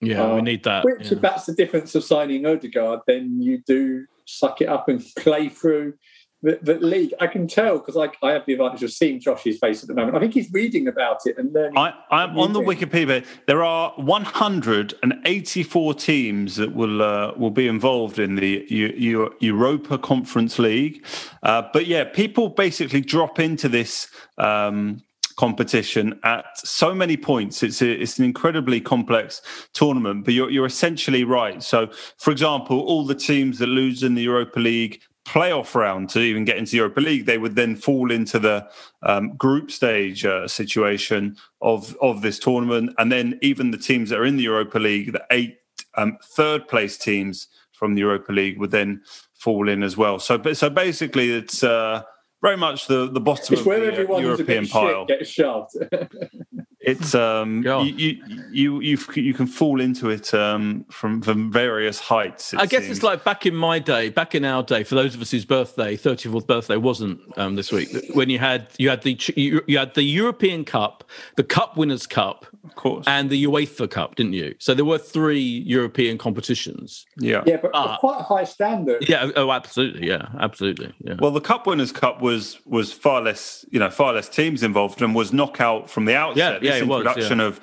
yeah, 0.00 0.34
we 0.34 0.38
Uh, 0.38 0.42
need 0.42 0.62
that. 0.64 0.84
Which, 0.84 1.06
yeah. 1.06 1.14
if 1.14 1.20
that's 1.20 1.46
the 1.46 1.54
difference 1.54 1.94
of 1.96 2.04
signing 2.04 2.46
Odegaard, 2.46 3.00
then 3.08 3.42
you 3.42 3.62
do 3.66 4.06
suck 4.26 4.60
it 4.60 4.68
up 4.68 4.88
and 4.88 5.04
play 5.18 5.48
through 5.48 5.94
the, 6.42 6.58
the 6.62 6.74
league. 6.74 7.12
I 7.20 7.26
can 7.26 7.46
tell 7.46 7.78
because 7.78 7.96
I, 7.96 8.10
I 8.26 8.32
have 8.32 8.46
the 8.46 8.54
advantage 8.54 8.82
of 8.82 8.92
seeing 8.92 9.20
Josh's 9.20 9.58
face 9.58 9.82
at 9.82 9.88
the 9.88 9.94
moment. 9.94 10.16
I 10.16 10.20
think 10.20 10.34
he's 10.34 10.50
reading 10.52 10.88
about 10.88 11.26
it 11.26 11.36
and 11.36 11.52
learning. 11.52 11.76
I, 11.76 11.92
I'm 12.10 12.38
on 12.38 12.52
the. 12.52 12.60
Wikipedia. 12.60 13.26
There 13.46 13.64
are 13.64 13.92
184 13.96 15.94
teams 15.94 16.56
that 16.56 16.74
will 16.74 17.02
uh, 17.02 17.32
will 17.36 17.50
be 17.50 17.66
involved 17.66 18.18
in 18.18 18.36
the 18.36 18.64
U- 18.68 18.94
U- 18.96 19.34
Europa 19.40 19.98
Conference 19.98 20.58
League. 20.58 21.04
Uh, 21.42 21.62
but 21.72 21.86
yeah, 21.86 22.04
people 22.04 22.50
basically 22.50 23.00
drop 23.00 23.38
into 23.38 23.68
this 23.68 24.08
um, 24.38 25.02
competition 25.36 26.20
at 26.22 26.44
so 26.54 26.94
many 26.94 27.16
points. 27.16 27.62
It's 27.62 27.80
a, 27.80 27.90
it's 27.90 28.18
an 28.18 28.26
incredibly 28.26 28.80
complex 28.80 29.40
tournament. 29.72 30.24
But 30.24 30.34
you're 30.34 30.50
you're 30.50 30.66
essentially 30.66 31.24
right. 31.24 31.62
So, 31.62 31.88
for 32.18 32.30
example, 32.30 32.80
all 32.80 33.04
the 33.04 33.14
teams 33.14 33.58
that 33.58 33.66
lose 33.66 34.02
in 34.02 34.14
the 34.14 34.22
Europa 34.22 34.60
League 34.60 35.00
playoff 35.30 35.76
round 35.76 36.08
to 36.10 36.18
even 36.20 36.44
get 36.44 36.56
into 36.56 36.72
the 36.72 36.78
Europa 36.78 37.00
League, 37.00 37.24
they 37.24 37.38
would 37.38 37.54
then 37.54 37.76
fall 37.76 38.10
into 38.10 38.38
the 38.38 38.68
um, 39.02 39.36
group 39.36 39.70
stage 39.70 40.24
uh, 40.24 40.48
situation 40.48 41.36
of 41.60 41.96
of 42.02 42.22
this 42.22 42.38
tournament, 42.38 42.92
and 42.98 43.12
then 43.12 43.38
even 43.40 43.70
the 43.70 43.78
teams 43.78 44.10
that 44.10 44.18
are 44.18 44.24
in 44.24 44.36
the 44.36 44.42
Europa 44.42 44.78
League, 44.78 45.12
the 45.12 45.24
eight 45.30 45.58
um, 45.96 46.18
third 46.36 46.66
place 46.66 46.98
teams 46.98 47.46
from 47.72 47.94
the 47.94 48.00
Europa 48.00 48.32
League 48.32 48.58
would 48.58 48.72
then 48.72 49.02
fall 49.34 49.68
in 49.68 49.82
as 49.82 49.96
well. 49.96 50.18
So, 50.18 50.52
so 50.52 50.68
basically, 50.68 51.30
it's 51.30 51.62
uh, 51.62 52.02
very 52.42 52.56
much 52.56 52.88
the 52.88 53.08
the 53.08 53.20
bottom 53.20 53.52
it's 53.52 53.60
of 53.60 53.66
where 53.66 53.80
the 53.80 53.88
uh, 53.88 53.92
everyone 53.92 54.22
European 54.22 54.66
pile. 54.66 55.06
gets 55.06 55.28
shoved. 55.28 55.76
It's 56.82 57.14
um, 57.14 57.62
you, 57.62 57.82
you 57.82 58.22
you 58.50 58.80
you 58.80 58.98
you 59.14 59.34
can 59.34 59.46
fall 59.46 59.80
into 59.82 60.08
it 60.08 60.32
um, 60.32 60.86
from 60.90 61.20
from 61.20 61.52
various 61.52 61.98
heights. 62.00 62.54
I 62.54 62.64
guess 62.64 62.84
seems. 62.84 62.96
it's 62.98 63.02
like 63.02 63.22
back 63.22 63.44
in 63.44 63.54
my 63.54 63.78
day, 63.78 64.08
back 64.08 64.34
in 64.34 64.46
our 64.46 64.62
day, 64.62 64.82
for 64.84 64.94
those 64.94 65.14
of 65.14 65.20
us 65.20 65.30
whose 65.30 65.44
birthday, 65.44 65.94
thirty 65.96 66.30
fourth 66.30 66.46
birthday, 66.46 66.76
wasn't 66.76 67.20
um, 67.36 67.56
this 67.56 67.70
week. 67.70 67.90
When 68.14 68.30
you 68.30 68.38
had 68.38 68.68
you 68.78 68.88
had 68.88 69.02
the 69.02 69.18
you, 69.36 69.60
you 69.66 69.76
had 69.76 69.92
the 69.94 70.02
European 70.04 70.64
Cup, 70.64 71.04
the 71.36 71.44
Cup 71.44 71.76
Winners' 71.76 72.06
Cup, 72.06 72.46
of 72.64 72.74
course, 72.76 73.04
and 73.06 73.28
the 73.28 73.44
UEFA 73.44 73.90
Cup, 73.90 74.14
didn't 74.14 74.32
you? 74.32 74.54
So 74.58 74.72
there 74.72 74.86
were 74.86 74.96
three 74.98 75.38
European 75.66 76.16
competitions. 76.16 77.04
yeah. 77.18 77.42
yeah, 77.46 77.58
but 77.60 77.72
Ah. 77.74 77.98
quite 78.00 78.20
a 78.20 78.22
high 78.22 78.44
standard. 78.44 79.06
Yeah. 79.06 79.30
Oh, 79.36 79.50
absolutely. 79.52 80.08
Yeah. 80.08 80.28
Absolutely. 80.40 80.94
Yeah. 81.04 81.16
Well, 81.18 81.30
the 81.30 81.40
Cup 81.42 81.66
Winners' 81.66 81.92
Cup 81.92 82.22
was 82.22 82.58
was 82.64 82.90
far 82.90 83.20
less, 83.20 83.66
you 83.70 83.78
know, 83.78 83.90
far 83.90 84.14
less 84.14 84.30
teams 84.30 84.62
involved 84.62 85.02
and 85.02 85.14
was 85.14 85.30
knockout 85.32 85.90
from 85.90 86.06
the 86.06 86.16
outset. 86.16 86.62
Yeah, 86.62 86.69
yeah, 86.69 86.69
this 86.72 86.82
it 86.82 86.88
was, 86.88 87.30
yeah. 87.30 87.42
of 87.42 87.60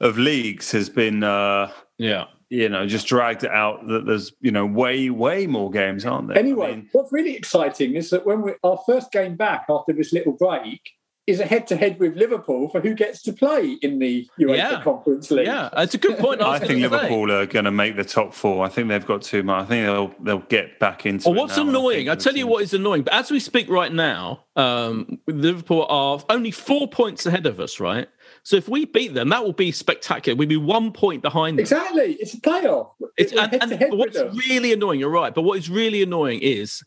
of 0.00 0.18
leagues 0.18 0.72
has 0.72 0.90
been, 0.90 1.22
uh, 1.22 1.70
yeah. 1.98 2.26
you 2.50 2.68
know, 2.68 2.86
just 2.86 3.06
dragged 3.06 3.44
it 3.44 3.50
out. 3.50 3.86
That 3.88 4.06
there's, 4.06 4.32
you 4.40 4.50
know, 4.50 4.66
way 4.66 5.10
way 5.10 5.46
more 5.46 5.70
games, 5.70 6.04
aren't 6.04 6.28
there? 6.28 6.38
Anyway, 6.38 6.66
I 6.66 6.76
mean, 6.76 6.88
what's 6.92 7.12
really 7.12 7.34
exciting 7.34 7.94
is 7.94 8.10
that 8.10 8.26
when 8.26 8.42
we 8.42 8.52
our 8.62 8.78
first 8.86 9.10
game 9.12 9.36
back 9.36 9.66
after 9.68 9.92
this 9.92 10.12
little 10.12 10.32
break 10.32 10.80
is 11.26 11.40
a 11.40 11.44
head-to-head 11.44 11.98
with 11.98 12.14
Liverpool 12.14 12.68
for 12.68 12.80
who 12.80 12.94
gets 12.94 13.20
to 13.20 13.32
play 13.32 13.72
in 13.82 13.98
the 13.98 14.28
UEFA 14.38 14.56
Yeah. 14.56 14.82
Conference 14.82 15.28
League. 15.32 15.46
Yeah. 15.46 15.70
It's 15.76 15.92
a 15.92 15.98
good 15.98 16.18
point. 16.18 16.40
I 16.40 16.50
was 16.50 16.60
think 16.60 16.70
gonna 16.70 16.82
say. 16.82 16.88
Liverpool 16.88 17.32
are 17.32 17.46
going 17.46 17.64
to 17.64 17.72
make 17.72 17.96
the 17.96 18.04
top 18.04 18.32
four. 18.32 18.64
I 18.64 18.68
think 18.68 18.88
they've 18.88 19.04
got 19.04 19.22
too 19.22 19.42
much. 19.42 19.64
I 19.64 19.66
think 19.66 19.86
they'll 19.86 20.14
they'll 20.20 20.46
get 20.48 20.78
back 20.78 21.04
into. 21.04 21.28
Well, 21.28 21.36
it 21.36 21.40
what's 21.40 21.56
now, 21.56 21.62
and 21.62 21.70
I 21.70 21.72
annoying? 21.72 22.08
I 22.08 22.14
the 22.14 22.22
tell 22.22 22.36
you 22.36 22.46
what 22.46 22.62
is 22.62 22.74
annoying. 22.74 23.02
But 23.02 23.14
as 23.14 23.32
we 23.32 23.40
speak 23.40 23.68
right 23.68 23.92
now, 23.92 24.44
um, 24.54 25.18
Liverpool 25.26 25.84
are 25.88 26.20
only 26.30 26.52
four 26.52 26.86
points 26.86 27.26
ahead 27.26 27.46
of 27.46 27.58
us, 27.58 27.80
right? 27.80 28.06
So 28.46 28.54
if 28.54 28.68
we 28.68 28.84
beat 28.84 29.12
them, 29.12 29.30
that 29.30 29.42
will 29.42 29.52
be 29.52 29.72
spectacular. 29.72 30.36
We'd 30.36 30.48
be 30.48 30.56
one 30.56 30.92
point 30.92 31.20
behind 31.20 31.58
them. 31.58 31.64
Exactly. 31.64 32.16
It's 32.20 32.32
a 32.32 32.40
playoff. 32.40 32.92
It's, 33.18 33.32
We're 33.32 33.40
and, 33.40 33.52
and 33.54 33.62
head-to-head 33.62 33.90
but 33.90 33.98
with 33.98 34.14
what's 34.14 34.46
really 34.46 34.72
annoying, 34.72 35.00
you're 35.00 35.10
right. 35.10 35.34
But 35.34 35.42
what 35.42 35.58
is 35.58 35.68
really 35.68 36.00
annoying 36.00 36.38
is, 36.42 36.80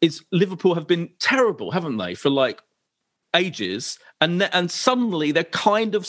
is 0.00 0.24
Liverpool 0.30 0.76
have 0.76 0.86
been 0.86 1.08
terrible, 1.18 1.72
haven't 1.72 1.96
they, 1.96 2.14
for 2.14 2.30
like 2.30 2.62
ages, 3.34 3.98
and 4.20 4.40
and 4.44 4.70
suddenly 4.70 5.32
they're 5.32 5.42
kind 5.42 5.96
of 5.96 6.08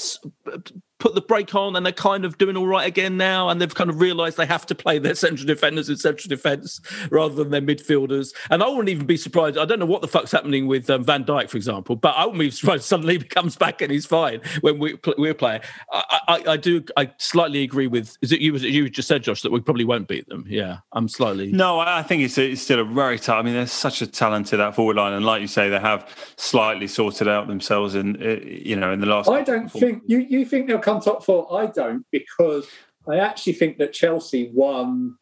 put 1.00 1.16
the 1.16 1.22
brake 1.22 1.54
on, 1.56 1.76
and 1.76 1.86
they're 1.86 1.94
kind 1.94 2.26
of 2.26 2.38
doing 2.38 2.58
all 2.58 2.68
right 2.68 2.88
again 2.88 3.18
now, 3.18 3.50
and 3.50 3.62
they've 3.62 3.74
kind 3.74 3.90
of 3.90 4.00
realised 4.00 4.38
they 4.38 4.46
have 4.46 4.66
to 4.68 4.76
play 4.76 5.00
their 5.00 5.16
central 5.16 5.46
defenders 5.46 5.90
in 5.90 5.98
central 5.98 6.30
defence 6.30 6.80
rather 7.12 7.36
than 7.36 7.52
their 7.52 7.62
midfielders. 7.62 8.34
And 8.50 8.64
I 8.64 8.68
wouldn't 8.68 8.90
even 8.90 9.06
be 9.06 9.18
surprised. 9.18 9.58
I 9.58 9.66
don't 9.66 9.80
know 9.80 9.86
what 9.86 10.02
the 10.02 10.08
fuck's 10.08 10.32
happening 10.32 10.68
with 10.68 10.90
um, 10.90 11.04
Van 11.04 11.24
Dijk, 11.24 11.50
for 11.50 11.58
example, 11.58 11.96
but 11.96 12.16
I 12.16 12.26
wouldn't 12.26 12.40
be 12.40 12.52
surprised 12.52 12.82
if 12.82 12.86
suddenly 12.86 13.18
he 13.18 13.24
comes 13.24 13.56
back 13.56 13.82
and 13.82 13.92
he's 13.92 14.06
fine 14.06 14.42
when 14.62 14.80
we, 14.80 14.98
we're 15.18 15.34
playing. 15.34 15.62
I, 15.92 16.20
I, 16.28 16.44
I 16.52 16.58
do. 16.58 16.84
I 16.96 17.12
slightly 17.18 17.64
agree 17.64 17.88
with. 17.88 18.18
Is 18.22 18.32
it 18.32 18.42
you? 18.42 18.54
Was 18.54 18.64
it 18.64 18.70
you 18.70 18.90
just 18.90 19.08
said, 19.08 19.24
Josh, 19.24 19.42
that 19.42 19.52
we 19.52 19.60
probably 19.60 19.86
won't 19.86 20.08
beat 20.08 20.28
them? 20.28 20.46
Yeah, 20.48 20.78
I'm 20.94 21.08
slightly. 21.08 21.52
No, 21.52 21.80
I 21.80 21.98
I 22.00 22.04
think 22.04 22.24
it's, 22.24 22.38
it's 22.38 22.62
still 22.62 22.80
a 22.80 22.86
very 22.86 23.18
tough. 23.18 23.38
I 23.38 23.42
mean, 23.42 23.54
they're 23.54 23.66
such 23.66 24.02
a 24.02 24.08
talented 24.08 24.60
that 24.60 24.76
forward 24.76 24.98
line, 24.98 25.14
and 25.14 25.26
like 25.26 25.42
you 25.42 25.48
say, 25.48 25.70
they 25.70 25.80
have 25.80 26.08
slightly 26.38 26.88
sorted 26.88 27.28
out 27.28 27.48
themselves 27.48 27.96
in 27.96 28.22
uh, 28.22 28.40
you 28.44 28.76
know 28.76 28.92
in 28.92 29.00
the 29.00 29.08
last. 29.08 29.30
I 29.30 29.42
don't 29.42 29.70
think 29.70 30.04
you, 30.06 30.20
you 30.20 30.46
think 30.46 30.68
they'll 30.68 30.80
come 30.88 31.02
top 31.02 31.24
four. 31.24 31.54
I 31.62 31.66
don't 31.68 32.06
because 32.12 32.68
I 33.08 33.18
actually 33.18 33.54
think 33.54 33.78
that 33.80 33.92
Chelsea 33.94 34.50
won 34.54 35.18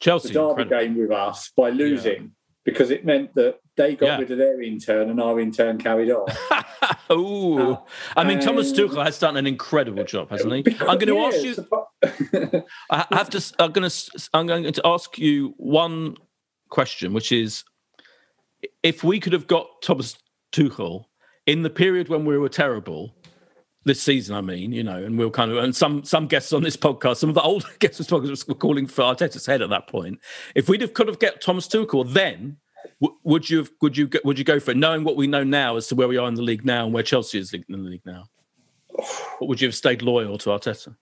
Chelsea 0.00 0.28
the 0.28 0.34
Derby 0.34 0.62
incredible. 0.62 0.78
game 0.78 0.96
with 0.98 1.10
us 1.10 1.50
by 1.56 1.70
losing 1.70 2.32
because 2.64 2.90
it 2.90 3.04
meant 3.04 3.34
that 3.34 3.58
they 3.76 3.96
got 3.96 4.06
Yeah. 4.06 4.18
rid 4.18 4.30
of 4.30 4.38
their 4.38 4.62
intern 4.62 5.10
and 5.10 5.20
our 5.20 5.40
intern 5.40 5.78
carried 5.78 6.10
on. 6.10 6.26
Ooh. 7.10 7.72
Uh, 7.72 7.80
I 8.16 8.24
mean, 8.24 8.38
Thomas 8.40 8.70
Tuchel 8.72 9.02
has 9.04 9.18
done 9.18 9.36
an 9.36 9.46
incredible 9.46 10.04
job, 10.04 10.30
hasn't 10.30 10.52
he? 10.52 10.76
I'm 10.80 10.98
going 10.98 11.06
to 11.08 11.14
Yeah, 11.14 11.26
ask 11.26 11.42
you. 12.52 12.64
I 12.90 13.06
have 13.12 13.30
to. 13.30 13.54
I'm 13.58 13.72
going 13.72 13.88
to. 13.88 14.28
I'm 14.34 14.46
going 14.46 14.72
to 14.72 14.82
ask 14.86 15.18
you 15.18 15.54
one 15.56 16.16
question, 16.68 17.12
which 17.14 17.32
is, 17.32 17.64
if 18.82 19.02
we 19.02 19.18
could 19.20 19.32
have 19.32 19.46
got 19.46 19.66
Thomas 19.82 20.16
Tuchel 20.52 21.06
in 21.46 21.62
the 21.62 21.70
period 21.70 22.08
when 22.10 22.24
we 22.26 22.36
were 22.36 22.50
terrible, 22.50 23.14
this 23.88 24.00
season, 24.00 24.36
I 24.36 24.40
mean, 24.40 24.70
you 24.72 24.84
know, 24.84 25.02
and 25.02 25.18
we 25.18 25.24
will 25.24 25.32
kind 25.32 25.50
of, 25.50 25.58
and 25.58 25.74
some 25.74 26.04
some 26.04 26.28
guests 26.28 26.52
on 26.52 26.62
this 26.62 26.76
podcast, 26.76 27.16
some 27.16 27.28
of 27.30 27.34
the 27.34 27.42
older 27.42 27.66
guests 27.80 28.00
on 28.12 28.22
this 28.24 28.44
podcast 28.44 28.48
were 28.48 28.54
calling 28.54 28.86
for 28.86 29.02
Arteta's 29.02 29.44
head 29.46 29.60
at 29.62 29.70
that 29.70 29.88
point. 29.88 30.20
If 30.54 30.68
we'd 30.68 30.80
have 30.82 30.94
could 30.94 31.08
have 31.08 31.18
get 31.18 31.40
Thomas 31.40 31.66
Tuchel, 31.66 32.12
then 32.12 32.58
w- 33.00 33.18
would 33.24 33.50
you 33.50 33.58
have, 33.58 33.70
would 33.82 33.96
you 33.96 34.06
go- 34.06 34.20
would 34.24 34.38
you 34.38 34.44
go 34.44 34.60
for 34.60 34.70
it, 34.70 34.76
knowing 34.76 35.02
what 35.02 35.16
we 35.16 35.26
know 35.26 35.42
now 35.42 35.76
as 35.76 35.88
to 35.88 35.96
where 35.96 36.06
we 36.06 36.16
are 36.16 36.28
in 36.28 36.34
the 36.34 36.42
league 36.42 36.64
now 36.64 36.84
and 36.84 36.94
where 36.94 37.02
Chelsea 37.02 37.38
is 37.40 37.52
in 37.52 37.64
the 37.68 37.76
league 37.78 38.06
now? 38.06 38.24
Or 39.40 39.48
would 39.48 39.60
you 39.60 39.66
have 39.68 39.74
stayed 39.74 40.02
loyal 40.02 40.38
to 40.38 40.50
Arteta? 40.50 40.94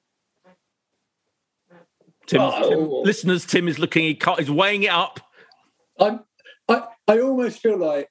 Tim, 2.26 2.41
Oh. 2.41 2.68
Tim- 2.68 3.05
listeners, 3.05 3.47
Tim 3.47 3.68
is 3.68 3.78
looking. 3.78 4.05
He 4.05 4.14
can't, 4.14 4.39
he's 4.39 4.51
weighing 4.51 4.82
it 4.82 4.91
up. 4.91 5.20
I'm, 5.99 6.20
I, 6.68 6.82
I 7.09 7.20
almost 7.20 7.61
feel 7.61 7.78
like 7.78 8.11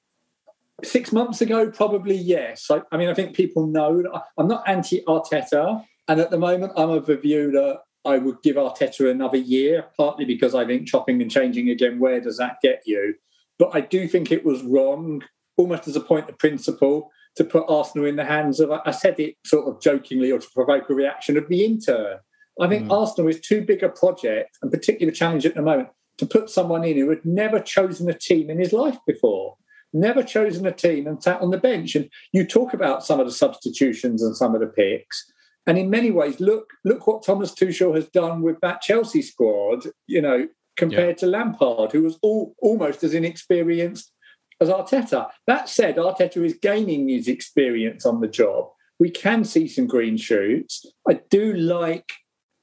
six 0.84 1.12
months 1.12 1.40
ago, 1.40 1.70
probably 1.70 2.16
yes. 2.16 2.70
I, 2.70 2.82
I 2.92 2.96
mean, 2.96 3.08
I 3.08 3.14
think 3.14 3.34
people 3.34 3.66
know 3.66 4.02
that 4.02 4.10
I- 4.14 4.22
I'm 4.38 4.48
not 4.48 4.68
anti 4.68 5.02
Arteta. 5.04 5.84
And 6.08 6.20
at 6.20 6.30
the 6.30 6.38
moment, 6.38 6.72
I'm 6.76 6.90
of 6.90 7.06
the 7.06 7.16
view 7.16 7.50
that 7.52 7.80
I 8.04 8.18
would 8.18 8.42
give 8.42 8.56
Arteta 8.56 9.10
another 9.10 9.38
year, 9.38 9.86
partly 9.96 10.24
because 10.24 10.54
I 10.54 10.64
think 10.64 10.86
chopping 10.86 11.20
and 11.20 11.30
changing 11.30 11.68
again, 11.70 11.98
where 11.98 12.20
does 12.20 12.38
that 12.38 12.58
get 12.62 12.82
you? 12.86 13.14
But 13.58 13.70
I 13.74 13.80
do 13.80 14.06
think 14.06 14.30
it 14.30 14.44
was 14.44 14.62
wrong, 14.62 15.22
almost 15.56 15.88
as 15.88 15.96
a 15.96 16.00
point 16.00 16.28
of 16.28 16.38
principle, 16.38 17.10
to 17.36 17.44
put 17.44 17.64
Arsenal 17.68 18.06
in 18.06 18.16
the 18.16 18.24
hands 18.24 18.60
of, 18.60 18.70
I 18.70 18.90
said 18.92 19.18
it 19.18 19.34
sort 19.44 19.66
of 19.66 19.80
jokingly 19.80 20.30
or 20.30 20.38
to 20.38 20.48
provoke 20.54 20.88
a 20.88 20.94
reaction 20.94 21.36
of 21.36 21.48
the 21.48 21.64
intern. 21.64 22.18
I 22.60 22.68
think 22.68 22.84
hmm. 22.84 22.92
Arsenal 22.92 23.28
is 23.28 23.40
too 23.40 23.62
big 23.62 23.82
a 23.82 23.88
project, 23.88 24.56
and 24.62 24.70
particularly 24.70 25.10
the 25.10 25.16
challenge 25.16 25.44
at 25.44 25.54
the 25.54 25.62
moment, 25.62 25.88
to 26.18 26.26
put 26.26 26.48
someone 26.48 26.84
in 26.84 26.96
who 26.96 27.10
had 27.10 27.24
never 27.24 27.60
chosen 27.60 28.08
a 28.08 28.14
team 28.14 28.48
in 28.48 28.58
his 28.58 28.72
life 28.72 28.98
before, 29.06 29.56
never 30.00 30.22
chosen 30.22 30.66
a 30.66 30.72
team 30.72 31.06
and 31.06 31.22
sat 31.22 31.40
on 31.40 31.50
the 31.50 31.58
bench. 31.58 31.94
And 31.94 32.08
you 32.32 32.46
talk 32.46 32.74
about 32.74 33.04
some 33.04 33.20
of 33.20 33.26
the 33.26 33.32
substitutions 33.32 34.22
and 34.22 34.36
some 34.36 34.54
of 34.54 34.60
the 34.60 34.66
picks. 34.66 35.30
And 35.66 35.76
in 35.76 35.90
many 35.90 36.10
ways, 36.10 36.38
look 36.38 36.68
look 36.84 37.06
what 37.06 37.24
Thomas 37.24 37.52
Tuchel 37.52 37.94
has 37.96 38.06
done 38.08 38.42
with 38.42 38.60
that 38.60 38.82
Chelsea 38.82 39.22
squad. 39.22 39.86
You 40.06 40.22
know, 40.22 40.48
compared 40.76 41.18
to 41.18 41.26
Lampard, 41.26 41.92
who 41.92 42.02
was 42.02 42.18
all, 42.22 42.54
almost 42.58 43.02
as 43.02 43.14
inexperienced 43.14 44.12
as 44.60 44.68
Arteta. 44.68 45.28
That 45.46 45.68
said, 45.68 45.96
Arteta 45.96 46.44
is 46.44 46.54
gaining 46.54 47.08
his 47.08 47.28
experience 47.28 48.06
on 48.06 48.20
the 48.20 48.28
job. 48.28 48.68
We 48.98 49.10
can 49.10 49.44
see 49.44 49.68
some 49.68 49.86
green 49.86 50.16
shoots. 50.16 50.86
I 51.08 51.20
do 51.30 51.52
like 51.54 52.12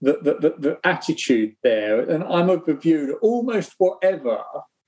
the, 0.01 0.19
the, 0.21 0.33
the, 0.35 0.55
the 0.57 0.79
attitude 0.83 1.55
there. 1.63 2.01
And 2.01 2.23
I'm 2.23 2.49
of 2.49 2.65
the 2.65 2.73
view 2.73 3.07
that 3.07 3.17
almost 3.21 3.73
whatever, 3.77 4.41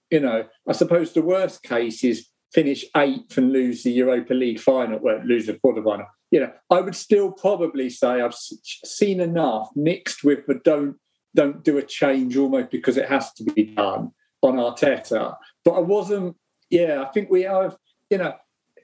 you 0.10 0.20
know, 0.20 0.46
I 0.68 0.72
suppose 0.72 1.14
the 1.14 1.22
worst 1.22 1.64
case 1.64 2.04
is 2.04 2.28
finish 2.56 2.86
eighth 2.96 3.38
and 3.38 3.52
lose 3.52 3.84
the 3.84 3.92
Europa 3.92 4.34
League 4.34 4.62
final, 4.62 4.98
well, 5.00 5.22
lose 5.26 5.46
the 5.46 5.54
quarterfinal. 5.54 6.08
You 6.32 6.40
know, 6.40 6.52
I 6.72 6.80
would 6.80 6.96
still 6.96 7.32
probably 7.32 7.90
say 7.90 8.22
I've 8.22 8.34
seen 8.34 9.20
enough 9.20 9.70
mixed 9.76 10.24
with 10.24 10.46
the 10.48 10.56
don't 10.64 10.96
don't 11.36 11.66
do 11.66 11.78
a 11.78 11.84
change 11.84 12.38
almost 12.38 12.72
because 12.72 12.96
it 12.96 13.10
has 13.10 13.34
to 13.34 13.44
be 13.44 13.66
done 13.66 14.12
on 14.42 14.56
Arteta. 14.56 15.36
But 15.66 15.72
I 15.72 15.80
wasn't, 15.80 16.38
yeah, 16.70 17.04
I 17.04 17.12
think 17.12 17.30
we 17.30 17.42
have, 17.42 17.76
you 18.10 18.18
know, 18.18 18.34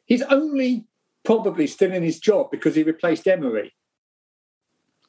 he's 0.06 0.22
only 0.24 0.86
probably 1.24 1.66
still 1.66 1.94
in 1.94 2.04
his 2.04 2.20
job 2.20 2.52
because 2.52 2.76
he 2.76 2.84
replaced 2.84 3.26
Emery. 3.26 3.74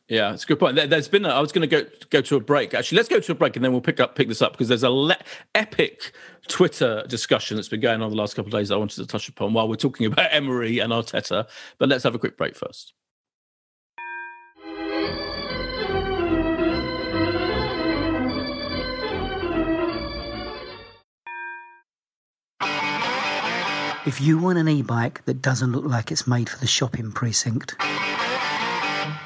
Yeah, 0.09 0.35
it's 0.35 0.45
a 0.45 0.47
good 0.47 0.59
point. 0.59 0.77
There, 0.77 0.87
has 0.89 1.09
been. 1.09 1.25
A, 1.25 1.31
I 1.31 1.41
was 1.41 1.53
going 1.53 1.69
to 1.69 1.83
go 1.83 1.89
go 2.11 2.21
to 2.21 2.37
a 2.37 2.41
break. 2.41 2.75
Actually, 2.75 2.97
let's 2.97 3.09
go 3.09 3.21
to 3.21 3.33
a 3.33 3.35
break 3.35 3.57
and 3.57 3.65
then 3.65 3.73
we'll 3.73 3.81
pick 3.81 4.01
up 4.01 4.15
pick 4.15 4.29
this 4.29 4.43
up 4.43 4.53
because 4.53 4.69
there's 4.69 4.83
a 4.83 4.91
le- 4.91 5.17
epic 5.55 6.13
Twitter 6.49 7.05
discussion 7.09 7.57
that's 7.57 7.69
been 7.69 7.81
going 7.81 8.03
on 8.03 8.11
the 8.11 8.17
last 8.17 8.35
couple 8.35 8.55
of 8.55 8.61
days. 8.61 8.71
I 8.71 8.77
wanted 8.77 8.97
to 8.97 9.07
touch 9.07 9.29
upon 9.29 9.55
while 9.55 9.69
we're 9.69 9.77
talking 9.77 10.07
about 10.07 10.29
Emery 10.33 10.81
and 10.81 10.93
Arteta. 10.93 11.49
But 11.79 11.89
let's 11.89 12.05
have 12.05 12.15
a 12.15 12.19
quick 12.19 12.37
break 12.37 12.57
first. 12.57 12.95
If 24.05 24.21
you 24.21 24.37
want 24.37 24.59
an 24.59 24.69
e 24.69 24.83
bike 24.83 25.25
that 25.27 25.41
doesn't 25.41 25.71
look 25.71 25.85
like 25.85 26.11
it's 26.11 26.27
made 26.27 26.49
for 26.49 26.59
the 26.59 26.67
shopping 26.67 27.13
precinct, 27.13 27.77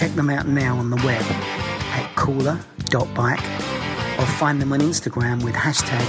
Check 0.00 0.12
them 0.12 0.30
out 0.30 0.48
now 0.48 0.78
on 0.78 0.88
the 0.88 0.96
web 0.96 1.20
at 1.20 2.10
cooler.bike 2.16 3.44
or 4.18 4.24
find 4.38 4.58
them 4.58 4.72
on 4.72 4.80
Instagram 4.80 5.44
with 5.44 5.54
hashtag 5.54 6.00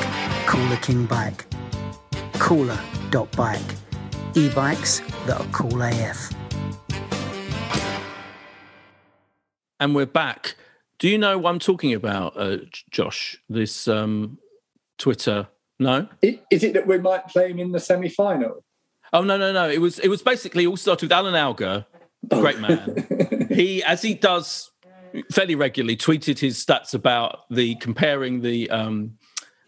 coolerkingbike. 0.46 1.44
Cooler.bike. 2.40 3.76
E-bikes 4.36 5.02
that 5.26 5.42
are 5.42 5.48
cool 5.48 5.82
AF. 5.82 6.32
And 9.82 9.94
we're 9.94 10.06
back. 10.06 10.56
Do 10.98 11.10
you 11.10 11.18
know 11.18 11.38
what 11.38 11.50
I'm 11.50 11.60
talking 11.60 11.94
about, 11.94 12.38
uh, 12.38 12.60
Josh? 12.92 13.42
This 13.50 13.90
um, 13.90 14.38
Twitter. 15.00 15.50
No. 15.82 16.08
Is 16.22 16.64
it 16.64 16.76
that 16.76 16.88
we 16.88 16.98
might 16.98 17.28
play 17.28 17.52
him 17.52 17.60
in 17.60 17.74
the 17.74 17.80
semi 17.82 18.08
final? 18.08 18.64
Oh 19.12 19.26
no 19.26 19.38
no 19.38 19.52
no! 19.52 19.70
It 19.70 19.82
was 19.82 20.00
it 20.00 20.08
was 20.08 20.22
basically 20.22 20.66
all 20.66 20.78
started 20.78 21.08
with 21.08 21.12
Alan 21.12 21.36
Alger, 21.36 21.86
great 22.30 22.60
man. 22.60 23.40
he, 23.54 23.84
as 23.84 24.02
he 24.02 24.14
does 24.14 24.72
fairly 25.32 25.56
regularly, 25.56 25.98
tweeted 25.98 26.40
his 26.40 26.64
stats 26.64 26.94
about 26.94 27.50
the 27.50 27.76
comparing 27.76 28.42
the 28.42 28.70
um, 28.70 29.18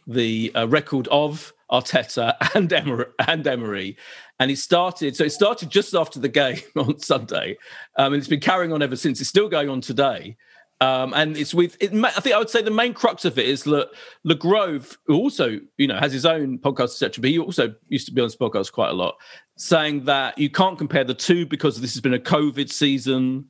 the 0.08 0.52
uh, 0.56 0.68
record 0.68 1.08
of 1.10 1.54
Arteta 1.72 2.36
and 2.56 2.72
Emery, 2.72 3.06
and 3.28 3.46
Emery, 3.46 3.98
and 4.40 4.50
he 4.50 4.56
started. 4.56 5.16
So 5.16 5.26
it 5.26 5.32
started 5.32 5.70
just 5.70 5.94
after 5.94 6.20
the 6.20 6.30
game 6.30 6.60
on 6.76 7.00
Sunday, 7.00 7.58
um, 7.98 8.14
and 8.14 8.16
it's 8.16 8.28
been 8.28 8.40
carrying 8.40 8.74
on 8.74 8.82
ever 8.82 8.96
since. 8.96 9.20
It's 9.20 9.30
still 9.30 9.50
going 9.50 9.70
on 9.70 9.82
today. 9.82 10.38
Um, 10.82 11.14
and 11.14 11.38
it's 11.38 11.54
with, 11.54 11.78
it, 11.80 11.94
I 11.94 12.10
think 12.20 12.36
I 12.36 12.40
would 12.40 12.50
say 12.50 12.62
the 12.62 12.70
main 12.70 12.94
crux 12.94 13.24
of 13.24 13.40
it 13.40 13.48
is 13.48 13.64
that 13.64 13.90
LeGrove, 14.28 14.98
who 15.06 15.16
also, 15.16 15.62
you 15.78 15.88
know, 15.88 15.98
has 15.98 16.12
his 16.12 16.26
own 16.26 16.58
podcast, 16.58 17.02
etc., 17.02 17.22
but 17.22 17.30
he 17.30 17.40
also 17.40 17.74
used 17.88 18.06
to 18.08 18.12
be 18.12 18.20
on 18.20 18.26
this 18.26 18.36
podcast 18.36 18.74
quite 18.74 18.90
a 18.90 18.94
lot, 18.94 19.16
saying 19.56 20.04
that 20.06 20.38
you 20.38 20.50
can't 20.50 20.78
compare 20.78 21.06
the 21.06 21.14
two 21.14 21.46
because 21.46 21.80
this 21.80 21.94
has 21.94 22.02
been 22.02 22.16
a 22.16 22.20
COVID 22.20 22.70
season. 22.70 23.46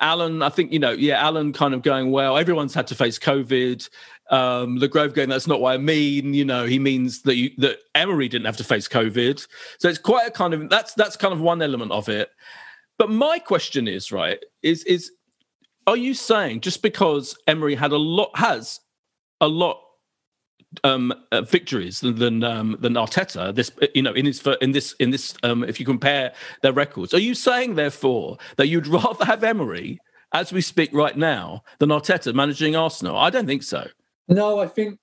Alan, 0.00 0.42
I 0.42 0.48
think, 0.50 0.72
you 0.72 0.78
know, 0.78 0.90
yeah, 0.90 1.24
Alan 1.24 1.52
kind 1.52 1.72
of 1.72 1.82
going, 1.82 2.10
well, 2.10 2.36
everyone's 2.36 2.74
had 2.74 2.86
to 2.88 2.94
face 2.94 3.18
COVID. 3.18 3.88
Um, 4.30 4.78
LeGrove 4.78 5.14
going, 5.14 5.28
that's 5.28 5.46
not 5.46 5.60
what 5.60 5.72
I 5.72 5.78
mean. 5.78 6.34
You 6.34 6.44
know, 6.44 6.66
he 6.66 6.78
means 6.78 7.22
that 7.22 7.36
you, 7.36 7.50
that 7.58 7.78
Emery 7.94 8.28
didn't 8.28 8.46
have 8.46 8.56
to 8.58 8.64
face 8.64 8.88
COVID. 8.88 9.46
So 9.78 9.88
it's 9.88 9.98
quite 9.98 10.26
a 10.26 10.30
kind 10.30 10.52
of, 10.52 10.68
that's, 10.68 10.92
that's 10.94 11.16
kind 11.16 11.32
of 11.32 11.40
one 11.40 11.62
element 11.62 11.92
of 11.92 12.08
it. 12.08 12.30
But 12.98 13.10
my 13.10 13.38
question 13.38 13.88
is, 13.88 14.12
right, 14.12 14.38
is, 14.62 14.84
is, 14.84 15.12
are 15.86 15.96
you 15.96 16.12
saying 16.14 16.60
just 16.60 16.82
because 16.82 17.36
Emery 17.46 17.74
had 17.74 17.92
a 17.92 17.98
lot, 17.98 18.30
has 18.34 18.80
a 19.40 19.48
lot 19.48 19.80
um, 20.84 21.12
uh, 21.32 21.42
victories 21.42 22.00
than 22.00 22.18
than, 22.18 22.44
um, 22.44 22.76
than 22.80 22.94
Arteta. 22.94 23.54
This, 23.54 23.70
you 23.94 24.02
know, 24.02 24.12
in 24.12 24.26
his 24.26 24.46
in 24.60 24.72
this 24.72 24.94
in 24.98 25.10
this, 25.10 25.34
um, 25.42 25.64
if 25.64 25.80
you 25.80 25.86
compare 25.86 26.32
their 26.62 26.72
records, 26.72 27.14
are 27.14 27.20
you 27.20 27.34
saying 27.34 27.74
therefore 27.74 28.38
that 28.56 28.68
you'd 28.68 28.86
rather 28.86 29.24
have 29.24 29.44
Emery 29.44 29.98
as 30.32 30.52
we 30.52 30.60
speak 30.60 30.90
right 30.92 31.16
now 31.16 31.62
than 31.78 31.90
Arteta 31.90 32.34
managing 32.34 32.76
Arsenal? 32.76 33.16
I 33.16 33.30
don't 33.30 33.46
think 33.46 33.62
so. 33.62 33.88
No, 34.28 34.58
I 34.58 34.66
think, 34.66 34.98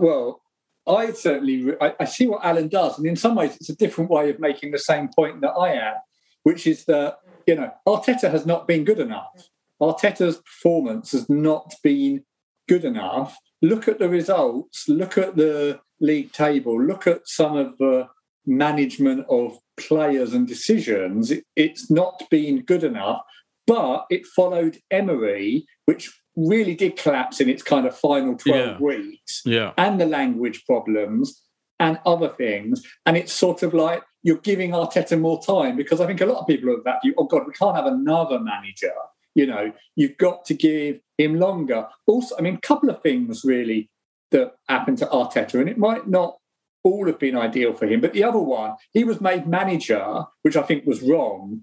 well, 0.00 0.42
I 0.86 1.12
certainly 1.12 1.74
I, 1.80 1.94
I 2.00 2.04
see 2.04 2.26
what 2.26 2.44
Alan 2.44 2.68
does, 2.68 2.98
and 2.98 3.06
in 3.06 3.16
some 3.16 3.34
ways, 3.34 3.56
it's 3.56 3.70
a 3.70 3.76
different 3.76 4.10
way 4.10 4.30
of 4.30 4.40
making 4.40 4.72
the 4.72 4.78
same 4.78 5.08
point 5.08 5.40
that 5.40 5.52
I 5.52 5.72
am, 5.72 5.94
which 6.42 6.66
is 6.66 6.84
that 6.86 7.18
you 7.46 7.54
know 7.54 7.70
Arteta 7.86 8.30
has 8.30 8.44
not 8.44 8.66
been 8.66 8.84
good 8.84 8.98
enough. 8.98 9.48
Arteta's 9.80 10.38
performance 10.38 11.12
has 11.12 11.28
not 11.28 11.74
been 11.82 12.24
good 12.68 12.84
enough. 12.84 13.36
Look 13.70 13.88
at 13.88 13.98
the 13.98 14.08
results, 14.08 14.88
look 14.88 15.16
at 15.18 15.36
the 15.36 15.80
league 16.00 16.32
table, 16.32 16.74
look 16.90 17.06
at 17.06 17.26
some 17.38 17.56
of 17.56 17.68
the 17.78 18.06
management 18.46 19.24
of 19.28 19.56
players 19.76 20.32
and 20.34 20.46
decisions. 20.46 21.30
It, 21.30 21.44
it's 21.56 21.90
not 21.90 22.22
been 22.30 22.62
good 22.62 22.84
enough, 22.84 23.22
but 23.66 24.04
it 24.10 24.26
followed 24.26 24.78
Emery, 24.90 25.66
which 25.86 26.12
really 26.36 26.74
did 26.74 26.96
collapse 26.96 27.40
in 27.40 27.48
its 27.48 27.62
kind 27.62 27.86
of 27.86 27.96
final 27.96 28.36
12 28.36 28.58
Yeah. 28.58 28.78
weeks, 28.78 29.42
Yeah. 29.46 29.72
and 29.78 30.00
the 30.00 30.06
language 30.06 30.64
problems 30.66 31.40
and 31.80 31.98
other 32.04 32.28
things. 32.28 32.82
And 33.06 33.16
it's 33.16 33.32
sort 33.32 33.62
of 33.62 33.72
like 33.72 34.02
you're 34.22 34.38
giving 34.38 34.70
Arteta 34.72 35.18
more 35.18 35.40
time 35.42 35.76
because 35.76 36.00
I 36.00 36.06
think 36.06 36.20
a 36.20 36.26
lot 36.26 36.40
of 36.40 36.46
people 36.46 36.70
are 36.70 36.78
of 36.78 36.84
that 36.84 37.00
view. 37.04 37.14
Oh 37.18 37.24
God, 37.24 37.42
we 37.46 37.52
can't 37.52 37.76
have 37.76 37.86
another 37.86 38.38
manager. 38.40 38.92
You 39.34 39.46
know, 39.46 39.72
you've 39.96 40.16
got 40.16 40.44
to 40.46 40.54
give 40.54 41.00
him 41.18 41.38
longer. 41.38 41.88
Also, 42.06 42.36
I 42.38 42.40
mean, 42.40 42.54
a 42.54 42.60
couple 42.60 42.90
of 42.90 43.02
things 43.02 43.44
really 43.44 43.90
that 44.30 44.52
happened 44.68 44.98
to 44.98 45.06
Arteta, 45.06 45.60
and 45.60 45.68
it 45.68 45.78
might 45.78 46.08
not 46.08 46.36
all 46.82 47.06
have 47.06 47.18
been 47.18 47.36
ideal 47.36 47.72
for 47.72 47.86
him, 47.86 48.00
but 48.00 48.12
the 48.12 48.22
other 48.22 48.38
one, 48.38 48.74
he 48.92 49.04
was 49.04 49.20
made 49.20 49.46
manager, 49.46 50.24
which 50.42 50.56
I 50.56 50.62
think 50.62 50.84
was 50.86 51.02
wrong 51.02 51.62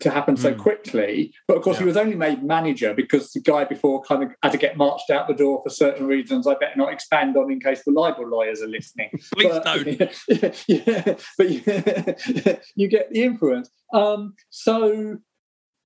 to 0.00 0.10
happen 0.10 0.36
so 0.36 0.54
quickly. 0.54 1.32
But 1.46 1.56
of 1.56 1.62
course, 1.62 1.78
he 1.78 1.84
was 1.84 1.96
only 1.96 2.16
made 2.16 2.42
manager 2.42 2.94
because 2.94 3.32
the 3.32 3.40
guy 3.40 3.64
before 3.64 4.02
kind 4.02 4.22
of 4.22 4.30
had 4.42 4.52
to 4.52 4.58
get 4.58 4.76
marched 4.76 5.10
out 5.10 5.28
the 5.28 5.34
door 5.34 5.60
for 5.62 5.70
certain 5.70 6.06
reasons. 6.06 6.46
I 6.46 6.54
better 6.54 6.76
not 6.76 6.92
expand 6.92 7.36
on 7.36 7.50
in 7.50 7.60
case 7.60 7.82
the 7.84 7.92
libel 7.92 8.28
lawyers 8.28 8.62
are 8.62 8.68
listening. 8.68 9.10
Please 9.34 9.48
but, 9.50 9.64
don't. 9.64 9.86
Yeah, 10.68 11.14
but 11.38 11.50
you, 11.50 12.58
you 12.74 12.88
get 12.88 13.10
the 13.10 13.22
influence. 13.22 13.70
Um, 13.92 14.34
so 14.50 15.18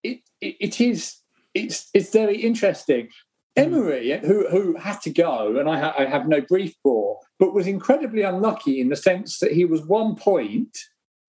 it, 0.06 0.20
it, 0.40 0.56
it 0.60 0.80
is 0.80 1.16
it's 1.54 1.88
it's 1.94 2.12
very 2.12 2.36
interesting. 2.36 3.08
Hmm. 3.56 3.62
Emery, 3.62 4.18
who 4.20 4.46
who 4.48 4.76
had 4.76 5.00
to 5.02 5.10
go, 5.10 5.56
and 5.58 5.68
I, 5.68 5.78
ha- 5.80 5.94
I 5.98 6.04
have 6.04 6.28
no 6.28 6.40
brief 6.42 6.74
for, 6.82 7.20
but 7.38 7.54
was 7.54 7.66
incredibly 7.66 8.22
unlucky 8.22 8.80
in 8.80 8.88
the 8.90 8.96
sense 8.96 9.38
that 9.38 9.52
he 9.52 9.64
was 9.64 9.82
one 9.86 10.14
point 10.14 10.76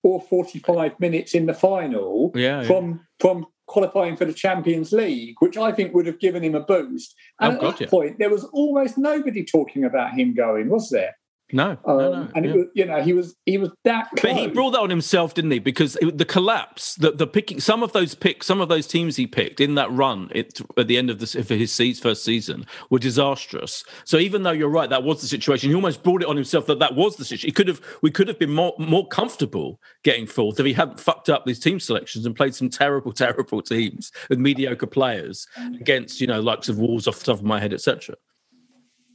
or 0.04 0.20
forty 0.22 0.60
five 0.60 1.00
minutes 1.00 1.34
in 1.34 1.46
the 1.46 1.54
final 1.54 2.32
Yeah, 2.36 2.62
yeah. 2.62 2.68
from 2.68 3.02
from 3.20 3.46
qualifying 3.68 4.16
for 4.16 4.24
the 4.26 4.34
Champions 4.34 4.92
League, 4.94 5.36
which 5.40 5.58
I 5.58 5.72
think 5.74 5.94
would 5.94 6.06
have 6.06 6.20
given 6.20 6.42
him 6.44 6.56
a 6.56 6.62
boost. 6.62 7.14
And 7.42 7.54
Oh, 7.54 7.56
at 7.56 7.62
God, 7.62 7.74
that 7.74 7.82
yeah. 7.82 7.88
point, 7.90 8.18
there 8.20 8.30
was 8.30 8.46
almost 8.46 8.98
nobody 8.98 9.44
talking 9.44 9.84
about 9.84 10.14
him 10.14 10.34
going, 10.34 10.70
was 10.70 10.90
there? 10.90 11.17
No, 11.54 11.78
Um, 11.86 11.98
no, 11.98 12.12
no. 12.12 12.28
and 12.36 12.46
yeah. 12.46 12.54
was, 12.54 12.66
you 12.74 12.86
know, 12.86 13.02
he 13.02 13.14
was 13.14 13.34
he 13.46 13.58
was 13.58 13.72
that 13.86 14.10
close. 14.18 14.34
But 14.34 14.36
he 14.42 14.48
brought 14.48 14.72
that 14.72 14.82
on 14.82 14.90
himself, 14.90 15.34
didn't 15.34 15.52
he? 15.52 15.60
Because 15.60 15.96
it, 16.02 16.18
the 16.18 16.26
collapse, 16.26 16.96
the, 16.96 17.12
the 17.12 17.26
picking, 17.26 17.62
some 17.62 17.84
of 17.84 17.94
those 17.94 18.16
picks, 18.16 18.46
some 18.46 18.60
of 18.60 18.68
those 18.68 18.86
teams 18.86 19.16
he 19.16 19.28
picked 19.28 19.62
in 19.62 19.76
that 19.76 19.90
run 19.90 20.30
it, 20.36 20.60
at 20.78 20.88
the 20.88 20.98
end 20.98 21.10
of 21.10 21.20
this 21.20 21.36
for 21.36 21.56
his 21.56 21.72
se- 21.72 21.94
first 21.94 22.26
season 22.26 22.66
were 22.90 23.00
disastrous. 23.00 23.86
So 24.04 24.18
even 24.18 24.44
though 24.44 24.52
you're 24.52 24.68
right, 24.68 24.90
that 24.90 25.04
was 25.04 25.22
the 25.22 25.28
situation. 25.28 25.70
He 25.70 25.76
almost 25.76 26.04
brought 26.04 26.22
it 26.22 26.28
on 26.28 26.36
himself 26.36 26.66
that 26.66 26.80
that 26.80 26.96
was 26.96 27.16
the 27.16 27.24
situation. 27.24 27.48
He 27.48 27.54
could 27.54 27.70
have, 27.70 27.82
we 28.02 28.12
could 28.12 28.28
have 28.28 28.40
been 28.40 28.54
more 28.54 28.74
more 28.78 29.08
comfortable 29.08 29.80
getting 30.04 30.28
fourth 30.28 30.60
if 30.60 30.66
he 30.66 30.74
hadn't 30.74 31.00
fucked 31.00 31.30
up 31.30 31.46
these 31.46 31.60
team 31.60 31.80
selections 31.80 32.26
and 32.26 32.36
played 32.36 32.56
some 32.56 32.70
terrible, 32.70 33.14
terrible 33.14 33.62
teams 33.62 34.12
with 34.30 34.38
mediocre 34.40 34.86
players 34.88 35.48
against 35.80 36.20
you 36.20 36.28
know 36.28 36.42
likes 36.42 36.68
of 36.68 36.78
Wolves 36.78 37.08
off 37.08 37.20
the 37.20 37.26
top 37.26 37.38
of 37.40 37.44
my 37.46 37.62
head, 37.62 37.74
etc. 37.74 38.16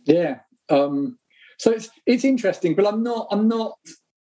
Yeah. 0.06 0.38
Um, 0.70 1.18
so 1.62 1.70
it's 1.70 1.90
it's 2.06 2.24
interesting, 2.24 2.74
but 2.74 2.88
I'm 2.88 3.04
not 3.04 3.28
I'm 3.30 3.46
not 3.46 3.78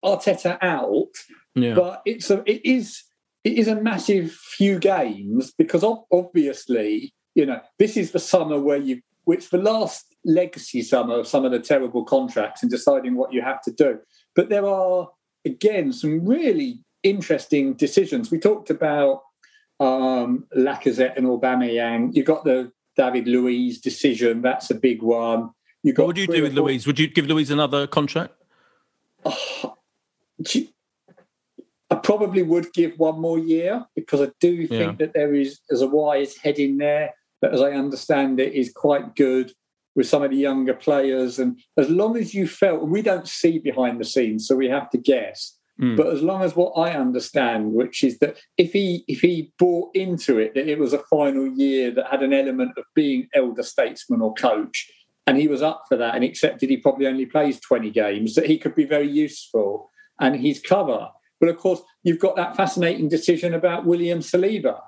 Arteta 0.06 0.58
out, 0.62 1.12
Yeah. 1.54 1.74
but 1.74 2.02
it's 2.06 2.30
a 2.30 2.42
it 2.50 2.62
is 2.66 3.04
it 3.44 3.58
is 3.58 3.68
a 3.68 3.76
massive 3.76 4.32
few 4.32 4.80
games 4.80 5.52
because 5.58 5.84
obviously 6.14 7.14
you 7.36 7.46
know 7.46 7.60
this 7.78 7.98
is 7.98 8.12
the 8.12 8.20
summer 8.20 8.58
where 8.58 8.78
you 8.78 9.02
which 9.26 9.50
the 9.50 9.58
last 9.58 10.06
legacy 10.24 10.82
summer 10.82 11.16
of 11.20 11.28
some 11.28 11.44
of 11.44 11.52
the 11.52 11.60
terrible 11.60 12.06
contracts 12.06 12.62
and 12.62 12.72
deciding 12.72 13.16
what 13.16 13.34
you 13.34 13.42
have 13.42 13.62
to 13.64 13.72
do. 13.72 14.00
But 14.34 14.48
there 14.48 14.66
are 14.66 15.10
again 15.44 15.92
some 15.92 16.26
really 16.26 16.80
interesting 17.04 17.74
decisions. 17.74 18.32
We 18.32 18.40
talked 18.40 18.70
about 18.70 19.24
um, 19.82 20.46
Lacazette 20.56 21.18
and 21.18 21.28
Aubameyang. 21.28 22.16
You 22.16 22.24
got 22.24 22.46
the 22.46 22.72
David 22.96 23.28
Luiz 23.28 23.82
decision. 23.82 24.42
That's 24.42 24.72
a 24.72 24.76
big 24.76 25.02
one. 25.04 25.50
You 25.86 25.94
got 25.94 26.04
What 26.04 26.08
would 26.08 26.18
you 26.18 26.26
do 26.26 26.42
with 26.42 26.54
Luiz? 26.54 26.88
Would 26.88 26.98
you 26.98 27.08
give 27.08 27.28
Luiz 27.28 27.52
another 27.52 27.86
contract? 27.86 28.34
Do 29.24 30.60
you- 30.60 30.68
I 31.92 31.96
probably 31.96 32.42
would 32.42 32.74
give 32.74 32.98
one 32.98 33.22
more 33.22 33.38
year 33.38 33.86
because 33.96 34.20
I 34.20 34.32
do 34.40 34.66
think 34.66 34.82
Yeah. 34.82 34.96
that 35.06 35.14
there 35.14 35.36
is 35.36 35.60
there's 35.70 35.84
a 35.84 35.88
wise 35.88 36.36
head 36.38 36.58
in 36.58 36.78
there 36.78 37.14
that, 37.42 37.54
as 37.54 37.62
I 37.62 37.74
understand 37.74 38.40
it, 38.40 38.54
is 38.54 38.74
quite 38.74 39.16
good 39.16 39.54
with 39.94 40.08
some 40.08 40.24
of 40.24 40.32
the 40.32 40.38
younger 40.38 40.74
players. 40.74 41.38
And 41.38 41.60
as 41.78 41.88
long 41.92 42.18
as 42.18 42.34
you 42.34 42.48
felt, 42.48 42.88
we 42.88 43.04
don't 43.04 43.28
see 43.28 43.60
behind 43.60 44.00
the 44.00 44.06
scenes, 44.06 44.48
so 44.48 44.56
we 44.56 44.68
have 44.68 44.90
to 44.90 44.98
guess. 44.98 45.56
Mm. 45.80 45.96
But 45.96 46.08
as 46.08 46.24
long 46.24 46.42
as 46.42 46.56
what 46.56 46.72
I 46.72 46.94
understand, 46.96 47.74
which 47.74 48.04
is 48.04 48.18
that 48.18 48.38
if 48.58 48.74
he 48.74 49.06
if 49.08 49.20
he 49.22 49.52
bought 49.60 49.96
into 49.96 50.40
it 50.40 50.56
that 50.56 50.68
it 50.68 50.80
was 50.80 50.94
a 50.94 51.04
final 51.16 51.48
year 51.48 51.92
that 51.92 52.08
had 52.10 52.24
an 52.24 52.34
element 52.34 52.72
of 52.78 52.86
being 52.96 53.28
elder 53.36 53.62
statesman 53.64 54.22
or 54.22 54.34
coach, 54.34 54.92
and 55.28 55.38
he 55.38 55.48
was 55.48 55.62
up 55.62 55.84
for 55.88 55.98
that 55.98 56.16
and 56.16 56.24
accepted 56.24 56.70
he 56.70 56.78
probably 56.78 57.08
only 57.08 57.26
plays 57.26 57.60
20 57.60 57.90
games, 57.92 58.36
that 58.36 58.46
he 58.46 58.58
could 58.58 58.76
be 58.76 58.86
very 58.86 59.10
useful 59.10 59.90
and 60.20 60.36
he's 60.36 60.60
cover. 60.62 61.10
But 61.40 61.50
of 61.50 61.58
course, 61.58 61.82
you've 62.04 62.20
got 62.20 62.36
that 62.36 62.56
fascinating 62.56 63.10
decision 63.10 63.54
about 63.54 63.86
William 63.86 64.20
Saliba, 64.20 64.80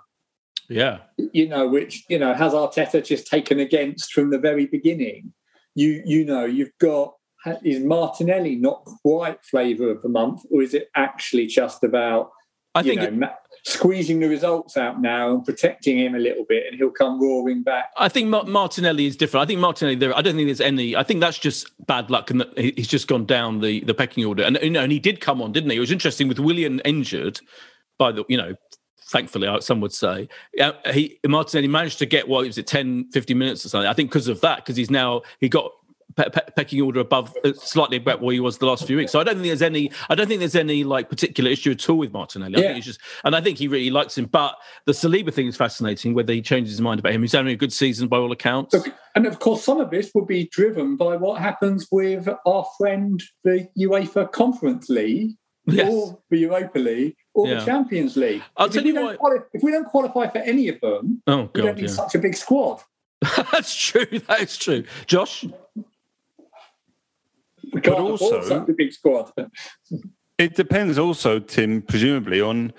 Yeah. 0.70 1.00
you 1.34 1.48
know, 1.48 1.68
which, 1.68 2.04
you 2.10 2.20
know, 2.20 2.34
has 2.34 2.54
Arteta 2.54 3.04
just 3.04 3.28
taken 3.28 3.60
against 3.60 4.14
from 4.14 4.30
the 4.30 4.40
very 4.40 4.66
beginning. 4.66 5.34
You 5.76 6.02
you 6.06 6.26
know, 6.26 6.46
you've 6.46 6.78
got 6.80 7.14
is 7.64 7.80
Martinelli 7.80 8.56
not 8.56 8.84
quite 9.04 9.44
flavour 9.46 9.90
of 9.92 10.02
the 10.02 10.10
month, 10.10 10.42
or 10.52 10.62
is 10.62 10.74
it 10.74 10.90
actually 10.96 11.46
just 11.48 11.84
about 11.84 12.32
I 12.76 12.82
you 12.82 12.90
think 12.96 13.02
know, 13.02 13.08
it- 13.08 13.14
squeezing 13.68 14.20
the 14.22 14.30
results 14.30 14.78
out 14.78 15.02
now 15.02 15.34
and 15.34 15.46
protecting 15.46 16.00
him 16.00 16.16
a 16.16 16.20
little 16.20 16.46
bit, 16.48 16.64
and 16.68 16.78
he'll 16.78 16.90
come 16.90 17.22
roaring 17.22 17.64
back? 17.64 17.92
I 17.98 18.08
think 18.08 18.30
Ma- 18.30 18.44
Martinelli 18.44 19.06
is 19.06 19.18
different. 19.18 19.44
I 19.44 19.46
think 19.46 19.60
Martinelli. 19.60 19.96
There, 19.96 20.16
I 20.16 20.22
don't 20.22 20.36
think 20.36 20.48
there's 20.48 20.62
any. 20.62 20.96
I 20.96 21.04
think 21.04 21.20
that's 21.20 21.38
just 21.38 21.72
bad 21.86 22.10
luck, 22.10 22.32
and 22.32 22.46
he's 22.56 22.88
just 22.88 23.08
gone 23.08 23.26
down 23.26 23.60
the, 23.60 23.82
the 23.82 23.94
pecking 23.94 24.24
order. 24.26 24.44
And 24.44 24.58
you 24.62 24.70
know, 24.70 24.84
and 24.84 24.92
he 24.92 25.00
did 25.00 25.20
come 25.20 25.42
on, 25.42 25.52
didn't 25.52 25.70
he? 25.70 25.78
It 25.78 25.82
was 25.82 25.92
interesting 25.92 26.28
with 26.28 26.40
William 26.40 26.80
injured. 26.86 27.42
By 27.98 28.12
the, 28.12 28.24
you 28.30 28.38
know, 28.38 28.56
thankfully, 29.10 29.48
uh, 29.48 29.60
some 29.60 29.82
would 29.82 29.94
say, 29.94 30.30
uh, 30.62 30.74
he 30.94 31.20
Martinelli 31.26 31.68
managed 31.68 32.00
to 32.00 32.06
get 32.06 32.28
what 32.28 32.46
was 32.46 32.58
it 32.58 32.68
10, 32.68 33.10
15 33.12 33.38
minutes 33.38 33.66
or 33.66 33.70
something. 33.70 33.88
I 33.88 33.94
think 33.94 34.10
because 34.10 34.28
of 34.28 34.40
that, 34.42 34.58
because 34.58 34.78
he's 34.78 34.92
now 34.92 35.24
he 35.40 35.50
got 35.50 35.72
pe- 36.18 36.30
pe- 36.30 36.52
pecking 36.56 36.82
order 36.82 37.00
above 37.00 37.34
uh, 37.46 37.54
slightly 37.54 37.98
above 37.98 38.20
where 38.22 38.34
he 38.34 38.40
was 38.40 38.58
the 38.58 38.66
last 38.66 38.86
few 38.86 38.98
weeks. 38.98 39.12
So 39.12 39.20
I 39.20 39.24
don't 39.24 39.36
think 39.36 39.48
there's 39.48 39.62
any. 39.62 39.92
I 40.10 40.16
don't 40.16 40.28
think 40.28 40.40
there's 40.40 40.56
any 40.56 40.84
like 40.84 41.10
particular 41.10 41.50
issue 41.50 41.72
at 41.72 41.90
all 41.90 41.98
with 41.98 42.12
Martinelli. 42.12 42.56
I 42.58 42.60
Yeah. 42.60 42.68
think 42.70 42.78
it's 42.80 42.88
just, 42.88 43.00
and 43.24 43.36
I 43.36 43.42
think 43.42 43.58
he 43.58 43.68
really 43.68 43.90
likes 43.92 44.18
him. 44.18 44.26
But 44.26 44.56
the 44.86 44.92
Saliba 44.92 45.34
thing 45.34 45.48
is 45.48 45.56
fascinating. 45.56 46.14
Whether 46.14 46.34
he 46.34 46.42
changes 46.42 46.74
his 46.74 46.82
mind 46.82 47.00
about 47.00 47.14
him, 47.14 47.22
he's 47.22 47.32
having 47.32 47.54
a 47.54 47.56
good 47.58 47.72
season 47.74 48.08
by 48.08 48.18
all 48.18 48.32
accounts. 48.32 48.74
Look, 48.74 48.90
and 49.16 49.26
of 49.26 49.40
course, 49.40 49.64
some 49.64 49.80
of 49.80 49.90
this 49.92 50.12
will 50.14 50.26
be 50.26 50.48
driven 50.52 50.98
by 50.98 51.16
what 51.16 51.40
happens 51.42 51.88
with 51.92 52.28
our 52.46 52.66
friend, 52.78 53.22
the 53.44 53.68
UEFA 53.80 54.32
Conference 54.32 54.90
League, 54.90 55.32
Yes. 55.70 55.92
or 55.92 56.20
the 56.30 56.38
Europa 56.40 56.80
League, 56.80 57.16
or 57.34 57.48
Yeah. 57.48 57.60
the 57.60 57.66
Champions 57.66 58.16
League. 58.16 58.42
I'll 58.56 58.68
If 58.68 58.74
tell 58.74 58.86
you 58.86 58.96
what- 58.96 59.18
quali- 59.20 59.40
if 59.54 59.62
we 59.62 59.72
don't 59.72 59.86
qualify 59.86 60.28
for 60.30 60.38
any 60.40 60.70
of 60.70 60.80
them, 60.82 61.22
Oh 61.28 61.50
we 61.54 61.62
don't 61.62 61.66
god, 61.68 61.76
need 61.76 61.82
yeah. 61.84 61.88
such 61.88 62.16
a 62.16 62.20
big 62.20 62.36
squad. 62.36 62.82
that's 63.52 63.76
true. 63.76 64.06
That 64.28 64.42
is 64.42 64.56
true. 64.58 64.84
Josh, 65.08 65.44
We 67.78 67.82
can't 67.82 68.00
also- 68.00 68.26
afford 68.40 68.44
such 68.46 68.70
a 68.70 68.74
big 68.74 68.92
squad. 68.92 69.32
It 70.38 70.56
depends 70.56 70.98
also, 71.00 71.40
Tim, 71.40 71.82
presumably 71.82 72.42
on 72.42 72.74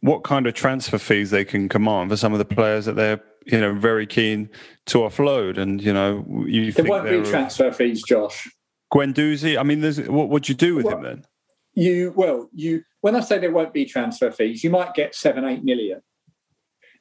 what 0.00 0.24
kind 0.24 0.46
of 0.46 0.54
transfer 0.54 0.98
fees 0.98 1.30
they 1.30 1.44
can 1.44 1.68
command 1.68 2.10
for 2.10 2.16
some 2.16 2.32
of 2.32 2.38
the 2.38 2.44
players 2.44 2.86
that 2.86 2.96
they're, 2.96 3.20
you 3.46 3.60
know, 3.60 3.74
very 3.74 4.06
keen 4.06 4.48
to 4.86 4.98
offload. 4.98 5.58
And 5.58 5.82
you 5.82 5.92
know, 5.92 6.24
you 6.46 6.72
There 6.72 6.84
won't 6.84 7.08
be 7.08 7.22
transfer 7.22 7.70
fees, 7.72 8.02
Josh. 8.02 8.48
Guendouzi. 8.92 9.58
I 9.58 9.62
mean, 9.62 9.80
there's 9.80 10.00
what 10.08 10.28
would 10.28 10.48
you 10.48 10.54
do 10.54 10.74
with 10.76 10.86
him 10.86 11.02
then? 11.02 11.24
you 11.74 12.12
well 12.14 12.50
you 12.52 12.82
when 13.00 13.16
i 13.16 13.20
say 13.20 13.38
there 13.38 13.50
won't 13.50 13.72
be 13.72 13.86
transfer 13.86 14.30
fees 14.30 14.62
you 14.62 14.68
might 14.68 14.92
get 14.92 15.14
seven 15.14 15.42
eight 15.46 15.64
million 15.64 16.02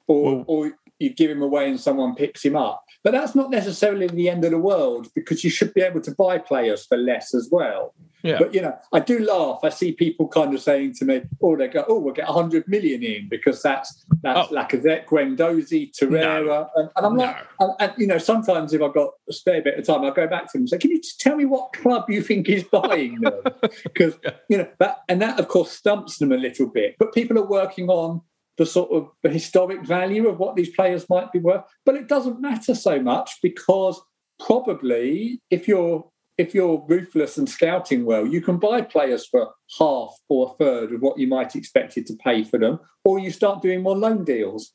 or 0.07 0.23
Well- 0.23 0.45
or 0.47 0.71
you 1.01 1.13
give 1.13 1.31
him 1.31 1.41
away 1.41 1.69
and 1.69 1.79
someone 1.79 2.15
picks 2.15 2.43
him 2.43 2.55
up 2.55 2.83
but 3.03 3.11
that's 3.11 3.33
not 3.35 3.49
necessarily 3.49 4.07
the 4.07 4.29
end 4.29 4.45
of 4.45 4.51
the 4.51 4.57
world 4.57 5.07
because 5.15 5.43
you 5.43 5.49
should 5.49 5.73
be 5.73 5.81
able 5.81 6.01
to 6.01 6.11
buy 6.11 6.37
players 6.37 6.85
for 6.85 6.97
less 6.97 7.33
as 7.33 7.49
well 7.51 7.93
Yeah. 8.23 8.37
but 8.37 8.53
you 8.53 8.61
know 8.61 8.77
i 8.93 8.99
do 8.99 9.17
laugh 9.19 9.59
i 9.63 9.69
see 9.69 9.91
people 9.93 10.27
kind 10.27 10.53
of 10.53 10.61
saying 10.61 10.93
to 10.99 11.05
me 11.05 11.21
oh 11.41 11.55
they 11.57 11.67
go 11.67 11.83
oh 11.87 11.99
we'll 11.99 12.13
get 12.13 12.27
100 12.27 12.67
million 12.67 13.01
in 13.03 13.27
because 13.29 13.61
that's 13.61 14.05
that's 14.23 14.51
Oh. 14.51 14.55
Lacazette, 14.55 15.05
Guendouzi, 15.07 15.91
Torreira, 15.97 16.69
and, 16.75 16.89
and 16.95 17.05
I'm 17.05 17.15
like, 17.17 17.35
and, 17.59 17.73
and, 17.79 17.93
you 17.97 18.05
know, 18.05 18.17
sometimes 18.19 18.71
if 18.71 18.81
I've 18.81 18.93
got 18.93 19.09
a 19.27 19.33
spare 19.33 19.61
bit 19.63 19.79
of 19.79 19.85
time, 19.85 20.01
I'll 20.05 20.11
go 20.11 20.27
back 20.27 20.45
to 20.47 20.51
them 20.53 20.61
and 20.63 20.69
say, 20.69 20.77
"Can 20.77 20.91
you 20.91 21.01
just 21.01 21.19
tell 21.19 21.35
me 21.35 21.45
what 21.45 21.73
club 21.73 22.05
you 22.09 22.21
think 22.21 22.47
is 22.47 22.63
buying 22.63 23.19
them?" 23.21 23.33
Because 23.83 24.13
you 24.49 24.57
know 24.59 24.67
that, 24.79 24.97
and 25.09 25.21
that 25.21 25.39
of 25.39 25.47
course 25.47 25.71
stumps 25.71 26.17
them 26.19 26.31
a 26.31 26.37
little 26.37 26.67
bit. 26.67 26.95
But 26.99 27.13
people 27.13 27.37
are 27.39 27.47
working 27.47 27.89
on 27.89 28.21
the 28.61 28.65
sort 28.67 28.91
of 28.91 29.09
the 29.23 29.29
historic 29.29 29.81
value 29.83 30.27
of 30.27 30.37
what 30.37 30.55
these 30.55 30.69
players 30.69 31.09
might 31.09 31.31
be 31.31 31.39
worth, 31.39 31.63
but 31.83 31.95
it 31.95 32.07
doesn't 32.07 32.39
matter 32.39 32.75
so 32.75 33.01
much 33.01 33.39
because 33.41 33.99
probably 34.39 35.41
if 35.49 35.67
you're 35.67 36.07
if 36.37 36.53
you're 36.55 36.83
ruthless 36.87 37.37
and 37.37 37.49
scouting 37.49 38.05
well, 38.05 38.25
you 38.25 38.39
can 38.41 38.57
buy 38.57 38.81
players 38.81 39.27
for 39.27 39.49
half 39.79 40.11
or 40.29 40.39
a 40.51 40.63
third 40.63 40.91
of 40.93 41.01
what 41.01 41.17
you 41.19 41.27
might 41.27 41.55
expect 41.55 41.97
it 41.97 42.05
to 42.07 42.15
pay 42.23 42.43
for 42.43 42.57
them, 42.59 42.79
or 43.03 43.17
you 43.19 43.31
start 43.31 43.61
doing 43.63 43.81
more 43.81 43.97
loan 43.97 44.23
deals. 44.23 44.73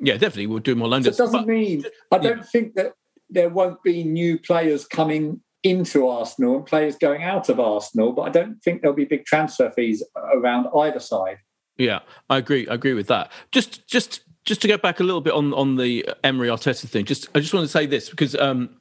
Yeah, 0.00 0.14
definitely, 0.14 0.46
we'll 0.48 0.58
do 0.58 0.74
more 0.74 0.88
loan 0.88 1.02
So 1.02 1.10
deals. 1.10 1.18
it 1.20 1.22
doesn't 1.22 1.40
But- 1.40 1.48
mean 1.48 1.84
I 2.10 2.18
don't 2.18 2.46
think 2.46 2.74
that 2.76 2.94
there 3.30 3.48
won't 3.50 3.82
be 3.82 4.04
new 4.04 4.38
players 4.38 4.86
coming 4.86 5.40
into 5.62 6.06
Arsenal 6.08 6.56
and 6.56 6.66
players 6.66 6.96
going 6.96 7.22
out 7.22 7.48
of 7.50 7.60
Arsenal, 7.60 8.12
but 8.12 8.22
I 8.22 8.30
don't 8.30 8.56
think 8.64 8.80
there'll 8.82 8.96
be 8.96 9.04
big 9.04 9.24
transfer 9.26 9.70
fees 9.70 10.02
around 10.34 10.66
either 10.76 10.98
side. 11.00 11.38
Yeah, 11.78 12.00
I 12.28 12.38
agree. 12.38 12.68
I 12.68 12.74
agree 12.74 12.94
with 12.94 13.08
that. 13.08 13.32
Just, 13.50 13.86
just, 13.86 14.20
just 14.44 14.60
to 14.62 14.68
go 14.68 14.76
back 14.76 15.00
a 15.00 15.04
little 15.04 15.20
bit 15.20 15.32
on 15.32 15.54
on 15.54 15.76
the 15.76 16.08
Emery 16.24 16.48
Arteta 16.48 16.88
thing. 16.88 17.04
Just, 17.04 17.28
I 17.34 17.40
just 17.40 17.54
want 17.54 17.64
to 17.64 17.68
say 17.68 17.86
this 17.86 18.10
because 18.10 18.34
um, 18.34 18.80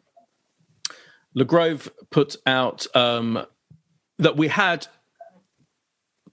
Legrove 1.35 1.89
put 2.09 2.35
out 2.45 2.87
um, 2.95 3.45
that 4.17 4.37
we 4.37 4.47
had 4.47 4.87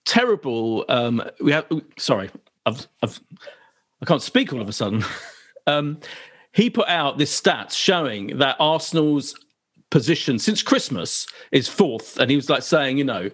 terrible. 0.05 0.85
Um, 0.89 1.23
we 1.41 1.53
have. 1.53 1.67
Sorry, 1.99 2.31
I've, 2.67 2.87
I've, 3.03 3.21
I 4.03 4.07
can't 4.07 4.23
speak 4.23 4.53
all 4.53 4.61
of 4.61 4.69
a 4.69 4.73
sudden. 4.73 5.05
um, 5.67 6.01
he 6.53 6.71
put 6.71 6.89
out 6.89 7.19
this 7.19 7.39
stats 7.39 7.73
showing 7.73 8.39
that 8.39 8.57
Arsenal's 8.59 9.35
position 9.91 10.39
since 10.39 10.63
Christmas 10.63 11.27
is 11.53 11.69
fourth, 11.69 12.19
and 12.19 12.31
he 12.31 12.37
was 12.37 12.51
like 12.51 12.63
saying, 12.63 12.99
you 12.99 13.05
know, 13.05 13.31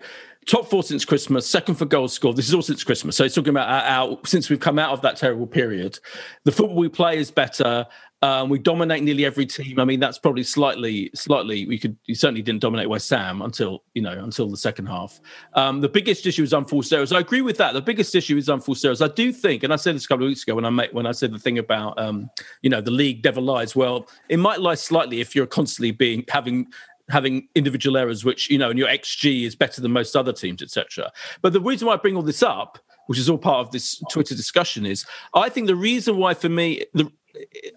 top 0.46 0.68
four 0.68 0.82
since 0.82 1.04
Christmas, 1.04 1.46
second 1.46 1.76
for 1.76 1.84
goals 1.84 2.12
scored. 2.12 2.36
This 2.36 2.48
is 2.48 2.54
all 2.54 2.62
since 2.62 2.84
Christmas, 2.84 3.16
so 3.16 3.24
he's 3.24 3.34
talking 3.34 3.50
about 3.50 3.68
our, 3.68 4.10
our, 4.10 4.18
since 4.24 4.50
we've 4.50 4.60
come 4.60 4.78
out 4.78 4.92
of 4.92 5.02
that 5.02 5.16
terrible 5.16 5.46
period. 5.46 5.98
The 6.44 6.52
football 6.52 6.76
we 6.76 6.88
play 6.88 7.18
is 7.18 7.30
better. 7.30 7.86
Um, 8.24 8.48
we 8.48 8.58
dominate 8.58 9.02
nearly 9.02 9.26
every 9.26 9.44
team. 9.44 9.78
I 9.78 9.84
mean, 9.84 10.00
that's 10.00 10.18
probably 10.18 10.44
slightly, 10.44 11.10
slightly. 11.14 11.66
We 11.66 11.78
could, 11.78 11.94
you 12.06 12.14
certainly 12.14 12.40
didn't 12.40 12.62
dominate 12.62 12.88
West 12.88 13.10
Ham 13.10 13.42
until 13.42 13.82
you 13.92 14.00
know 14.00 14.12
until 14.12 14.48
the 14.48 14.56
second 14.56 14.86
half. 14.86 15.20
Um, 15.52 15.82
the 15.82 15.90
biggest 15.90 16.24
issue 16.24 16.42
is 16.42 16.54
unforced 16.54 16.90
errors. 16.92 17.12
I 17.12 17.20
agree 17.20 17.42
with 17.42 17.58
that. 17.58 17.74
The 17.74 17.82
biggest 17.82 18.14
issue 18.14 18.38
is 18.38 18.48
unforced 18.48 18.82
errors. 18.82 19.02
I 19.02 19.08
do 19.08 19.30
think, 19.30 19.62
and 19.62 19.74
I 19.74 19.76
said 19.76 19.94
this 19.94 20.06
a 20.06 20.08
couple 20.08 20.24
of 20.24 20.28
weeks 20.28 20.42
ago 20.42 20.54
when 20.54 20.64
I 20.64 20.70
made, 20.70 20.94
when 20.94 21.06
I 21.06 21.12
said 21.12 21.32
the 21.32 21.38
thing 21.38 21.58
about 21.58 21.98
um, 21.98 22.30
you 22.62 22.70
know 22.70 22.80
the 22.80 22.90
league 22.90 23.22
never 23.22 23.42
lies. 23.42 23.76
Well, 23.76 24.08
it 24.30 24.38
might 24.38 24.60
lie 24.60 24.76
slightly 24.76 25.20
if 25.20 25.34
you're 25.36 25.46
constantly 25.46 25.90
being 25.90 26.24
having 26.30 26.68
having 27.10 27.48
individual 27.54 27.96
errors, 27.96 28.24
which 28.24 28.50
you 28.50 28.58
know, 28.58 28.70
and 28.70 28.78
your 28.78 28.88
XG 28.88 29.44
is 29.44 29.54
better 29.54 29.80
than 29.80 29.92
most 29.92 30.16
other 30.16 30.32
teams, 30.32 30.62
etc. 30.62 31.12
But 31.42 31.52
the 31.52 31.60
reason 31.60 31.86
why 31.86 31.94
I 31.94 31.96
bring 31.96 32.16
all 32.16 32.22
this 32.22 32.42
up, 32.42 32.78
which 33.06 33.18
is 33.18 33.28
all 33.28 33.38
part 33.38 33.66
of 33.66 33.72
this 33.72 34.02
Twitter 34.10 34.34
discussion, 34.34 34.86
is 34.86 35.04
I 35.34 35.48
think 35.48 35.66
the 35.66 35.76
reason 35.76 36.16
why 36.16 36.34
for 36.34 36.48
me 36.48 36.84
the 36.94 37.10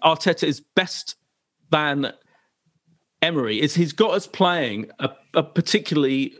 Arteta 0.02 0.44
is 0.44 0.60
best 0.74 1.16
than 1.70 2.12
Emery 3.20 3.60
is 3.60 3.74
he's 3.74 3.92
got 3.92 4.12
us 4.12 4.26
playing 4.26 4.90
a, 5.00 5.10
a 5.34 5.42
particularly 5.42 6.34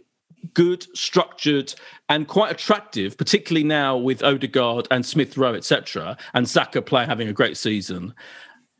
good, 0.55 0.86
structured, 0.97 1.74
and 2.09 2.28
quite 2.28 2.53
attractive, 2.53 3.18
particularly 3.18 3.64
now 3.64 3.97
with 3.97 4.22
Odegaard 4.22 4.86
and 4.91 5.05
Smith 5.05 5.36
Rowe, 5.36 5.55
etc., 5.55 6.16
and 6.34 6.49
Saka 6.49 6.80
playing 6.80 7.09
having 7.09 7.28
a 7.28 7.32
great 7.32 7.57
season. 7.57 8.14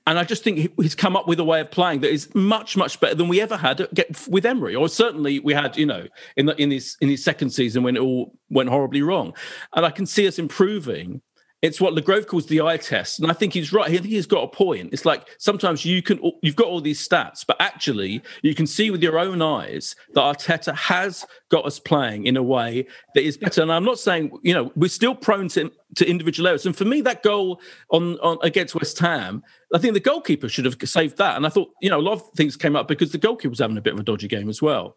And 0.09 0.19
I 0.19 0.25
just 0.25 0.43
think 0.43 0.73
he's 0.81 0.95
come 0.95 1.17
up 1.17 1.29
with 1.29 1.39
a 1.39 1.45
way 1.45 1.61
of 1.61 1.71
playing 1.71 2.01
that 2.01 2.11
is 2.11 2.35
much, 2.35 2.79
much 2.79 2.99
better 2.99 3.15
than 3.15 3.29
we 3.29 3.43
ever 3.43 3.59
had 3.59 3.87
with 4.27 4.47
Emery, 4.47 4.75
or 4.75 4.89
certainly 4.89 5.39
we 5.39 5.53
had, 5.53 5.77
you 5.77 5.85
know, 5.85 6.07
in 6.35 6.47
the, 6.47 6.57
in 6.57 6.71
his 6.71 6.97
in 7.03 7.11
his 7.11 7.23
second 7.23 7.51
season 7.51 7.83
when 7.83 7.95
it 7.95 8.01
all 8.01 8.35
went 8.49 8.71
horribly 8.71 9.03
wrong. 9.03 9.35
And 9.75 9.85
I 9.85 9.91
can 9.91 10.07
see 10.07 10.27
us 10.27 10.39
improving. 10.39 11.21
It's 11.61 11.81
what 11.81 11.93
Legrove 11.93 12.29
calls 12.29 12.47
the 12.47 12.61
eye 12.61 12.77
test, 12.77 13.19
and 13.19 13.29
I 13.29 13.35
think 13.35 13.53
he's 13.53 13.73
right. 13.73 13.89
I 13.89 13.91
think 13.91 14.05
he's 14.07 14.27
got 14.27 14.45
a 14.45 14.49
point. 14.49 14.91
It's 14.93 15.05
like 15.05 15.27
sometimes 15.39 15.85
you 15.85 16.03
can 16.03 16.21
you've 16.41 16.55
got 16.55 16.69
all 16.69 16.81
these 16.81 17.07
stats, 17.07 17.45
but 17.45 17.57
actually 17.59 18.23
you 18.43 18.55
can 18.55 18.65
see 18.65 18.93
with 18.93 19.03
your 19.03 19.19
own 19.19 19.43
eyes 19.43 19.97
that 20.15 20.21
Arteta 20.21 20.73
has 20.77 21.27
got 21.49 21.67
us 21.67 21.81
playing 21.81 22.27
in 22.27 22.37
a 22.37 22.43
way 22.45 22.87
that 23.17 23.25
is 23.25 23.37
better. 23.37 23.61
And 23.61 23.73
I'm 23.73 23.85
not 23.85 23.99
saying 23.99 24.31
you 24.45 24.55
know 24.55 24.71
we're 24.77 24.89
still 24.89 25.17
prone 25.17 25.49
to 25.49 25.73
to 25.97 26.09
individual 26.09 26.47
errors. 26.47 26.65
And 26.65 26.77
for 26.77 26.85
me, 26.85 27.01
that 27.01 27.25
goal 27.25 27.61
on, 27.91 28.19
on 28.21 28.39
against 28.45 28.77
West 28.77 28.97
Ham, 29.01 29.43
I 29.75 29.79
think 29.79 29.95
the 29.95 30.01
goalkeeper 30.01 30.49
should 30.49 30.65
have 30.65 30.77
saved 30.85 31.19
that. 31.19 31.37
And 31.37 31.45
I 31.45 31.49
thought 31.49 31.71
you 31.83 31.91
know 31.91 31.99
a 31.99 32.03
lot 32.03 32.13
of 32.13 32.23
things 32.37 32.57
came 32.57 32.77
up 32.77 32.87
because 32.87 33.11
the 33.11 33.19
goalkeeper 33.19 33.51
was 33.51 33.59
having 33.59 33.79
a 33.79 33.83
bit 33.83 33.95
of 33.95 33.99
a 33.99 34.05
dodgy 34.05 34.29
game 34.29 34.49
as 34.49 34.63
well. 34.63 34.97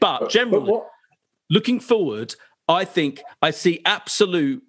But 0.00 0.30
generally, 0.30 0.70
what- 0.70 0.88
looking 1.50 1.80
forward, 1.80 2.36
I 2.68 2.84
think 2.84 3.22
I 3.42 3.50
see 3.50 3.80
absolute 3.84 4.62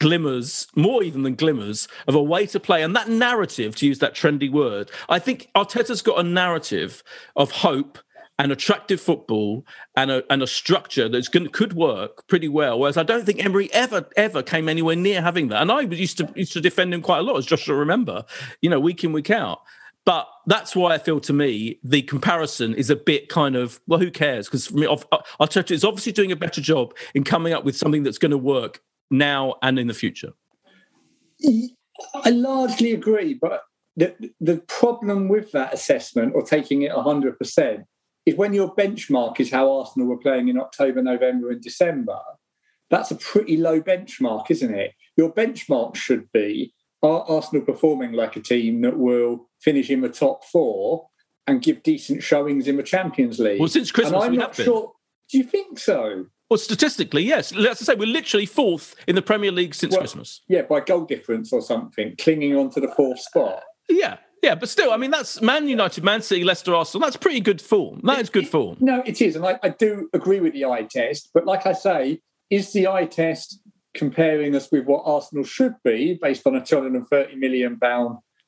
glimmers, 0.00 0.66
more 0.74 1.02
even 1.02 1.22
than 1.22 1.34
glimmers, 1.34 1.88
of 2.06 2.14
a 2.14 2.22
way 2.22 2.46
to 2.46 2.60
play. 2.60 2.82
And 2.82 2.94
that 2.96 3.08
narrative, 3.08 3.74
to 3.76 3.86
use 3.86 3.98
that 3.98 4.14
trendy 4.14 4.50
word, 4.50 4.90
I 5.08 5.18
think 5.18 5.50
Arteta's 5.54 6.02
got 6.02 6.18
a 6.18 6.22
narrative 6.22 7.02
of 7.36 7.50
hope 7.50 7.98
and 8.38 8.52
attractive 8.52 9.00
football 9.00 9.66
and 9.96 10.10
a, 10.10 10.32
and 10.32 10.42
a 10.42 10.46
structure 10.46 11.08
that's 11.08 11.28
going 11.28 11.48
could 11.48 11.72
work 11.72 12.26
pretty 12.28 12.48
well. 12.48 12.78
Whereas 12.78 12.96
I 12.96 13.02
don't 13.02 13.26
think 13.26 13.44
Emery 13.44 13.72
ever 13.72 14.08
ever 14.16 14.42
came 14.42 14.68
anywhere 14.68 14.94
near 14.94 15.20
having 15.20 15.48
that. 15.48 15.62
And 15.62 15.72
I 15.72 15.80
used 15.80 16.18
to 16.18 16.32
used 16.36 16.52
to 16.52 16.60
defend 16.60 16.94
him 16.94 17.02
quite 17.02 17.18
a 17.18 17.22
lot, 17.22 17.36
as 17.36 17.46
Joshua 17.46 17.74
remember, 17.74 18.24
you 18.62 18.70
know, 18.70 18.78
week 18.78 19.02
in 19.02 19.12
week 19.12 19.30
out. 19.30 19.62
But 20.04 20.28
that's 20.46 20.76
why 20.76 20.94
I 20.94 20.98
feel 20.98 21.20
to 21.20 21.32
me 21.32 21.80
the 21.82 22.02
comparison 22.02 22.74
is 22.74 22.88
a 22.90 22.96
bit 22.96 23.28
kind 23.28 23.56
of 23.56 23.80
well, 23.88 23.98
who 23.98 24.10
cares? 24.10 24.46
Because 24.46 24.68
Arteta 24.68 25.72
is 25.72 25.84
obviously 25.84 26.12
doing 26.12 26.30
a 26.30 26.36
better 26.36 26.60
job 26.60 26.94
in 27.14 27.24
coming 27.24 27.52
up 27.52 27.64
with 27.64 27.76
something 27.76 28.04
that's 28.04 28.18
going 28.18 28.30
to 28.30 28.38
work 28.38 28.80
now 29.10 29.54
and 29.62 29.78
in 29.78 29.86
the 29.86 29.94
future. 29.94 30.32
I 32.14 32.30
largely 32.30 32.92
agree, 32.92 33.34
but 33.34 33.62
the, 33.96 34.14
the 34.40 34.58
problem 34.68 35.28
with 35.28 35.52
that 35.52 35.74
assessment 35.74 36.32
or 36.34 36.42
taking 36.42 36.82
it 36.82 36.92
100% 36.92 37.84
is 38.26 38.34
when 38.36 38.52
your 38.52 38.74
benchmark 38.74 39.40
is 39.40 39.50
how 39.50 39.70
Arsenal 39.70 40.08
were 40.08 40.18
playing 40.18 40.48
in 40.48 40.58
October, 40.58 41.02
November, 41.02 41.50
and 41.50 41.60
December. 41.60 42.18
That's 42.90 43.10
a 43.10 43.16
pretty 43.16 43.56
low 43.56 43.80
benchmark, 43.80 44.50
isn't 44.50 44.74
it? 44.74 44.92
Your 45.16 45.32
benchmark 45.32 45.96
should 45.96 46.30
be 46.32 46.72
are 47.02 47.24
Arsenal 47.28 47.64
performing 47.64 48.12
like 48.12 48.36
a 48.36 48.40
team 48.40 48.80
that 48.82 48.98
will 48.98 49.48
finish 49.60 49.90
in 49.90 50.00
the 50.00 50.08
top 50.08 50.44
four 50.44 51.08
and 51.46 51.62
give 51.62 51.82
decent 51.82 52.22
showings 52.22 52.66
in 52.66 52.76
the 52.76 52.82
Champions 52.82 53.38
League? 53.38 53.60
Well, 53.60 53.68
since 53.68 53.90
Christmas, 53.90 54.22
and 54.22 54.32
I'm 54.32 54.38
not 54.38 54.54
sure. 54.54 54.92
Do 55.30 55.38
you 55.38 55.44
think 55.44 55.78
so? 55.78 56.26
Well, 56.50 56.58
statistically, 56.58 57.22
yes. 57.22 57.52
Let's 57.54 57.84
say 57.84 57.94
we're 57.94 58.06
literally 58.06 58.46
fourth 58.46 58.94
in 59.06 59.14
the 59.14 59.22
Premier 59.22 59.52
League 59.52 59.74
since 59.74 59.92
Well, 59.92 60.00
Christmas. 60.00 60.42
Yeah, 60.48 60.62
by 60.62 60.80
goal 60.80 61.04
difference 61.04 61.52
or 61.52 61.60
something, 61.60 62.14
clinging 62.18 62.56
on 62.56 62.70
to 62.70 62.80
the 62.80 62.88
fourth 62.88 63.20
spot. 63.20 63.62
Yeah, 63.88 64.16
yeah, 64.42 64.54
but 64.54 64.68
still, 64.68 64.92
I 64.92 64.96
mean, 64.96 65.10
that's 65.10 65.42
Man 65.42 65.68
United, 65.68 66.04
Man 66.04 66.22
City, 66.22 66.44
Leicester, 66.44 66.74
Arsenal. 66.74 67.04
That's 67.04 67.16
pretty 67.16 67.40
good 67.40 67.60
form. 67.60 68.00
That 68.04 68.20
is 68.20 68.30
good 68.30 68.48
form. 68.48 68.76
No, 68.80 69.02
it 69.04 69.20
is. 69.20 69.36
And 69.36 69.44
I, 69.44 69.58
I 69.62 69.70
do 69.70 70.08
agree 70.12 70.40
with 70.40 70.52
the 70.52 70.64
eye 70.64 70.86
test. 70.88 71.30
But 71.34 71.44
like 71.44 71.66
I 71.66 71.72
say, 71.72 72.20
is 72.50 72.72
the 72.72 72.88
eye 72.88 73.06
test 73.06 73.60
comparing 73.94 74.54
us 74.54 74.70
with 74.70 74.84
what 74.86 75.02
Arsenal 75.04 75.44
should 75.44 75.74
be 75.84 76.18
based 76.20 76.46
on 76.46 76.54
a 76.54 76.60
£230 76.60 77.36
million 77.36 77.78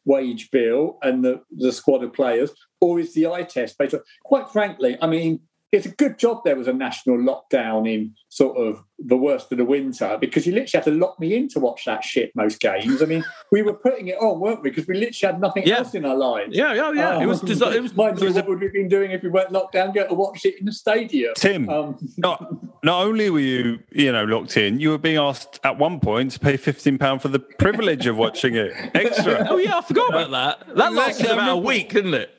wage 0.04 0.50
bill 0.50 0.98
and 1.02 1.24
the, 1.24 1.42
the 1.50 1.72
squad 1.72 2.04
of 2.04 2.12
players? 2.12 2.50
Or 2.80 3.00
is 3.00 3.12
the 3.14 3.26
eye 3.26 3.42
test 3.42 3.76
based 3.76 3.94
on, 3.94 4.00
quite 4.24 4.48
frankly, 4.50 4.96
I 5.02 5.06
mean, 5.06 5.40
it's 5.72 5.86
a 5.86 5.90
good 5.90 6.18
job 6.18 6.40
there 6.44 6.56
was 6.56 6.66
a 6.68 6.72
national 6.72 7.16
lockdown 7.18 7.88
in 7.92 8.14
sort 8.28 8.56
of 8.56 8.82
the 8.98 9.16
worst 9.16 9.50
of 9.52 9.58
the 9.58 9.64
winter 9.64 10.18
because 10.20 10.46
you 10.46 10.52
literally 10.52 10.70
had 10.74 10.82
to 10.84 10.90
lock 10.90 11.18
me 11.20 11.34
in 11.36 11.48
to 11.48 11.58
watch 11.60 11.84
that 11.86 12.02
shit 12.04 12.30
most 12.34 12.60
games. 12.60 13.00
I 13.00 13.06
mean, 13.06 13.24
we 13.52 13.62
were 13.62 13.74
putting 13.74 14.08
it 14.08 14.16
on, 14.20 14.40
weren't 14.40 14.62
we? 14.62 14.70
Because 14.70 14.86
we 14.86 14.94
literally 14.94 15.32
had 15.32 15.40
nothing 15.40 15.62
Yeah. 15.66 15.78
else 15.78 15.94
in 15.94 16.04
our 16.04 16.16
lives. 16.16 16.56
Yeah, 16.56 16.74
yeah, 16.74 16.92
yeah. 16.92 17.20
It 17.22 17.26
was. 17.26 17.42
Um, 17.42 17.48
Desi- 17.48 17.74
it 17.76 17.82
was. 17.82 17.94
mind 17.94 18.16
it 18.16 18.20
you, 18.22 18.26
was 18.26 18.34
what 18.36 18.48
would 18.48 18.58
we 18.60 18.66
have 18.66 18.72
been 18.74 18.88
doing 18.88 19.12
if 19.12 19.22
we 19.22 19.28
weren't 19.28 19.52
locked 19.52 19.72
down? 19.74 19.92
Go 19.92 20.06
to 20.06 20.14
watch 20.14 20.44
it 20.44 20.58
in 20.58 20.66
the 20.66 20.72
stadium. 20.72 21.32
Tim, 21.36 21.68
Um, 21.68 21.96
not 22.18 22.44
not 22.84 23.02
only 23.06 23.30
were 23.30 23.38
you, 23.40 23.78
you 23.92 24.10
know, 24.12 24.24
locked 24.24 24.56
in, 24.56 24.80
you 24.80 24.90
were 24.90 24.98
being 24.98 25.16
asked 25.18 25.60
at 25.64 25.78
one 25.78 26.00
point 26.00 26.32
to 26.32 26.40
pay 26.40 26.56
fifteen 26.56 26.98
pound 26.98 27.22
for 27.22 27.28
the 27.28 27.38
privilege 27.38 28.06
of 28.06 28.16
watching 28.16 28.54
it 28.56 28.72
extra. 28.94 29.46
oh 29.48 29.56
yeah, 29.56 29.78
I 29.78 29.82
forgot 29.82 30.08
about 30.10 30.30
that. 30.66 30.76
That 30.76 30.92
lasted 30.92 31.30
about 31.30 31.52
a 31.52 31.56
week, 31.56 31.90
didn't 31.92 32.14
it? 32.14 32.30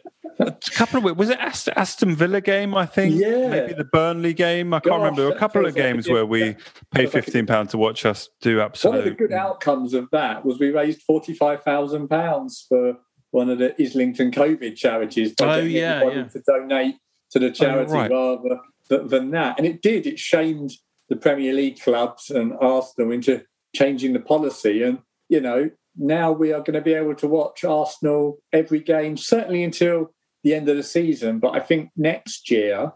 A 0.48 0.72
couple 0.72 0.98
of 0.98 1.04
weeks. 1.04 1.18
Was 1.18 1.30
it 1.30 1.40
Aston, 1.40 1.74
Aston 1.78 2.16
Villa 2.16 2.42
game? 2.42 2.76
I 2.76 2.86
think. 2.86 3.16
Yeah. 3.16 3.48
Maybe 3.50 3.74
the 3.74 3.84
Burnley 3.84 4.34
game. 4.34 4.74
I 4.74 4.80
can't 4.80 4.92
Gosh, 4.92 4.98
remember. 5.00 5.30
A 5.36 5.38
couple 5.38 5.66
of 5.66 5.74
feels 5.74 5.86
like 5.86 5.94
games 5.94 6.10
where 6.10 6.26
we 6.26 6.40
that 6.42 6.58
paid 6.92 7.02
feels 7.02 7.14
like 7.14 7.24
a- 7.24 7.26
fifteen 7.26 7.46
pound 7.46 7.70
to 7.70 7.78
watch 7.78 8.06
us 8.06 8.30
do 8.42 8.58
one 8.58 8.66
of 8.98 9.04
the 9.04 9.12
good 9.12 9.34
outcomes 9.34 9.94
of 9.94 10.10
that 10.12 10.46
was 10.46 10.60
we 10.60 10.70
raised 10.70 11.02
forty-five 11.04 11.64
thousand 11.64 12.08
pounds 12.08 12.66
for 12.68 12.98
one 13.32 13.50
of 13.50 13.60
the 13.60 13.74
Islington 13.82 14.32
COVID 14.32 14.76
charities. 14.76 15.34
by 15.36 15.60
Oh, 15.60 15.64
yeah, 15.64 16.04
yeah. 16.04 16.24
to 16.26 16.40
donate 16.46 16.96
to 17.32 17.40
the 17.40 17.48
oh, 17.48 17.52
charity 17.52 17.94
right. 17.94 18.12
rather 18.12 18.60
th- 18.90 19.10
than 19.10 19.32
that, 19.32 19.58
and 19.58 19.66
it 19.66 19.82
did. 19.82 20.06
It 20.06 20.20
shamed 20.20 20.72
the 21.10 21.16
Premier 21.16 21.54
League 21.54 21.80
clubs 21.82 22.30
and 22.30 22.54
Arsenal 22.60 23.12
into 23.12 23.44
changing 23.76 24.14
the 24.14 24.20
policy, 24.20 24.84
and 24.84 25.00
you 25.30 25.40
know 25.40 25.70
now 25.98 26.32
we 26.32 26.54
are 26.54 26.60
going 26.60 26.74
to 26.74 26.82
be 26.82 26.94
able 26.94 27.16
to 27.16 27.28
watch 27.28 27.64
Arsenal 27.66 28.40
every 28.54 28.80
game, 28.80 29.18
certainly 29.18 29.64
until 29.64 30.14
the 30.44 30.54
end 30.56 30.70
of 30.70 30.78
the 30.78 30.84
season. 30.84 31.40
But 31.40 31.56
I 31.56 31.60
think 31.60 31.90
next 31.96 32.50
year, 32.52 32.92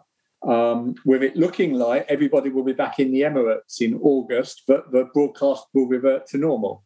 um, 0.46 0.96
with 1.06 1.24
it 1.24 1.36
looking 1.36 1.74
like 1.74 2.06
everybody 2.10 2.50
will 2.50 2.64
be 2.64 2.74
back 2.74 3.00
in 3.00 3.12
the 3.12 3.22
Emirates 3.22 3.82
in 3.82 4.00
August, 4.02 4.64
but 4.68 4.91
the 4.91 5.06
broadcast 5.14 5.66
will 5.74 5.88
revert 5.88 6.28
to 6.28 6.38
normal. 6.38 6.84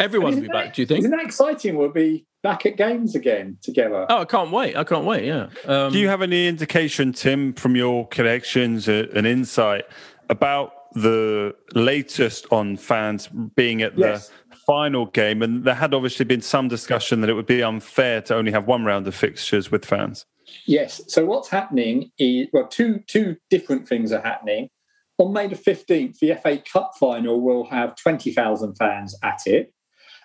Everyone 0.00 0.34
will 0.34 0.42
be 0.42 0.48
back. 0.48 0.74
Do 0.74 0.82
you 0.82 0.86
think? 0.86 0.98
Isn't 1.00 1.10
that 1.12 1.24
exciting? 1.24 1.76
We'll 1.76 1.90
be 1.90 2.26
back 2.42 2.66
at 2.66 2.76
games 2.76 3.14
again 3.14 3.56
together. 3.62 4.04
Oh, 4.10 4.18
I 4.20 4.24
can't 4.26 4.50
wait! 4.50 4.76
I 4.76 4.84
can't 4.84 5.04
wait. 5.06 5.24
Yeah. 5.24 5.48
Um, 5.64 5.92
Do 5.92 5.98
you 5.98 6.08
have 6.08 6.20
any 6.20 6.46
indication, 6.46 7.12
Tim, 7.12 7.54
from 7.54 7.76
your 7.76 8.06
connections 8.08 8.88
uh, 8.88 9.06
and 9.14 9.26
insight 9.26 9.84
about 10.28 10.72
the 10.94 11.54
latest 11.74 12.46
on 12.50 12.76
fans 12.76 13.28
being 13.54 13.80
at 13.82 13.96
Yes. 13.98 14.28
the 14.28 14.45
final 14.66 15.06
game? 15.06 15.42
And 15.42 15.64
there 15.64 15.74
had 15.74 15.94
obviously 15.94 16.24
been 16.24 16.42
some 16.42 16.68
discussion 16.68 17.20
that 17.20 17.30
it 17.30 17.34
would 17.34 17.46
be 17.46 17.62
unfair 17.62 18.20
to 18.22 18.34
only 18.34 18.52
have 18.52 18.66
one 18.66 18.84
round 18.84 19.06
of 19.06 19.14
fixtures 19.14 19.70
with 19.70 19.84
fans. 19.84 20.26
Yes. 20.66 21.00
So 21.08 21.24
what's 21.24 21.48
happening 21.48 22.10
is 22.18 22.48
well, 22.52 22.68
two 22.68 23.00
two 23.06 23.36
different 23.50 23.88
things 23.88 24.12
are 24.12 24.20
happening. 24.20 24.68
On 25.18 25.32
May 25.32 25.48
the 25.48 25.56
fifteenth, 25.56 26.18
the 26.20 26.34
FA 26.34 26.58
Cup 26.58 26.92
final 26.98 27.40
will 27.40 27.64
have 27.66 27.96
twenty 27.96 28.32
thousand 28.32 28.74
fans 28.74 29.16
at 29.22 29.40
it, 29.46 29.72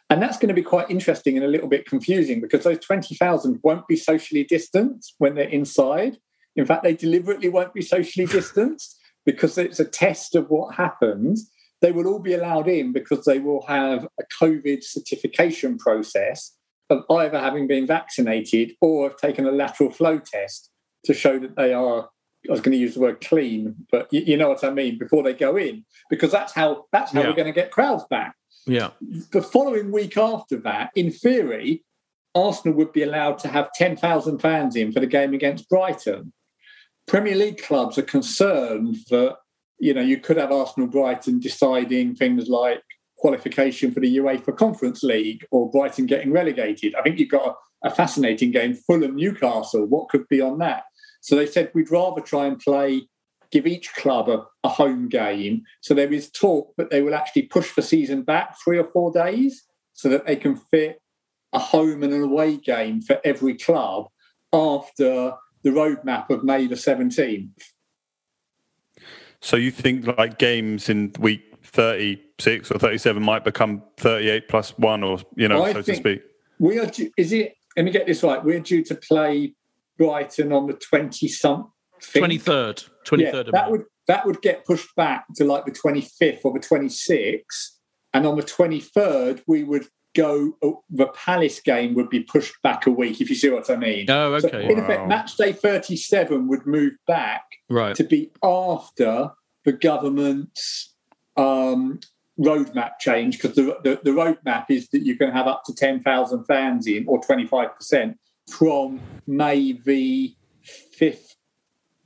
and 0.10 0.22
that's 0.22 0.38
going 0.38 0.50
to 0.50 0.54
be 0.54 0.62
quite 0.62 0.90
interesting 0.90 1.38
and 1.38 1.46
a 1.46 1.50
little 1.50 1.70
bit 1.70 1.86
confusing 1.86 2.42
because 2.42 2.64
those 2.64 2.80
twenty 2.80 3.16
thousand 3.16 3.60
won't 3.64 3.88
be 3.88 3.96
socially 3.96 4.44
distanced 4.44 5.16
when 5.18 5.36
they're 5.36 5.46
inside. 5.46 6.18
In 6.56 6.66
fact, 6.66 6.84
they 6.84 6.94
deliberately 6.94 7.50
won't 7.50 7.74
be 7.74 7.82
socially 7.82 8.26
distanced 8.26 9.00
because 9.26 9.58
it's 9.58 9.80
a 9.80 9.86
test 9.86 10.36
of 10.36 10.50
what 10.50 10.76
happens. 10.76 11.50
They 11.82 11.92
will 11.92 12.08
all 12.08 12.20
be 12.20 12.34
allowed 12.34 12.68
in 12.68 12.92
because 12.94 13.26
they 13.26 13.40
will 13.40 13.66
have 13.68 14.06
a 14.20 14.24
COVID 14.42 14.84
certification 14.84 15.78
process 15.78 16.56
of 16.90 17.04
either 17.10 17.40
having 17.40 17.68
been 17.68 17.88
vaccinated 17.88 18.74
or 18.82 19.10
have 19.10 19.18
taken 19.18 19.46
a 19.48 19.52
lateral 19.52 19.92
flow 19.92 20.20
test 20.20 20.70
to 21.06 21.14
show 21.14 21.40
that 21.40 21.56
they 21.56 21.74
are 21.74 22.10
I 22.50 22.52
was 22.52 22.62
going 22.62 22.72
to 22.72 22.78
use 22.80 22.96
the 22.96 23.02
word 23.02 23.22
clean, 23.22 23.76
but 23.92 24.08
you, 24.12 24.22
you 24.22 24.36
know 24.38 24.50
what 24.50 24.64
I 24.64 24.72
mean 24.72 24.98
before 24.98 25.22
they 25.22 25.34
go 25.34 25.58
in, 25.58 25.86
because 26.10 26.32
that's 26.32 26.54
how 26.54 26.86
that's 26.92 27.12
how 27.12 27.22
Yeah. 27.22 27.28
we're 27.28 27.36
going 27.36 27.54
to 27.54 27.60
get 27.62 27.70
crowds 27.72 28.04
back. 28.10 28.36
yeah. 28.66 28.90
The 29.32 29.44
following 29.44 29.92
week 29.92 30.18
after 30.18 30.58
that, 30.62 30.90
in 30.96 31.12
theory, 31.12 31.84
Arsenal 32.34 32.76
would 32.78 32.94
be 32.94 33.04
allowed 33.04 33.38
to 33.40 33.48
have 33.48 33.72
ten 33.74 33.96
thousand 33.96 34.40
fans 34.40 34.76
in 34.76 34.92
for 34.92 35.00
the 35.00 35.06
game 35.08 35.34
against 35.36 35.70
Brighton. 35.70 36.34
Premier 37.08 37.36
League 37.36 37.62
clubs 37.62 37.98
are 38.00 38.04
concerned 38.04 38.96
that 39.10 39.36
you 39.82 39.94
know 39.94 40.02
you 40.02 40.20
could 40.20 40.38
have 40.38 40.52
Arsenal 40.52 40.88
Brighton 40.88 41.40
deciding 41.40 42.16
things 42.16 42.48
like 42.48 42.84
qualification 43.18 43.92
for 43.92 44.00
the 44.00 44.18
UEFA 44.18 44.56
Conference 44.56 45.04
League 45.04 45.46
or 45.52 45.70
Brighton 45.70 46.06
getting 46.06 46.32
relegated. 46.32 46.96
I 46.96 47.02
think 47.02 47.20
you've 47.20 47.30
got 47.30 47.56
a, 47.84 47.88
a 47.88 47.92
fascinating 47.92 48.52
game, 48.52 48.74
Fulham 48.74 49.16
Newcastle. 49.16 49.86
What 49.86 50.10
could 50.10 50.28
be 50.28 50.40
on 50.40 50.60
that? 50.60 50.84
So 51.22 51.36
they 51.36 51.46
said 51.46 51.72
we'd 51.74 51.92
rather 51.92 52.22
try 52.22 52.46
and 52.46 52.60
play, 52.60 53.08
give 53.52 53.68
each 53.68 53.94
club 53.96 54.30
a, 54.30 54.44
a 54.64 54.70
home 54.70 55.08
game. 55.10 55.64
So 55.82 55.94
there 55.94 56.12
is 56.12 56.32
talk 56.32 56.74
that 56.78 56.90
they 56.90 57.02
will 57.02 57.16
actually 57.16 57.44
push 57.44 57.76
the 57.76 57.82
season 57.82 58.24
back 58.24 58.56
three 58.64 58.80
or 58.80 58.90
four 58.92 59.12
days 59.12 59.64
so 59.94 60.10
that 60.10 60.26
they 60.26 60.36
can 60.36 60.56
fit 60.56 61.02
a 61.54 61.60
home 61.60 62.04
and 62.04 62.14
an 62.14 62.24
away 62.24 62.58
game 62.58 63.02
for 63.02 63.20
every 63.24 63.56
club 63.56 64.08
after 64.54 65.34
the 65.64 65.70
roadmap 65.70 66.30
of 66.30 66.44
May 66.44 66.68
the 66.68 66.76
17th. 66.76 67.50
So 69.42 69.58
you 69.58 69.72
think 69.72 70.06
like 70.06 70.40
games 70.40 70.90
in 70.90 71.14
week 71.20 71.42
36 71.64 72.72
or 72.72 72.80
37 72.80 73.22
might 73.22 73.44
become 73.44 73.84
38 73.98 74.48
plus 74.48 74.78
one 74.78 75.04
or, 75.04 75.20
you 75.36 75.48
know, 75.48 75.64
I 75.64 75.74
so 75.74 75.82
to 75.82 75.96
speak? 75.96 76.22
We 76.60 76.80
are, 76.80 76.86
due, 76.86 77.12
is 77.18 77.34
it, 77.34 77.56
let 77.76 77.86
me 77.86 77.92
get 77.92 78.06
this 78.06 78.24
right, 78.24 78.44
we're 78.44 78.60
due 78.60 78.84
to 78.86 78.96
play 78.96 79.56
Brighton 79.98 80.54
on 80.54 80.68
the 80.68 80.74
20 80.74 81.28
something. 81.28 81.72
Twenty 82.14 82.38
third. 82.40 82.84
Twenty 83.04 83.24
Yeah, 83.24 83.36
of 83.38 83.52
that 83.52 83.70
would 83.70 83.84
that 84.08 84.26
would 84.26 84.42
get 84.42 84.66
pushed 84.66 84.96
back 84.96 85.26
to 85.36 85.46
like 85.46 85.66
the 85.66 85.72
25th 85.72 86.40
or 86.44 86.54
the 86.54 86.60
26th, 86.60 87.78
and 88.14 88.26
on 88.26 88.36
the 88.36 88.44
23rd 88.44 89.44
we 89.48 89.64
would 89.64 89.88
go. 90.16 90.58
oh, 90.62 90.84
The 90.90 91.08
Palace 91.08 91.60
game 91.60 91.94
would 91.96 92.10
be 92.10 92.22
pushed 92.22 92.62
back 92.62 92.86
a 92.86 92.92
week, 92.92 93.22
if 93.22 93.30
you 93.30 93.36
see 93.36 93.50
what 93.50 93.70
I 93.70 93.76
mean. 93.76 94.10
Oh, 94.10 94.38
So 94.40 94.48
okay. 94.48 94.72
in 94.72 94.80
effect, 94.80 95.08
match 95.08 95.38
day 95.38 95.54
37 95.54 96.48
would 96.48 96.66
move 96.66 96.94
back 97.08 97.44
right. 97.70 97.96
to 97.96 98.04
be 98.04 98.32
after 98.44 99.32
the 99.66 99.74
government's 99.74 100.94
um, 101.38 102.00
roadmap 102.40 103.00
change 103.00 103.40
because 103.40 103.56
the, 103.56 103.78
the, 103.84 104.00
the 104.04 104.12
roadmap 104.12 104.66
is 104.70 104.90
that 104.90 105.06
you 105.06 105.16
can 105.18 105.32
have 105.32 105.48
up 105.48 105.64
to 105.66 105.74
10,000 105.74 106.46
fans 106.46 106.88
in 106.88 107.06
or 107.08 107.22
25% 107.22 108.16
from 108.50 109.00
May 109.28 109.74
the 109.74 110.36
5th, 111.00 111.36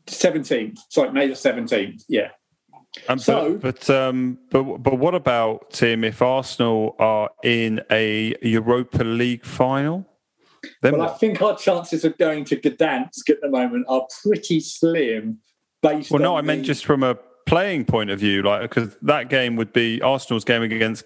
17th. 0.08 0.78
Sorry, 0.90 1.12
May 1.12 1.28
the 1.28 1.34
17th. 1.34 2.04
Yeah. 2.08 2.30
Um, 3.10 3.20
So- 3.20 3.58
but 3.58 3.86
but, 3.86 3.90
um, 3.90 4.38
but 4.50 4.64
but 4.78 4.98
what 5.00 5.16
about 5.16 5.72
Tim? 5.72 6.04
If 6.04 6.22
Arsenal 6.22 6.96
are 7.00 7.30
in 7.44 7.82
a 7.92 8.36
Europa 8.42 9.04
League 9.04 9.46
final, 9.46 10.08
then 10.82 10.98
Well, 10.98 11.10
I 11.10 11.14
think 11.18 11.42
our 11.42 11.58
chances 11.58 12.06
of 12.06 12.18
going 12.18 12.46
to 12.46 12.56
Gdansk 12.56 13.30
at 13.30 13.42
the 13.42 13.50
moment 13.50 13.86
are 13.88 14.08
pretty 14.24 14.60
slim 14.60 15.40
based 15.82 16.12
Well, 16.12 16.22
no, 16.22 16.38
I 16.38 16.42
meant 16.42 16.66
just 16.66 16.86
from 16.86 17.04
a 17.04 17.18
playing 17.46 17.86
point 17.86 18.10
of 18.10 18.20
view, 18.20 18.42
like 18.42 18.62
because 18.62 18.96
that 19.04 19.30
game 19.30 19.56
would 19.56 19.72
be 19.72 20.02
Arsenal's 20.02 20.44
game 20.44 20.64
against 20.64 21.06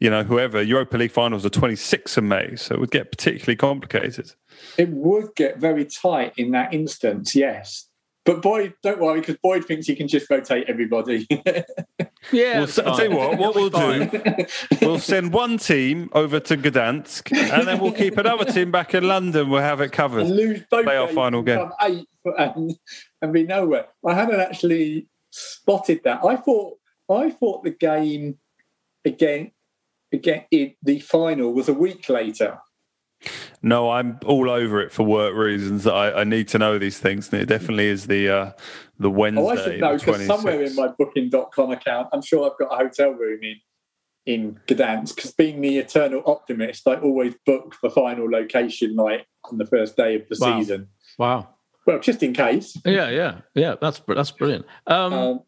you 0.00 0.10
know 0.10 0.22
whoever. 0.24 0.62
Europa 0.62 0.96
League 0.96 1.12
finals 1.12 1.46
are 1.46 1.50
26th 1.50 2.16
of 2.16 2.24
May, 2.24 2.56
so 2.56 2.74
it 2.74 2.80
would 2.80 2.90
get 2.90 3.10
particularly 3.10 3.56
complicated. 3.56 4.32
It 4.76 4.88
would 4.90 5.34
get 5.36 5.58
very 5.58 5.84
tight 5.84 6.32
in 6.36 6.50
that 6.52 6.74
instance, 6.74 7.34
yes. 7.34 7.88
But 8.26 8.42
Boyd, 8.42 8.74
don't 8.82 9.00
worry, 9.00 9.20
because 9.20 9.36
Boyd 9.42 9.64
thinks 9.64 9.86
he 9.86 9.94
can 9.94 10.08
just 10.08 10.28
rotate 10.28 10.66
everybody. 10.68 11.26
Yeah. 12.32 12.54
Well, 12.54 12.64
it's 12.64 12.78
I'll 12.80 12.96
tell 12.96 13.08
you 13.08 13.16
what, 13.16 13.38
what 13.38 13.54
we'll 13.54 13.70
do, 13.70 14.10
we'll 14.82 14.98
send 14.98 15.32
one 15.32 15.58
team 15.58 16.10
over 16.12 16.40
to 16.40 16.56
Gdansk, 16.56 17.30
and 17.32 17.68
then 17.68 17.78
we'll 17.78 17.92
keep 17.92 18.18
another 18.18 18.44
team 18.44 18.72
back 18.72 18.94
in 18.94 19.06
London. 19.06 19.48
We'll 19.48 19.62
have 19.62 19.80
it 19.80 19.92
covered. 19.92 20.22
and 20.22 20.30
covered. 20.30 20.42
lose 20.48 20.62
both 20.68 20.84
Play 20.86 20.96
our 20.96 21.06
games 21.06 21.14
final 21.14 21.38
and 21.38 21.46
game. 21.46 21.58
come 21.58 21.72
eighth 21.82 22.06
and, 22.36 22.74
and 23.22 23.32
be 23.32 23.44
nowhere. 23.44 23.86
I 24.04 24.14
hadn't 24.14 24.40
actually 24.40 25.06
spotted 25.30 26.00
that. 26.02 26.24
I 26.24 26.34
thought 26.34 26.78
I 27.08 27.30
thought 27.30 27.62
the 27.62 27.70
game 27.70 28.38
again 29.04 29.52
again 30.12 30.46
it, 30.50 30.76
the 30.82 30.98
final 30.98 31.52
was 31.52 31.68
a 31.68 31.74
week 31.74 32.08
later. 32.08 32.58
No, 33.62 33.90
I'm 33.90 34.18
all 34.24 34.48
over 34.50 34.80
it 34.80 34.92
for 34.92 35.02
work 35.04 35.34
reasons. 35.34 35.86
I, 35.86 36.20
I 36.20 36.24
need 36.24 36.48
to 36.48 36.58
know 36.58 36.78
these 36.78 36.98
things. 36.98 37.32
And 37.32 37.40
it 37.42 37.46
definitely 37.46 37.86
is 37.86 38.06
the 38.06 38.28
uh, 38.28 38.52
the 38.98 39.10
Wednesday. 39.10 39.42
Oh, 39.42 39.48
I 39.48 39.56
should 39.56 39.80
know 39.80 39.96
because 39.98 40.26
somewhere 40.26 40.62
in 40.62 40.74
my 40.74 40.88
booking.com 40.88 41.70
account, 41.72 42.08
I'm 42.12 42.22
sure 42.22 42.50
I've 42.50 42.58
got 42.58 42.72
a 42.72 42.76
hotel 42.84 43.10
room 43.12 43.40
in 43.42 43.56
in 44.26 44.60
Gdansk. 44.66 45.16
Because 45.16 45.32
being 45.32 45.60
the 45.60 45.78
eternal 45.78 46.22
optimist, 46.26 46.86
I 46.88 46.96
always 46.96 47.34
book 47.44 47.76
the 47.82 47.90
final 47.90 48.28
location 48.30 48.96
like 48.96 49.26
on 49.50 49.58
the 49.58 49.66
first 49.66 49.96
day 49.96 50.16
of 50.16 50.22
the 50.28 50.36
Wow. 50.40 50.58
season. 50.60 50.88
Wow. 51.18 51.48
Well, 51.86 52.00
just 52.00 52.22
in 52.22 52.32
case. 52.32 52.76
Yeah, 52.84 53.08
yeah, 53.10 53.40
yeah. 53.54 53.76
That's 53.80 54.00
that's 54.08 54.30
brilliant. 54.32 54.66
Um, 54.88 55.12
Um, 55.12 55.40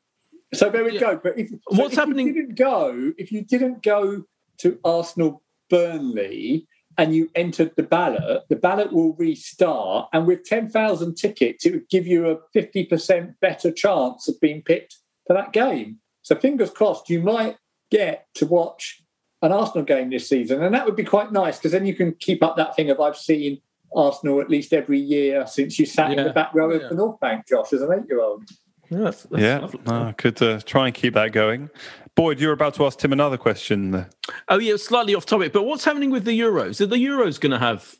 so 0.54 0.70
there 0.70 0.84
we 0.84 0.94
yeah. 0.94 1.00
go. 1.00 1.20
But 1.22 1.38
if, 1.38 1.50
so 1.50 1.56
What's 1.70 1.92
if 1.94 1.98
happening- 1.98 2.28
You 2.28 2.32
didn't 2.32 2.54
go 2.54 3.12
if 3.18 3.30
you 3.32 3.42
didn't 3.42 3.82
go 3.82 4.24
to 4.58 4.78
Arsenal 4.84 5.42
Burnley 5.68 6.66
and 6.98 7.14
you 7.14 7.30
entered 7.34 7.72
the 7.76 7.82
ballot. 7.84 8.42
The 8.48 8.56
ballot 8.56 8.92
will 8.92 9.14
restart, 9.14 10.08
and 10.12 10.26
with 10.26 10.44
ten 10.44 10.68
thousand 10.68 11.14
tickets, 11.14 11.64
it 11.64 11.72
would 11.72 11.88
give 11.88 12.06
you 12.06 12.28
a 12.28 12.38
fifty 12.52 12.84
percent 12.84 13.40
better 13.40 13.70
chance 13.70 14.28
of 14.28 14.38
being 14.40 14.60
picked 14.62 14.96
for 15.26 15.34
that 15.34 15.52
game. 15.52 16.00
So 16.22 16.34
fingers 16.34 16.70
crossed, 16.70 17.08
you 17.08 17.22
might 17.22 17.56
get 17.90 18.26
to 18.34 18.44
watch 18.44 19.00
an 19.40 19.52
Arsenal 19.52 19.84
game 19.84 20.10
this 20.10 20.28
season, 20.28 20.62
and 20.62 20.74
that 20.74 20.84
would 20.84 20.96
be 20.96 21.04
quite 21.04 21.32
nice 21.32 21.56
because 21.56 21.72
then 21.72 21.86
you 21.86 21.94
can 21.94 22.12
keep 22.14 22.42
up 22.42 22.56
that 22.56 22.74
thing 22.74 22.90
of 22.90 23.00
I've 23.00 23.16
seen 23.16 23.60
Arsenal 23.94 24.40
at 24.40 24.50
least 24.50 24.72
every 24.72 24.98
year 24.98 25.46
since 25.46 25.78
you 25.78 25.86
sat 25.86 26.10
in 26.10 26.22
the 26.22 26.32
back 26.32 26.52
row 26.52 26.70
of 26.70 26.82
Yeah. 26.82 26.88
the 26.88 26.94
North 26.96 27.20
Bank, 27.20 27.46
Josh, 27.48 27.72
as 27.72 27.80
an 27.80 27.90
eight-year-old. 27.92 28.44
Yeah, 28.90 28.98
that's, 28.98 29.22
that's 29.24 29.42
Yeah, 29.42 29.58
lovely. 29.58 29.80
no, 29.86 30.02
I 30.08 30.12
could 30.12 30.40
uh, 30.42 30.60
try 30.60 30.86
and 30.86 30.94
keep 30.94 31.14
that 31.14 31.32
going. 31.32 31.70
Boyd, 32.14 32.40
you're 32.40 32.52
about 32.52 32.74
to 32.74 32.86
ask 32.86 32.98
Tim 32.98 33.12
another 33.12 33.36
question. 33.36 33.90
there. 33.92 34.10
Oh 34.48 34.58
yeah, 34.58 34.76
slightly 34.76 35.14
off 35.14 35.24
topic, 35.26 35.52
but 35.52 35.62
what's 35.64 35.84
happening 35.84 36.10
with 36.10 36.24
the 36.24 36.38
Euros? 36.38 36.80
Are 36.80 36.86
the 36.86 36.96
Euros 36.96 37.40
going 37.40 37.52
to 37.52 37.58
have 37.58 37.94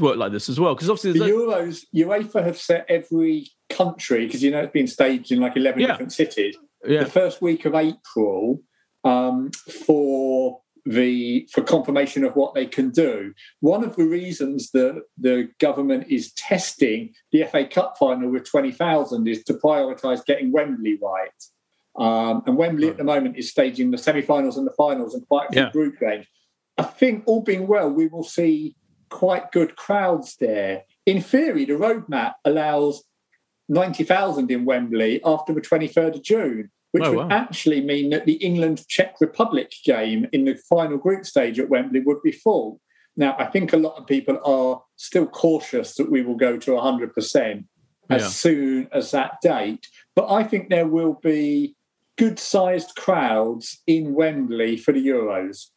work 0.00 0.16
like 0.16 0.32
this 0.32 0.48
as 0.48 0.58
well? 0.58 0.74
Because 0.74 0.88
obviously, 0.90 1.12
The 1.12 1.18
there's 1.20 1.30
no- 1.30 1.38
Euros, 1.48 1.84
UEFA 2.34 2.44
have 2.44 2.58
set 2.58 2.86
every 2.88 3.48
country 3.70 4.26
because 4.26 4.42
you 4.42 4.50
know 4.50 4.60
it's 4.60 4.72
been 4.72 4.86
staged 4.86 5.30
in 5.32 5.40
like 5.40 5.56
eleven 5.56 5.80
Yeah. 5.80 5.88
different 5.88 6.12
cities. 6.12 6.56
yeah, 6.86 7.04
The 7.04 7.10
first 7.10 7.42
week 7.42 7.64
of 7.66 7.74
April 7.74 8.62
um, 9.04 9.50
for 9.86 10.60
the 10.88 11.46
for 11.52 11.62
confirmation 11.62 12.24
of 12.24 12.34
what 12.34 12.54
they 12.54 12.66
can 12.66 12.90
do. 12.90 13.34
One 13.60 13.84
of 13.84 13.96
the 13.96 14.04
reasons 14.04 14.70
that 14.70 15.02
the 15.18 15.48
government 15.60 16.06
is 16.08 16.32
testing 16.32 17.12
the 17.30 17.44
FA 17.44 17.66
Cup 17.66 17.96
final 17.98 18.30
with 18.30 18.44
twenty 18.44 18.72
thousand 18.72 19.28
is 19.28 19.44
to 19.44 19.54
prioritise 19.54 20.24
getting 20.24 20.50
Wembley 20.50 20.98
right. 21.02 21.30
Um, 21.98 22.42
and 22.46 22.56
Wembley 22.56 22.88
at 22.88 22.96
the 22.96 23.04
moment 23.04 23.36
is 23.36 23.50
staging 23.50 23.90
the 23.90 23.98
semi-finals 23.98 24.56
and 24.56 24.66
the 24.66 24.72
finals 24.72 25.14
and 25.14 25.26
quite 25.26 25.48
a 25.50 25.52
few 25.52 25.62
Yeah. 25.62 25.70
group 25.72 25.98
games. 25.98 26.26
I 26.78 26.84
think 26.84 27.24
all 27.26 27.42
being 27.42 27.66
well, 27.66 27.90
we 27.90 28.06
will 28.06 28.22
see 28.22 28.76
quite 29.10 29.50
good 29.50 29.74
crowds 29.74 30.36
there. 30.36 30.84
In 31.06 31.20
theory, 31.20 31.64
the 31.64 31.72
roadmap 31.72 32.34
allows 32.44 33.02
90,000 33.68 34.50
in 34.50 34.64
Wembley 34.64 35.20
after 35.24 35.52
the 35.52 35.60
23rd 35.60 36.14
of 36.16 36.22
June. 36.22 36.70
Which 36.92 37.02
Oh, 37.04 37.10
would 37.10 37.18
wow. 37.18 37.28
actually 37.30 37.80
mean 37.80 38.10
that 38.10 38.24
the 38.26 38.34
England 38.34 38.86
Czech 38.88 39.16
Republic 39.20 39.72
game 39.84 40.26
in 40.32 40.44
the 40.44 40.54
final 40.68 40.96
group 40.98 41.24
stage 41.26 41.58
at 41.58 41.68
Wembley 41.68 42.00
would 42.00 42.22
be 42.22 42.32
full. 42.32 42.80
Now, 43.16 43.34
I 43.38 43.46
think 43.46 43.72
a 43.72 43.76
lot 43.76 43.96
of 43.98 44.06
people 44.06 44.38
are 44.44 44.82
still 44.96 45.26
cautious 45.26 45.94
that 45.96 46.10
we 46.10 46.22
will 46.22 46.36
go 46.36 46.56
to 46.56 46.70
100% 46.76 47.64
as 48.10 48.22
Yeah. 48.22 48.28
soon 48.28 48.88
as 48.92 49.10
that 49.10 49.40
date. 49.42 49.88
But 50.14 50.30
I 50.30 50.44
think 50.44 50.68
there 50.70 50.86
will 50.86 51.14
be 51.22 51.74
good 52.16 52.38
sized 52.38 52.94
crowds 52.96 53.82
in 53.86 54.14
Wembley 54.14 54.76
for 54.76 54.92
the 54.92 55.04
Euros. 55.06 55.68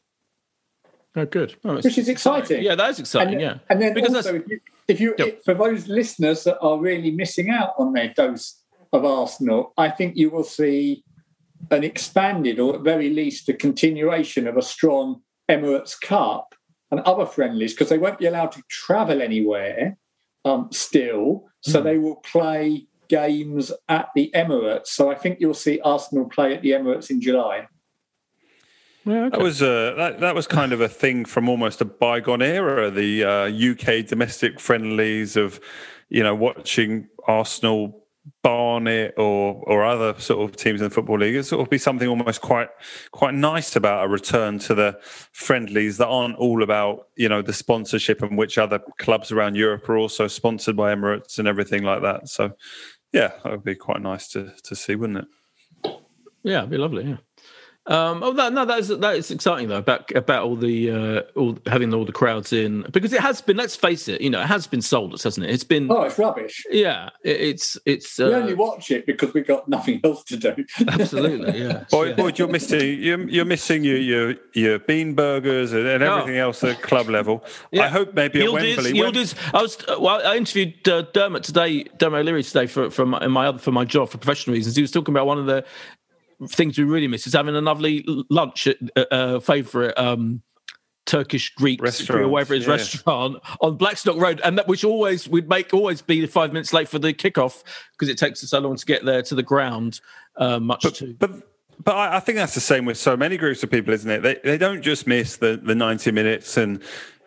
Oh, 1.16 1.26
good. 1.26 1.56
Oh, 1.66 1.76
Which 1.76 1.98
is 1.98 2.08
exciting. 2.08 2.64
Yeah, 2.64 2.76
that 2.76 2.92
is 2.92 3.00
exciting. 3.00 3.34
And, 3.34 3.42
yeah, 3.42 3.58
and 3.70 3.82
then 3.82 3.94
because 3.94 4.16
also, 4.16 4.32
that's 4.34 4.46
if 4.46 4.50
you, 4.50 4.60
if 4.88 5.00
you 5.02 5.16
Yep. 5.18 5.28
if- 5.28 5.44
for 5.44 5.54
those 5.54 5.88
listeners 5.90 6.46
that 6.46 6.58
are 6.60 6.80
really 6.80 7.12
missing 7.12 7.50
out 7.50 7.74
on 7.78 7.92
their 7.92 8.14
dose 8.14 8.61
of 8.94 9.06
Arsenal, 9.06 9.74
I 9.78 9.90
think 9.90 10.16
you 10.18 10.30
will 10.30 10.44
see 10.44 11.04
an 11.70 11.84
expanded, 11.84 12.60
or 12.60 12.76
at 12.76 12.82
very 12.82 13.10
least, 13.10 13.50
a 13.50 13.54
continuation 13.54 14.48
of 14.48 14.58
a 14.58 14.62
strong 14.62 15.22
Emirates 15.50 16.00
Cup 16.00 16.56
and 16.90 17.00
other 17.02 17.26
friendlies 17.26 17.74
because 17.74 17.90
they 17.90 17.98
won't 17.98 18.20
be 18.20 18.26
allowed 18.26 18.52
to 18.54 18.64
travel 18.70 19.22
anywhere 19.22 19.98
um, 20.44 20.70
still. 20.72 21.46
So 21.62 21.80
Hmm. 21.80 21.86
they 21.88 21.98
will 21.98 22.18
play 22.18 22.88
games 23.08 23.72
at 23.90 24.10
the 24.16 24.32
Emirates. 24.34 24.88
So 24.88 25.12
I 25.12 25.16
think 25.16 25.40
you'll 25.40 25.54
see 25.54 25.80
Arsenal 25.82 26.30
play 26.30 26.54
at 26.56 26.62
the 26.62 26.72
Emirates 26.72 27.10
in 27.10 27.22
July. 27.22 27.68
yeah, 29.06 29.26
okay. 29.26 29.30
That 29.38 29.42
was 29.44 29.62
uh, 29.62 29.94
that, 29.98 30.20
that 30.20 30.36
was 30.36 30.48
kind 30.48 30.74
of 30.74 30.82
a 30.82 30.90
thing 30.90 31.26
from 31.26 31.50
almost 31.50 31.82
a 31.82 31.86
bygone 31.86 32.42
era. 32.42 32.90
The 32.92 33.24
uh, 33.24 33.72
UK 33.72 34.06
domestic 34.06 34.60
friendlies 34.60 35.36
of, 35.36 35.60
you 36.10 36.24
know, 36.24 36.36
watching 36.36 37.08
Arsenal, 37.28 38.01
Barnet, 38.44 39.16
or 39.18 39.64
or 39.66 39.84
other 39.84 40.20
sort 40.20 40.48
of 40.48 40.56
teams 40.56 40.82
in 40.82 40.90
the 40.90 40.94
football 40.94 41.18
league. 41.18 41.36
It 41.36 41.44
sort 41.44 41.62
of 41.62 41.70
be 41.70 41.78
something 41.78 42.08
almost 42.08 42.42
quite 42.42 42.70
quite 43.12 43.34
nice 43.34 43.76
about 43.76 44.06
a 44.06 44.08
return 44.08 44.60
to 44.60 44.76
the 44.76 45.00
friendlies 45.32 45.98
that 45.98 46.08
aren't 46.08 46.38
all 46.38 46.62
about 46.62 47.08
you 47.16 47.28
know 47.28 47.42
the 47.42 47.54
sponsorship 47.54 48.22
and 48.22 48.38
which 48.38 48.58
other 48.58 48.80
clubs 49.00 49.32
around 49.32 49.56
Europe 49.56 49.90
are 49.90 49.98
also 49.98 50.28
sponsored 50.28 50.76
by 50.76 50.94
Emirates 50.94 51.40
and 51.40 51.48
everything 51.48 51.84
like 51.84 52.04
that. 52.04 52.30
So, 52.30 52.52
yeah, 53.12 53.32
that 53.44 53.52
would 53.52 53.64
be 53.64 53.76
quite 53.76 54.02
nice 54.02 54.28
to 54.30 54.54
to 54.64 54.76
see, 54.76 54.96
wouldn't 54.96 55.20
it? 55.20 55.96
Yeah, 56.44 56.60
it'd 56.60 56.70
be 56.70 56.78
lovely. 56.78 57.06
Yeah. 57.06 57.18
Um, 57.88 58.22
oh, 58.22 58.32
that, 58.34 58.54
no, 58.54 58.64
that 58.64 58.78
is 58.78 58.90
that 58.90 59.16
is 59.16 59.32
exciting 59.32 59.68
though 59.68 59.78
about 59.80 60.12
about 60.16 60.44
all 60.44 60.56
the 60.56 60.92
uh, 60.92 61.22
all 61.36 61.58
having 61.66 61.92
all 61.96 62.06
the 62.06 62.12
crowds 62.12 62.54
in 62.54 62.84
because 62.92 63.12
it 63.12 63.22
has 63.22 63.42
been. 63.42 63.58
Let's 63.58 63.76
face 63.76 64.08
it, 64.08 64.22
you 64.22 64.30
know, 64.30 64.40
it 64.40 64.46
has 64.46 64.68
been 64.68 64.84
soulless, 64.84 65.24
hasn't 65.24 65.48
it? 65.48 65.50
It's 65.50 65.64
been. 65.64 65.92
Oh, 65.92 66.04
it's 66.04 66.20
rubbish. 66.20 66.64
Yeah, 66.70 67.10
it, 67.24 67.42
it's 67.42 67.80
it's 67.88 68.20
we 68.20 68.26
uh, 68.26 68.38
only 68.38 68.54
watch 68.54 68.92
it 68.92 69.08
because 69.08 69.34
we've 69.34 69.48
got 69.48 69.68
nothing 69.68 70.00
else 70.04 70.24
to 70.26 70.38
do. 70.38 70.56
absolutely 70.88 71.60
yeah. 71.64 71.86
Boy, 71.90 72.10
yeah. 72.10 72.16
Boyd, 72.16 72.38
you're 72.38 72.48
missing 72.48 73.02
you're, 73.02 73.28
you're 73.28 73.46
missing 73.46 73.84
your 73.84 73.98
your 73.98 74.36
your 74.54 74.78
bean 74.78 75.16
burgers 75.16 75.74
and, 75.74 75.88
and 75.88 76.04
Oh. 76.04 76.20
everything 76.20 76.38
else 76.40 76.64
at 76.64 76.82
club 76.84 77.10
level. 77.10 77.44
Yeah. 77.72 77.86
I 77.86 77.88
hope 77.88 78.14
maybe 78.14 78.42
at 78.42 78.48
Yildiz, 78.48 78.76
Wembley. 78.78 79.02
Wem- 79.02 79.14
Yildiz, 79.14 79.36
I 79.54 79.62
was 79.62 79.78
uh, 79.88 79.96
well. 80.00 80.22
I 80.28 80.36
interviewed 80.36 80.88
uh, 80.88 81.04
Dermot 81.14 81.44
today, 81.44 81.84
Dermot 81.98 82.20
O'Leary 82.22 82.44
today 82.44 82.68
for 82.68 82.90
for 82.92 83.06
my, 83.06 83.26
my 83.28 83.48
other 83.48 83.60
for 83.60 83.72
my 83.72 83.86
job 83.86 84.10
for 84.10 84.18
professional 84.18 84.54
reasons. 84.56 84.76
He 84.76 84.82
was 84.82 84.92
talking 84.92 85.14
about 85.14 85.26
one 85.26 85.38
of 85.40 85.46
the 85.46 85.64
things 86.48 86.78
we 86.78 86.84
really 86.84 87.08
miss 87.08 87.28
is 87.28 87.34
having 87.34 87.56
a 87.56 87.62
lovely 87.62 88.04
lunch 88.30 88.68
at 88.68 88.78
uh, 88.96 89.06
uh, 89.12 89.40
favorite 89.40 89.98
um, 89.98 90.42
Turkish 91.06 91.54
Greek 91.56 91.82
or 92.10 92.28
whatever 92.28 92.54
it 92.54 92.62
is 92.62 92.68
yeah. 92.68 92.74
restaurant 92.74 93.38
on 93.60 93.76
Blackstock 93.78 94.18
Road, 94.18 94.40
and 94.44 94.58
that 94.58 94.68
which 94.68 94.84
always 94.84 95.28
we'd 95.28 95.50
make 95.50 95.74
always 95.74 96.02
be 96.02 96.26
five 96.28 96.54
minutes 96.54 96.74
late 96.74 96.88
for 96.88 97.00
the 97.00 97.14
kickoff 97.14 97.64
because 97.94 98.10
it 98.10 98.18
takes 98.18 98.44
us 98.44 98.52
so 98.52 98.60
long 98.60 98.76
to 98.76 98.86
get 98.86 99.04
there 99.06 99.22
to 99.24 99.36
the 99.36 99.44
ground. 99.44 100.00
Uh, 100.36 100.60
much 100.60 100.84
too. 100.94 101.16
but 101.20 101.32
but 101.84 101.96
I, 101.96 102.18
I 102.18 102.20
think 102.20 102.38
that's 102.38 102.54
the 102.54 102.62
same 102.62 102.86
with 102.86 102.98
so 102.98 103.18
many 103.18 103.38
groups 103.38 103.64
of 103.64 103.72
people, 103.72 103.94
isn't 103.94 104.10
it? 104.10 104.22
They 104.22 104.40
they 104.44 104.58
don't 104.58 104.82
just 104.82 105.08
miss 105.08 105.38
the 105.38 105.60
the 105.62 105.76
ninety 105.76 106.12
minutes 106.12 106.58
and 106.58 106.82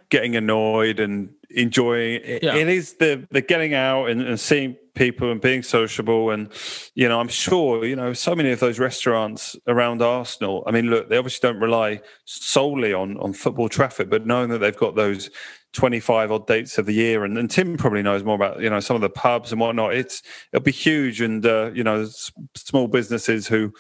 getting 0.09 0.37
annoyed 0.37 1.01
and 1.01 1.31
enjoying 1.55 2.21
it. 2.25 2.43
Yeah. 2.43 2.55
It 2.55 2.69
is 2.69 2.95
the 2.95 3.27
the 3.31 3.41
getting 3.41 3.75
out 3.75 4.07
and, 4.07 4.23
and 4.23 4.39
seeing 4.39 4.77
people 4.95 5.33
and 5.33 5.41
being 5.41 5.63
sociable 5.63 6.31
and 6.31 6.49
you 6.95 7.09
know 7.09 7.19
I'm 7.19 7.29
sure 7.29 7.85
you 7.85 7.97
know 7.97 8.13
so 8.13 8.35
many 8.37 8.53
of 8.53 8.61
those 8.61 8.79
restaurants 8.79 9.57
around 9.67 10.03
Arsenal. 10.03 10.63
I 10.67 10.71
mean, 10.71 10.89
look, 10.91 11.09
they 11.09 11.17
obviously 11.17 11.49
don't 11.49 11.61
rely 11.61 12.01
solely 12.25 12.93
on 12.93 13.17
on 13.19 13.33
football 13.33 13.69
traffic, 13.69 14.11
but 14.11 14.27
knowing 14.27 14.51
that 14.51 14.59
they've 14.59 14.77
got 14.77 14.95
those 14.95 15.31
25 15.73 16.31
odd 16.31 16.47
dates 16.47 16.79
of 16.79 16.87
the 16.87 16.95
year 16.95 17.25
and, 17.25 17.37
and 17.37 17.51
tim 17.51 17.77
probably 17.77 18.01
knows 18.01 18.23
more 18.23 18.37
about 18.37 18.61
you 18.61 18.71
know 18.71 18.79
some 18.79 18.95
of 18.95 19.03
the 19.03 19.11
pubs 19.11 19.51
and 19.51 19.61
whatnot 19.61 19.93
it's 19.93 20.23
it'll 20.53 20.63
be 20.63 20.71
huge 20.71 21.21
and 21.21 21.45
uh, 21.45 21.69
you 21.75 21.83
know 21.83 22.07
small 22.55 22.87
businesses 22.87 23.49
who 23.49 23.73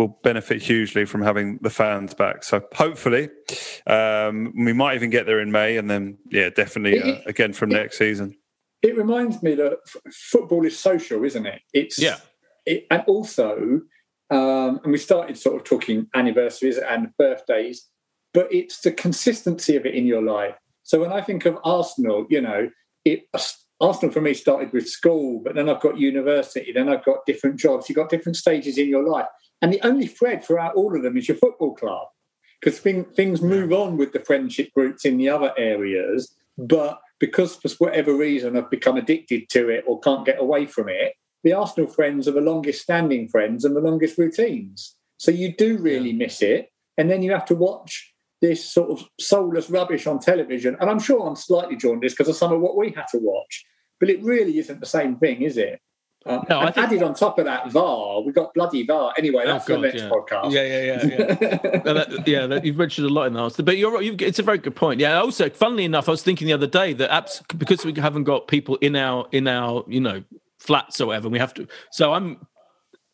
will 0.00 0.18
benefit 0.22 0.62
hugely 0.62 1.04
from 1.04 1.22
having 1.22 1.58
the 1.62 1.70
fans 1.70 2.14
back 2.14 2.42
so 2.42 2.60
hopefully 2.74 3.28
um, 3.86 4.52
we 4.66 4.72
might 4.72 4.94
even 4.94 5.10
get 5.10 5.26
there 5.26 5.40
in 5.40 5.50
may 5.52 5.76
and 5.76 5.88
then 5.88 6.18
yeah 6.30 6.48
definitely 6.50 7.00
uh, 7.00 7.20
again 7.26 7.52
from 7.52 7.68
next 7.68 7.98
season 7.98 8.34
It 8.82 8.96
reminds 8.96 9.42
me 9.42 9.54
that 9.56 9.78
f- 9.86 10.14
football 10.32 10.64
is 10.64 10.78
social, 10.78 11.24
isn't 11.24 11.46
it? 11.46 11.60
It's 11.74 11.98
Yeah. 11.98 12.16
It, 12.64 12.86
and 12.90 13.02
also, 13.06 13.82
um, 14.30 14.80
and 14.82 14.92
we 14.92 14.98
started 14.98 15.36
sort 15.36 15.56
of 15.56 15.64
talking 15.64 16.08
anniversaries 16.14 16.78
and 16.78 17.08
birthdays, 17.18 17.88
but 18.32 18.46
it's 18.50 18.80
the 18.80 18.92
consistency 18.92 19.76
of 19.76 19.84
it 19.84 19.94
in 19.94 20.06
your 20.06 20.22
life. 20.22 20.56
So 20.82 21.00
when 21.00 21.12
I 21.12 21.20
think 21.20 21.44
of 21.44 21.58
Arsenal, 21.62 22.26
you 22.30 22.40
know, 22.40 22.70
it 23.04 23.30
Arsenal 23.80 24.12
for 24.12 24.20
me 24.20 24.34
started 24.34 24.72
with 24.72 24.88
school, 24.88 25.40
but 25.42 25.54
then 25.54 25.68
I've 25.68 25.80
got 25.80 25.98
university, 25.98 26.72
then 26.72 26.88
I've 26.88 27.04
got 27.04 27.24
different 27.26 27.58
jobs. 27.58 27.88
You've 27.88 27.96
got 27.96 28.10
different 28.10 28.36
stages 28.36 28.78
in 28.78 28.88
your 28.88 29.08
life, 29.08 29.28
and 29.62 29.72
the 29.72 29.80
only 29.86 30.06
thread 30.06 30.44
throughout 30.44 30.74
all 30.74 30.94
of 30.94 31.02
them 31.02 31.16
is 31.16 31.28
your 31.28 31.36
football 31.36 31.74
club 31.74 32.08
because 32.60 32.78
thing, 32.78 33.04
things 33.04 33.40
move 33.40 33.72
on 33.72 33.96
with 33.96 34.12
the 34.12 34.20
friendship 34.20 34.72
groups 34.74 35.04
in 35.04 35.16
the 35.16 35.28
other 35.28 35.52
areas. 35.56 36.34
But 36.58 37.00
because 37.18 37.56
for 37.56 37.68
whatever 37.78 38.14
reason 38.14 38.56
I've 38.56 38.70
become 38.70 38.96
addicted 38.96 39.48
to 39.50 39.68
it 39.68 39.84
or 39.86 40.00
can't 40.00 40.26
get 40.26 40.38
away 40.38 40.66
from 40.66 40.88
it, 40.88 41.14
the 41.42 41.54
Arsenal 41.54 41.88
friends 41.88 42.28
are 42.28 42.32
the 42.32 42.40
longest 42.40 42.82
standing 42.82 43.28
friends 43.28 43.64
and 43.64 43.74
the 43.74 43.80
longest 43.80 44.18
routines. 44.18 44.96
So 45.16 45.30
you 45.30 45.54
do 45.54 45.78
really 45.78 46.12
miss 46.12 46.42
it. 46.42 46.70
And 46.98 47.10
then 47.10 47.22
you 47.22 47.32
have 47.32 47.46
to 47.46 47.54
watch 47.54 48.09
this 48.40 48.64
sort 48.64 48.90
of 48.90 49.06
soulless 49.18 49.68
rubbish 49.70 50.06
on 50.06 50.18
television. 50.18 50.76
And 50.80 50.88
I'm 50.90 50.98
sure 50.98 51.26
I'm 51.26 51.36
slightly 51.36 51.76
jaundiced 51.76 52.16
because 52.16 52.28
of 52.30 52.36
some 52.36 52.52
of 52.52 52.60
what 52.60 52.76
we 52.76 52.90
had 52.90 53.06
to 53.12 53.18
watch. 53.18 53.64
But 53.98 54.08
it 54.10 54.22
really 54.22 54.58
isn't 54.58 54.80
the 54.80 54.86
same 54.86 55.16
thing, 55.16 55.42
is 55.42 55.58
it? 55.58 55.80
Uh, 56.26 56.40
No, 56.50 56.60
I 56.60 56.70
think- 56.70 56.86
added 56.86 57.02
on 57.02 57.14
top 57.14 57.38
of 57.38 57.46
that, 57.46 57.70
VAR, 57.70 58.22
we 58.22 58.32
got 58.32 58.52
bloody 58.54 58.84
VAR. 58.86 59.12
Anyway, 59.18 59.42
that's 59.46 59.64
Oh, 59.64 59.74
for 59.76 59.80
the 59.80 59.88
God, 59.88 59.94
next 59.94 60.02
yeah. 60.02 60.08
podcast. 60.10 60.52
Yeah, 60.52 60.66
yeah, 60.66 60.82
yeah, 60.84 61.36
yeah. 61.72 61.80
No, 61.84 61.94
that- 61.94 62.28
yeah, 62.28 62.46
that, 62.46 62.64
you've 62.64 62.76
mentioned 62.76 63.06
a 63.06 63.10
lot 63.12 63.24
in 63.26 63.34
the 63.34 63.40
answer, 63.40 63.62
but 63.62 63.76
you're 63.78 63.90
right. 63.92 64.04
You've, 64.04 64.20
it's 64.22 64.38
a 64.38 64.42
very 64.42 64.58
good 64.58 64.74
point. 64.76 65.00
Yeah. 65.00 65.18
Also, 65.20 65.48
funnily 65.50 65.84
enough, 65.84 66.08
I 66.08 66.12
was 66.12 66.22
thinking 66.22 66.46
the 66.46 66.52
other 66.54 66.66
day 66.66 66.92
that 66.94 67.10
apps 67.10 67.42
because 67.58 67.84
we 67.84 67.92
haven't 67.94 68.24
got 68.24 68.48
people 68.48 68.76
in 68.76 68.96
our 68.96 69.26
in 69.32 69.46
our 69.48 69.84
you 69.88 70.00
know 70.00 70.22
flats 70.58 71.00
or 71.00 71.06
whatever, 71.06 71.28
we 71.30 71.38
have 71.38 71.54
to. 71.54 71.66
So 71.90 72.12
I'm 72.12 72.46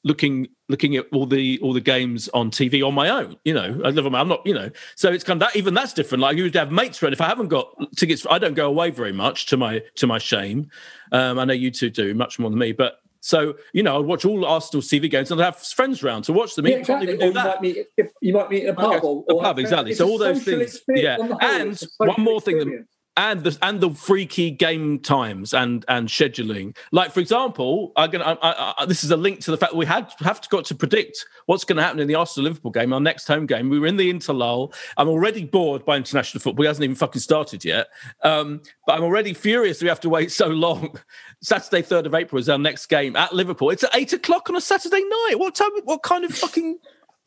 looking 0.07 0.47
looking 0.69 0.97
at 0.97 1.07
all 1.13 1.27
the 1.27 1.59
all 1.61 1.73
the 1.73 1.81
games 1.81 2.29
on 2.29 2.51
TV 2.51 2.87
on 2.87 2.95
my 2.95 3.11
own. 3.11 3.37
You 3.45 3.55
know, 3.55 3.81
I 3.85 3.91
live 3.91 4.07
on 4.07 4.13
my. 4.13 4.21
I'm 4.21 4.29
not. 4.29 4.47
You 4.47 4.55
know, 4.55 4.71
so 4.95 5.13
it's 5.13 5.25
kind 5.25 5.43
of 5.43 5.49
that. 5.49 5.57
Even 5.57 5.75
that's 5.75 5.93
different. 5.93 6.23
Like 6.23 6.37
you 6.37 6.45
would 6.45 6.55
have 6.55 6.73
mates 6.73 7.03
around. 7.03 7.13
If 7.13 7.21
I 7.21 7.27
haven't 7.27 7.49
got 7.49 7.69
tickets, 7.97 8.25
I 8.31 8.39
don't 8.39 8.55
go 8.55 8.69
away 8.69 8.91
very 8.91 9.13
much. 9.13 9.47
To 9.47 9.57
my 9.57 9.83
to 9.97 10.07
my 10.07 10.19
shame, 10.19 10.71
um, 11.13 11.39
I 11.39 11.45
know 11.45 11.53
you 11.53 11.71
two 11.71 11.91
do 11.91 12.15
much 12.15 12.39
more 12.39 12.49
than 12.49 12.59
me, 12.59 12.73
but. 12.73 13.01
So 13.21 13.57
you 13.73 13.83
know, 13.83 13.99
I'd 13.99 14.05
watch 14.05 14.25
all 14.25 14.45
Arsenal 14.45 14.83
TV 14.83 15.11
games 15.11 15.33
and 15.33 15.41
I'd 15.41 15.47
have 15.47 15.57
friends 15.57 16.01
around 16.01 16.23
to 16.25 16.33
watch 16.33 16.55
them. 16.55 16.65
Yeah, 16.65 16.77
exactly. 16.77 17.13
even 17.13 17.17
Or 17.17 17.19
do 17.19 17.27
you 17.27 17.33
that. 17.33 17.45
might 17.45 17.61
meet 17.61 17.87
you 18.21 18.33
might 18.33 18.51
meet 18.51 18.63
in 18.63 18.69
a 18.69 18.75
pub 18.75 18.93
Okay, 18.93 19.01
or, 19.05 19.25
a 19.29 19.43
pub, 19.43 19.59
exactly. 19.59 19.95
So 19.95 20.09
all 20.09 20.17
those 20.17 20.45
things, 20.45 20.81
yeah. 20.87 21.17
on 21.19 21.31
the 21.31 21.35
whole, 21.35 21.43
And 21.43 21.73
it's 21.73 21.83
a 21.83 21.87
social 21.87 22.15
one 22.15 22.23
more 22.23 22.41
thing 22.41 22.59
that 22.59 22.69
experience. 22.69 22.96
And 23.17 23.45
the 23.45 23.57
and 23.63 23.81
the 23.81 23.91
freaky 23.91 24.51
game 24.51 24.99
times 24.99 25.55
and 25.55 25.85
and 25.89 26.09
scheduling. 26.09 26.77
Like 26.93 27.13
for 27.13 27.21
example, 27.21 27.93
I'm 27.97 28.11
gonna. 28.11 28.25
I, 28.25 28.51
I, 28.51 28.75
I, 28.79 28.87
this 28.87 29.05
is 29.05 29.11
a 29.11 29.17
link 29.17 29.41
to 29.41 29.51
the 29.51 29.57
fact 29.57 29.73
that 29.73 29.79
we 29.79 29.87
had 29.87 30.13
have 30.21 30.41
to 30.41 30.49
got 30.49 30.65
to 30.67 30.75
predict 30.75 31.25
what's 31.47 31.65
going 31.65 31.77
to 31.77 31.83
happen 31.83 32.01
in 32.01 32.09
the 32.09 32.15
Arsenal 32.15 32.45
Liverpool 32.49 32.71
game, 32.71 32.93
our 32.93 33.01
next 33.01 33.27
home 33.27 33.47
game. 33.47 33.71
We 33.71 33.79
were 33.79 33.87
in 33.87 33.97
the 33.97 34.13
interlull. 34.13 34.75
I'm 34.97 35.09
already 35.09 35.45
bored 35.45 35.85
by 35.85 35.97
international 35.97 36.41
football. 36.41 36.65
It 36.65 36.69
hasn't 36.69 36.85
even 36.85 36.97
fucking 36.97 37.21
started 37.21 37.65
yet. 37.65 37.89
Um, 38.23 38.61
but 38.87 38.95
I'm 38.95 39.05
already 39.05 39.33
furious 39.33 39.83
we 39.83 39.89
have 39.89 40.01
to 40.01 40.09
wait 40.09 40.31
so 40.33 40.49
long. 40.49 40.99
Saturday, 41.41 41.83
third 41.83 42.07
of 42.07 42.15
April 42.15 42.39
is 42.39 42.49
our 42.49 42.59
next 42.59 42.87
game 42.87 43.17
at 43.17 43.33
Liverpool. 43.33 43.71
It's 43.71 43.85
at 43.85 43.95
eight 43.95 44.13
o'clock 44.13 44.51
on 44.51 44.57
a 44.57 44.61
Saturday 44.61 45.03
night. 45.03 45.35
What 45.37 45.55
time? 45.55 45.71
What 45.85 46.03
kind 46.03 46.25
of 46.25 46.35
fucking? 46.35 46.79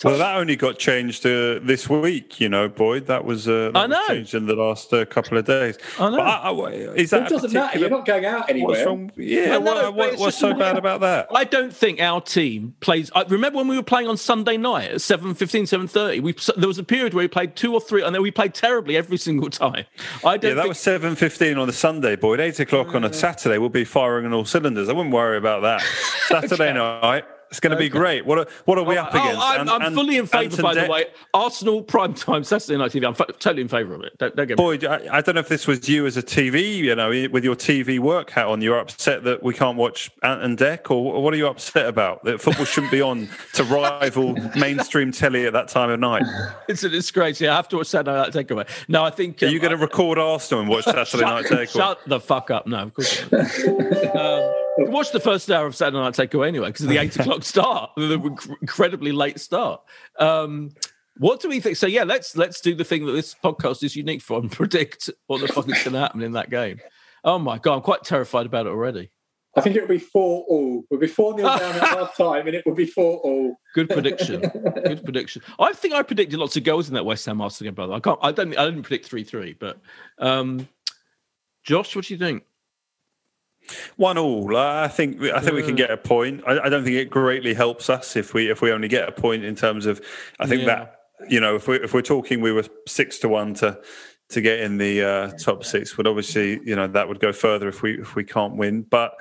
Well 0.03 0.17
that 0.17 0.35
only 0.37 0.55
got 0.55 0.77
changed 0.79 1.25
uh, 1.25 1.59
this 1.61 1.89
week 1.89 2.39
you 2.39 2.47
know 2.47 2.69
boyd 2.69 3.05
that 3.07 3.25
was 3.25 3.47
uh, 3.47 3.69
that 3.73 3.75
I 3.75 3.81
was 3.87 3.89
know. 3.89 4.07
changed 4.15 4.33
in 4.33 4.45
the 4.45 4.55
last 4.55 4.93
uh, 4.93 5.03
couple 5.05 5.37
of 5.37 5.45
days 5.45 5.77
I 5.99 6.09
know. 6.09 6.17
But 6.17 6.25
I, 6.25 6.49
I, 6.51 6.69
is 6.95 7.11
It 7.11 7.17
that 7.19 7.27
a 7.27 7.29
doesn't 7.29 7.53
matter. 7.53 7.79
You're 7.79 7.89
not 7.89 8.05
going 8.05 8.25
out 8.25 8.39
what's 8.41 8.49
anywhere. 8.51 8.85
wrong 8.85 9.11
yeah 9.17 9.41
I 9.41 9.45
know, 9.45 9.59
what, 9.59 9.75
but 9.83 9.93
what, 9.95 10.19
what's 10.19 10.37
so 10.37 10.49
the 10.49 10.53
way- 10.55 10.59
bad 10.59 10.77
about 10.77 11.01
that 11.01 11.27
I 11.35 11.43
don't 11.43 11.73
think 11.73 11.99
our 12.01 12.21
team 12.21 12.75
plays. 12.79 13.11
I 13.15 13.23
remember 13.23 13.57
when 13.57 13.67
we 13.67 13.75
were 13.75 13.83
playing 13.83 14.07
on 14.07 14.17
Sunday 14.17 14.57
night 14.57 14.89
at 14.91 14.95
7.15, 14.97 15.35
7.30, 15.63 16.21
we, 16.21 16.33
there 16.57 16.67
was 16.67 16.77
a 16.77 16.83
period 16.83 17.13
where 17.13 17.23
we 17.23 17.27
played 17.27 17.55
two 17.55 17.73
or 17.73 17.79
three, 17.81 18.01
and 18.03 18.13
then 18.15 18.21
we 18.21 18.31
played 18.31 18.53
terribly 18.53 18.95
every 18.97 19.17
single 19.27 19.49
time. 19.49 19.85
I 20.25 20.37
don't 20.37 20.49
Yeah, 20.51 20.55
that 20.55 20.61
think, 20.63 20.69
was 20.69 20.79
seven 20.79 21.15
fifteen 21.15 21.57
on 21.57 21.67
the 21.67 21.73
Sunday, 21.73 22.15
Boyd. 22.15 22.39
Eight 22.39 22.59
o'clock 22.59 22.93
on 22.95 23.03
a 23.03 23.13
Saturday, 23.13 23.57
we'll 23.57 23.69
be 23.69 23.83
firing 23.85 24.25
on 24.25 24.33
all 24.33 24.45
cylinders. 24.45 24.89
I 24.89 24.93
wouldn't 24.93 25.13
worry 25.13 25.37
about 25.37 25.61
that. 25.61 25.81
Saturday 26.27 26.73
night, 26.73 27.25
It's 27.49 27.59
going 27.59 27.71
to 27.71 27.77
be 27.77 27.89
great. 27.89 28.25
What 28.25 28.37
are, 28.39 28.47
what 28.65 28.77
are 28.77 28.83
we 28.83 28.95
up 28.97 29.09
Oh, 29.13 29.19
against? 29.19 29.41
I'm, 29.41 29.61
And- 29.61 29.69
I'm 29.69 29.81
and- 29.81 29.95
fully 29.95 30.17
in 30.17 30.27
favour, 30.27 30.61
by 30.61 30.73
the 30.75 30.87
way. 30.87 31.05
Arsenal 31.33 31.81
prime 31.81 32.13
time 32.13 32.43
Saturday 32.43 32.77
night 32.77 32.91
TV. 32.91 33.05
I'm 33.05 33.11
f- 33.19 33.39
totally 33.39 33.61
in 33.63 33.67
favour 33.67 33.95
of 33.95 34.01
it. 34.03 34.17
Don't, 34.17 34.35
don't 34.35 34.47
get 34.47 34.57
me. 34.57 34.63
Boyd, 34.63 34.85
I, 34.85 35.17
I 35.17 35.21
don't 35.21 35.35
know 35.35 35.41
if 35.41 35.49
this 35.49 35.65
was 35.67 35.89
you 35.89 36.05
as 36.05 36.15
a 36.17 36.21
TV, 36.23 36.75
you 36.77 36.95
know, 36.95 37.09
with 37.31 37.43
your 37.43 37.55
TV 37.55 37.99
work 37.99 38.29
hat 38.31 38.45
on. 38.45 38.61
You're 38.61 38.79
upset 38.79 39.23
that 39.23 39.41
we 39.41 39.53
can't 39.53 39.77
watch 39.77 40.11
Ant 40.21 40.43
and 40.43 40.57
Dec, 40.57 40.91
or 40.91 41.21
what 41.23 41.33
are 41.33 41.37
you 41.37 41.47
upset 41.47 41.87
about? 41.87 42.23
That 42.23 42.39
football 42.39 42.65
shouldn't 42.65 42.91
be 42.91 43.01
on 43.01 43.29
to 43.53 43.63
rival 43.63 44.33
mainstream 44.55 45.11
telly 45.11 45.45
at 45.47 45.53
that 45.53 45.69
time 45.69 45.89
of 45.89 45.99
night. 45.99 46.23
It's 46.67 46.83
a 46.83 46.89
disgrace. 46.89 47.41
Yeah, 47.41 47.53
I 47.53 47.55
have 47.55 47.67
to 47.69 47.77
watch 47.77 47.87
Saturday 47.87 48.15
Night 48.15 48.31
Takeaway. 48.31 48.67
No, 48.87 49.03
I 49.03 49.09
think. 49.09 49.41
Are 49.41 49.47
um, 49.47 49.53
you 49.53 49.59
going 49.59 49.71
to 49.71 49.77
record 49.77 50.19
Arsenal 50.19 50.61
and 50.61 50.69
watch 50.69 50.83
Saturday 50.85 51.23
Night 51.23 51.47
shut, 51.47 51.59
Takeaway? 51.59 51.69
shut 51.73 51.99
the 52.05 52.19
fuck 52.19 52.51
up. 52.51 52.67
No, 52.67 52.77
of 52.83 52.93
course 52.93 53.23
not. 53.31 54.15
um, 54.15 54.53
watch 54.77 55.11
the 55.11 55.19
first 55.19 55.49
hour 55.49 55.65
of 55.65 55.75
Saturday 55.75 55.97
Night 55.97 56.13
Takeaway 56.13 56.47
anyway, 56.47 56.67
because 56.67 56.85
of 56.85 56.89
the 56.89 56.97
eight 56.97 57.15
o'clock 57.19 57.43
start, 57.43 57.91
the 57.95 58.13
incredibly 58.61 59.11
late 59.11 59.39
start. 59.39 59.81
Um, 60.19 60.71
what 61.17 61.41
do 61.41 61.49
we 61.49 61.59
think? 61.59 61.75
So 61.75 61.85
yeah, 61.87 62.03
let's 62.03 62.37
let's 62.37 62.61
do 62.61 62.73
the 62.73 62.85
thing 62.85 63.05
that 63.05 63.11
this 63.11 63.35
podcast 63.35 63.83
is 63.83 63.95
unique 63.95 64.21
for 64.21 64.39
and 64.39 64.51
predict 64.51 65.09
what 65.27 65.41
the 65.41 65.47
fuck 65.47 65.69
is 65.69 65.83
going 65.83 65.93
to 65.93 65.99
happen 65.99 66.21
in 66.21 66.31
that 66.33 66.49
game. 66.49 66.79
Oh 67.23 67.37
my 67.37 67.57
god, 67.57 67.75
I'm 67.75 67.81
quite 67.81 68.03
terrified 68.03 68.45
about 68.45 68.65
it 68.65 68.69
already. 68.69 69.11
I 69.55 69.61
think 69.61 69.75
it 69.75 69.81
will 69.81 69.89
be 69.89 69.99
four 69.99 70.45
all. 70.47 70.83
We'll 70.89 70.99
be 70.99 71.07
four 71.07 71.35
nil 71.35 71.47
down 71.47 71.75
at 71.75 71.83
half 71.89 72.15
time, 72.15 72.47
and 72.47 72.55
it 72.55 72.65
will 72.65 72.75
be 72.75 72.85
four 72.85 73.17
all. 73.17 73.59
Good 73.73 73.89
prediction. 73.89 74.41
Good 74.41 75.03
prediction. 75.03 75.41
I 75.59 75.73
think 75.73 75.93
I 75.93 76.03
predicted 76.03 76.39
lots 76.39 76.55
of 76.55 76.63
goals 76.63 76.87
in 76.87 76.93
that 76.93 77.03
West 77.03 77.25
Ham 77.25 77.41
Arsenal 77.41 77.69
game, 77.69 77.75
brother. 77.75 77.93
I 77.93 77.99
can't. 77.99 78.19
I 78.21 78.31
don't. 78.31 78.57
I 78.57 78.65
didn't 78.65 78.83
predict 78.83 79.07
three 79.07 79.23
three, 79.23 79.53
but 79.53 79.79
um, 80.19 80.69
Josh, 81.63 81.95
what 81.95 82.05
do 82.05 82.13
you 82.13 82.17
think? 82.17 82.43
One 83.97 84.17
all. 84.17 84.55
I 84.55 84.87
think. 84.87 85.21
I 85.23 85.39
think 85.39 85.55
we 85.55 85.63
can 85.63 85.75
get 85.75 85.91
a 85.91 85.97
point. 85.97 86.43
I, 86.47 86.59
I 86.59 86.69
don't 86.69 86.83
think 86.83 86.95
it 86.95 87.09
greatly 87.09 87.53
helps 87.53 87.89
us 87.89 88.15
if 88.15 88.33
we 88.33 88.49
if 88.49 88.61
we 88.61 88.71
only 88.71 88.87
get 88.87 89.07
a 89.09 89.11
point 89.11 89.43
in 89.43 89.55
terms 89.55 89.85
of. 89.85 90.01
I 90.39 90.47
think 90.47 90.61
Yeah. 90.61 90.67
that 90.67 90.95
you 91.29 91.39
know 91.39 91.55
if 91.55 91.67
we 91.67 91.75
if 91.77 91.93
we're 91.93 92.01
talking 92.01 92.41
we 92.41 92.51
were 92.51 92.63
six 92.87 93.19
to 93.19 93.29
one 93.29 93.53
to 93.55 93.79
to 94.29 94.41
get 94.41 94.59
in 94.59 94.77
the 94.77 95.03
uh, 95.03 95.31
top 95.37 95.63
six 95.65 95.97
would 95.97 96.05
obviously 96.07 96.61
you 96.63 96.75
know 96.75 96.87
that 96.87 97.07
would 97.07 97.19
go 97.19 97.33
further 97.33 97.67
if 97.67 97.81
we 97.81 97.99
if 97.99 98.15
we 98.15 98.23
can't 98.23 98.55
win. 98.55 98.83
But 98.83 99.13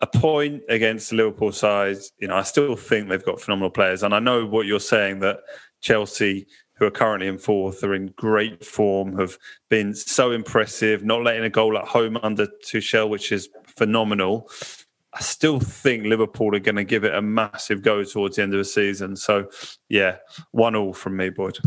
a 0.00 0.06
point 0.06 0.62
against 0.68 1.10
the 1.10 1.16
Liverpool 1.16 1.52
side, 1.52 1.98
you 2.18 2.28
know, 2.28 2.36
I 2.36 2.42
still 2.42 2.76
think 2.76 3.08
they've 3.08 3.24
got 3.24 3.40
phenomenal 3.40 3.70
players, 3.70 4.02
and 4.02 4.14
I 4.14 4.18
know 4.18 4.46
what 4.46 4.66
you're 4.66 4.80
saying 4.80 5.20
that 5.20 5.40
Chelsea. 5.80 6.46
Who 6.80 6.86
are 6.86 6.90
currently 6.90 7.28
in 7.28 7.36
fourth 7.36 7.84
are 7.84 7.92
in 7.92 8.06
great 8.16 8.64
form, 8.64 9.18
have 9.18 9.36
been 9.68 9.94
so 9.94 10.30
impressive, 10.30 11.04
not 11.04 11.22
letting 11.22 11.44
a 11.44 11.50
goal 11.50 11.76
at 11.76 11.84
home 11.84 12.16
under 12.22 12.46
Tuchel, 12.64 13.10
which 13.10 13.32
is 13.32 13.50
phenomenal. 13.76 14.50
I 15.12 15.20
still 15.20 15.58
think 15.58 16.04
Liverpool 16.04 16.54
are 16.54 16.60
going 16.60 16.76
to 16.76 16.84
give 16.84 17.04
it 17.04 17.14
a 17.14 17.22
massive 17.22 17.82
go 17.82 18.04
towards 18.04 18.36
the 18.36 18.42
end 18.42 18.54
of 18.54 18.58
the 18.58 18.64
season. 18.64 19.16
So, 19.16 19.50
yeah, 19.88 20.18
one 20.52 20.76
all 20.76 20.92
from 20.92 21.16
me, 21.16 21.30
Boyd. 21.30 21.58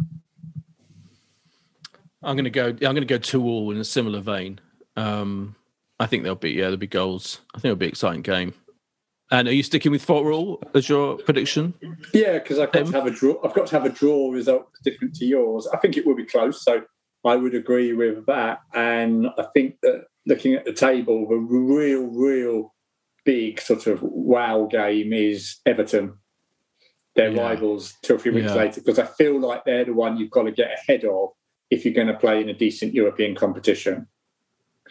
I'm 2.24 2.38
going 2.38 2.46
to 2.46 2.50
go. 2.50 2.68
I'm 2.68 2.78
going 2.78 2.96
to 2.96 3.06
go 3.06 3.18
two 3.18 3.44
all 3.44 3.72
in 3.72 3.78
a 3.78 3.84
similar 3.84 4.22
vein. 4.22 4.60
Um, 4.96 5.56
I 6.00 6.06
think 6.06 6.24
there'll 6.24 6.36
be 6.36 6.52
yeah 6.52 6.64
there'll 6.64 6.78
be 6.78 6.88
goals. 6.88 7.42
I 7.54 7.58
think 7.58 7.66
it'll 7.66 7.78
be 7.78 7.88
an 7.88 7.92
exciting 7.92 8.22
game. 8.22 8.54
And 9.32 9.48
are 9.48 9.54
you 9.54 9.64
sticking 9.64 9.92
with 9.92 10.04
four 10.04 10.32
all 10.32 10.62
as 10.76 10.88
your 10.88 11.18
prediction? 11.18 11.74
Yeah, 12.14 12.34
because 12.34 12.60
I've 12.60 12.72
got 12.72 12.86
to 12.86 12.92
have 12.92 13.08
a 13.08 13.12
draw. 13.12 13.36
I've 13.44 13.54
got 13.54 13.68
to 13.68 13.76
have 13.76 13.86
a 13.86 13.90
draw 13.90 14.32
result 14.32 14.68
different 14.84 15.16
to 15.16 15.26
yours. 15.26 15.68
I 15.74 15.78
think 15.78 15.98
it 15.98 16.06
will 16.06 16.16
be 16.16 16.26
close, 16.26 16.64
so 16.64 16.84
I 17.26 17.36
would 17.36 17.56
agree 17.56 17.94
with 17.94 18.26
that. 18.28 18.60
And 18.74 19.28
I 19.38 19.46
think 19.54 19.78
that 19.82 20.06
looking 20.26 20.54
at 20.54 20.66
the 20.66 20.74
table, 20.74 21.28
the 21.28 21.36
real, 21.36 22.04
real 22.04 22.74
big 23.26 23.60
sort 23.60 23.88
of 23.88 24.02
wow 24.02 24.68
game 24.70 25.14
is 25.14 25.60
Everton. 25.66 26.16
Their 27.16 27.32
Yeah. 27.32 27.42
rivals 27.44 27.94
two 28.02 28.16
or 28.16 28.20
three 28.20 28.32
weeks 28.32 28.48
Yeah. 28.48 28.56
later, 28.56 28.82
because 28.82 29.00
I 29.00 29.06
feel 29.06 29.40
like 29.40 29.66
they're 29.66 29.86
the 29.86 29.94
one 29.94 30.18
you've 30.18 30.32
got 30.32 30.44
to 30.44 30.52
get 30.52 30.72
ahead 30.74 31.04
of 31.06 31.30
if 31.70 31.86
you're 31.86 31.94
going 31.94 32.08
to 32.08 32.18
play 32.18 32.42
in 32.42 32.50
a 32.50 32.54
decent 32.54 32.94
European 32.94 33.36
competition. 33.36 34.08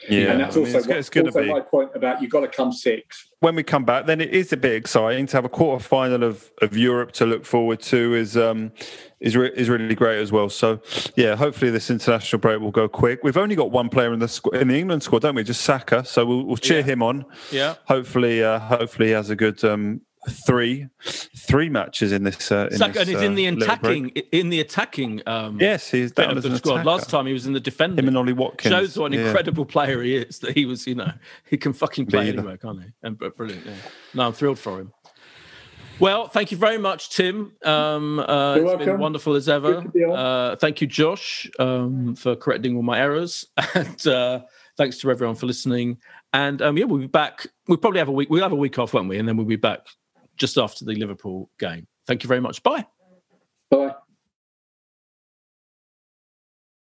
Yeah, 0.09 0.33
and 0.33 0.41
that's 0.41 0.57
I 0.57 0.61
mean, 0.61 0.67
also, 0.67 0.79
it's, 0.79 0.87
what- 0.89 0.97
it's 0.97 1.09
going 1.11 1.27
to 1.27 1.31
also 1.31 1.43
be 1.43 1.49
my 1.53 1.61
point 1.61 1.91
about 1.95 2.21
you've 2.23 2.31
got 2.31 2.41
to 2.41 2.49
come 2.49 2.73
sixth. 2.73 3.29
when 3.41 3.55
we 3.55 3.63
come 3.63 3.85
back. 3.85 4.07
Then 4.07 4.21
it 4.21 4.31
is 4.31 4.53
a 4.53 4.57
bit 4.57 4.73
exciting 4.75 5.27
to 5.27 5.37
have 5.37 5.45
a 5.45 5.49
quarter 5.49 5.83
final 5.83 6.23
of, 6.25 6.51
of 6.61 6.77
Europe 6.77 7.13
to 7.13 7.27
look 7.27 7.45
forward 7.45 7.81
to. 7.83 8.15
Is 8.15 8.37
um 8.37 8.73
is 9.21 9.37
re- 9.37 9.53
is 9.55 9.69
really 9.69 9.95
great 9.95 10.21
as 10.21 10.33
well. 10.33 10.49
So 10.49 10.81
yeah, 11.17 11.37
hopefully 11.37 11.71
this 11.71 11.91
international 11.91 12.41
break 12.41 12.61
will 12.61 12.71
go 12.73 12.89
quick. 12.89 13.21
We've 13.23 13.37
only 13.37 13.55
got 13.55 13.71
one 13.71 13.89
player 13.89 14.13
in 14.13 14.19
the 14.19 14.27
squ- 14.27 14.61
in 14.61 14.69
the 14.69 14.79
England 14.79 15.03
squad, 15.03 15.23
don't 15.23 15.35
we? 15.35 15.45
Just 15.45 15.61
Saka. 15.63 16.05
So 16.05 16.25
we'll, 16.27 16.45
we'll 16.45 16.57
cheer 16.57 16.79
Yeah. 16.79 16.85
him 16.85 17.03
on. 17.03 17.25
Yeah. 17.51 17.75
Hopefully, 17.87 18.43
uh, 18.43 18.59
hopefully 18.59 19.09
he 19.09 19.13
has 19.15 19.31
a 19.31 19.37
good 19.37 19.63
um 19.65 20.01
three 20.31 20.89
three 21.03 21.69
matches 21.69 22.13
in 22.13 22.25
this. 22.25 22.53
Uh, 22.53 22.69
in 22.71 22.79
Saka, 22.79 22.93
this, 22.93 23.09
and 23.09 23.09
he's 23.11 23.23
in 23.23 23.33
uh, 23.33 23.37
the 23.37 23.65
attacking 23.65 24.09
in 24.11 24.49
the 24.51 24.61
attacking. 24.61 25.23
Um, 25.27 25.59
Yes, 25.61 25.91
he's 25.91 26.13
bit 26.13 26.29
down 26.29 26.37
of 26.37 26.43
the 26.43 26.51
an 26.51 26.57
squad. 26.57 26.75
attacker. 26.75 26.89
Last 26.91 27.11
time 27.11 27.27
he 27.27 27.33
was 27.33 27.47
in 27.47 27.53
the 27.53 27.61
defending. 27.61 27.99
Him 28.05 28.09
and 28.09 28.17
Ollie 28.17 28.33
Watkins. 28.33 28.73
Shows 28.73 28.99
what 28.99 29.13
an 29.13 29.19
Yeah. 29.19 29.27
incredible 29.27 29.65
player 29.65 30.03
he 30.03 30.17
is. 30.17 30.39
That 30.41 30.57
he 30.57 30.65
was, 30.67 30.87
you 30.87 30.95
know, 30.95 31.13
he 31.45 31.57
can 31.57 31.73
fucking 31.73 32.07
play 32.07 32.27
Leader. 32.27 32.39
anywhere, 32.39 32.57
can't 32.57 32.83
he? 32.83 32.89
And 33.03 33.19
brilliant. 33.19 33.67
Yeah. 33.67 33.73
No, 34.15 34.27
I'm 34.27 34.33
thrilled 34.33 34.59
for 34.59 34.81
him. 34.81 34.93
Well, 35.99 36.27
thank 36.27 36.51
you 36.51 36.57
very 36.57 36.79
much, 36.79 37.11
Tim. 37.11 37.53
Um, 37.65 38.19
uh, 38.19 38.57
You're 38.57 38.75
it's 38.75 38.85
been 38.85 38.99
wonderful 38.99 39.35
as 39.35 39.49
ever. 39.49 39.83
Be. 39.83 40.05
Uh, 40.05 40.57
thank 40.57 40.81
you, 40.81 40.87
Josh, 40.87 41.49
um, 41.59 42.17
for 42.17 42.35
correcting 42.35 42.75
all 42.77 42.83
my 42.83 42.99
errors, 42.99 43.47
and 43.75 44.07
uh, 44.07 44.41
thanks 44.77 44.99
to 44.99 45.11
everyone 45.11 45.37
for 45.37 45.47
listening. 45.47 45.99
And 46.33 46.61
um, 46.63 46.79
yeah, 46.79 46.87
we'll 46.87 46.99
be 46.99 47.07
back. 47.07 47.47
We'll 47.69 47.77
probably 47.79 47.99
have 47.99 48.09
a 48.09 48.13
week. 48.13 48.31
We'll 48.31 48.43
have 48.43 48.53
a 48.53 48.57
week 48.57 48.79
off, 48.79 48.95
won't 48.95 49.09
we? 49.09 49.19
And 49.19 49.29
then 49.29 49.37
we'll 49.37 49.47
be 49.47 49.57
back 49.57 49.81
just 50.43 50.59
after 50.59 50.85
the 50.85 50.95
Liverpool 50.97 51.49
game. 51.61 51.87
Thank 52.05 52.25
you 52.25 52.29
very 52.29 52.41
much. 52.41 52.65
Bye. 52.65 52.85
Bye. 53.71 53.95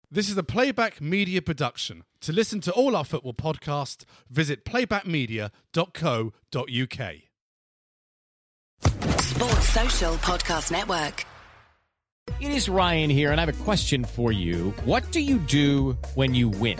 This 0.09 0.31
is 0.31 0.35
a 0.35 0.41
Playback 0.41 0.99
Media 0.99 1.43
production. 1.43 2.03
To 2.21 2.33
listen 2.33 2.59
to 2.61 2.71
all 2.71 2.95
our 2.95 3.05
football 3.05 3.35
podcasts, 3.35 4.03
visit 4.31 4.65
playbackmedia.co.uk. 4.65 7.15
Sports 9.21 9.69
Social 9.69 10.15
Podcast 10.15 10.71
Network. 10.71 11.27
It 12.39 12.51
is 12.51 12.67
Ryan 12.67 13.11
here, 13.11 13.31
and 13.31 13.39
I 13.39 13.45
have 13.45 13.61
a 13.61 13.63
question 13.63 14.05
for 14.05 14.31
you. 14.31 14.71
What 14.85 15.11
do 15.11 15.21
you 15.21 15.37
do 15.37 15.95
when 16.15 16.33
you 16.33 16.49
win? 16.49 16.79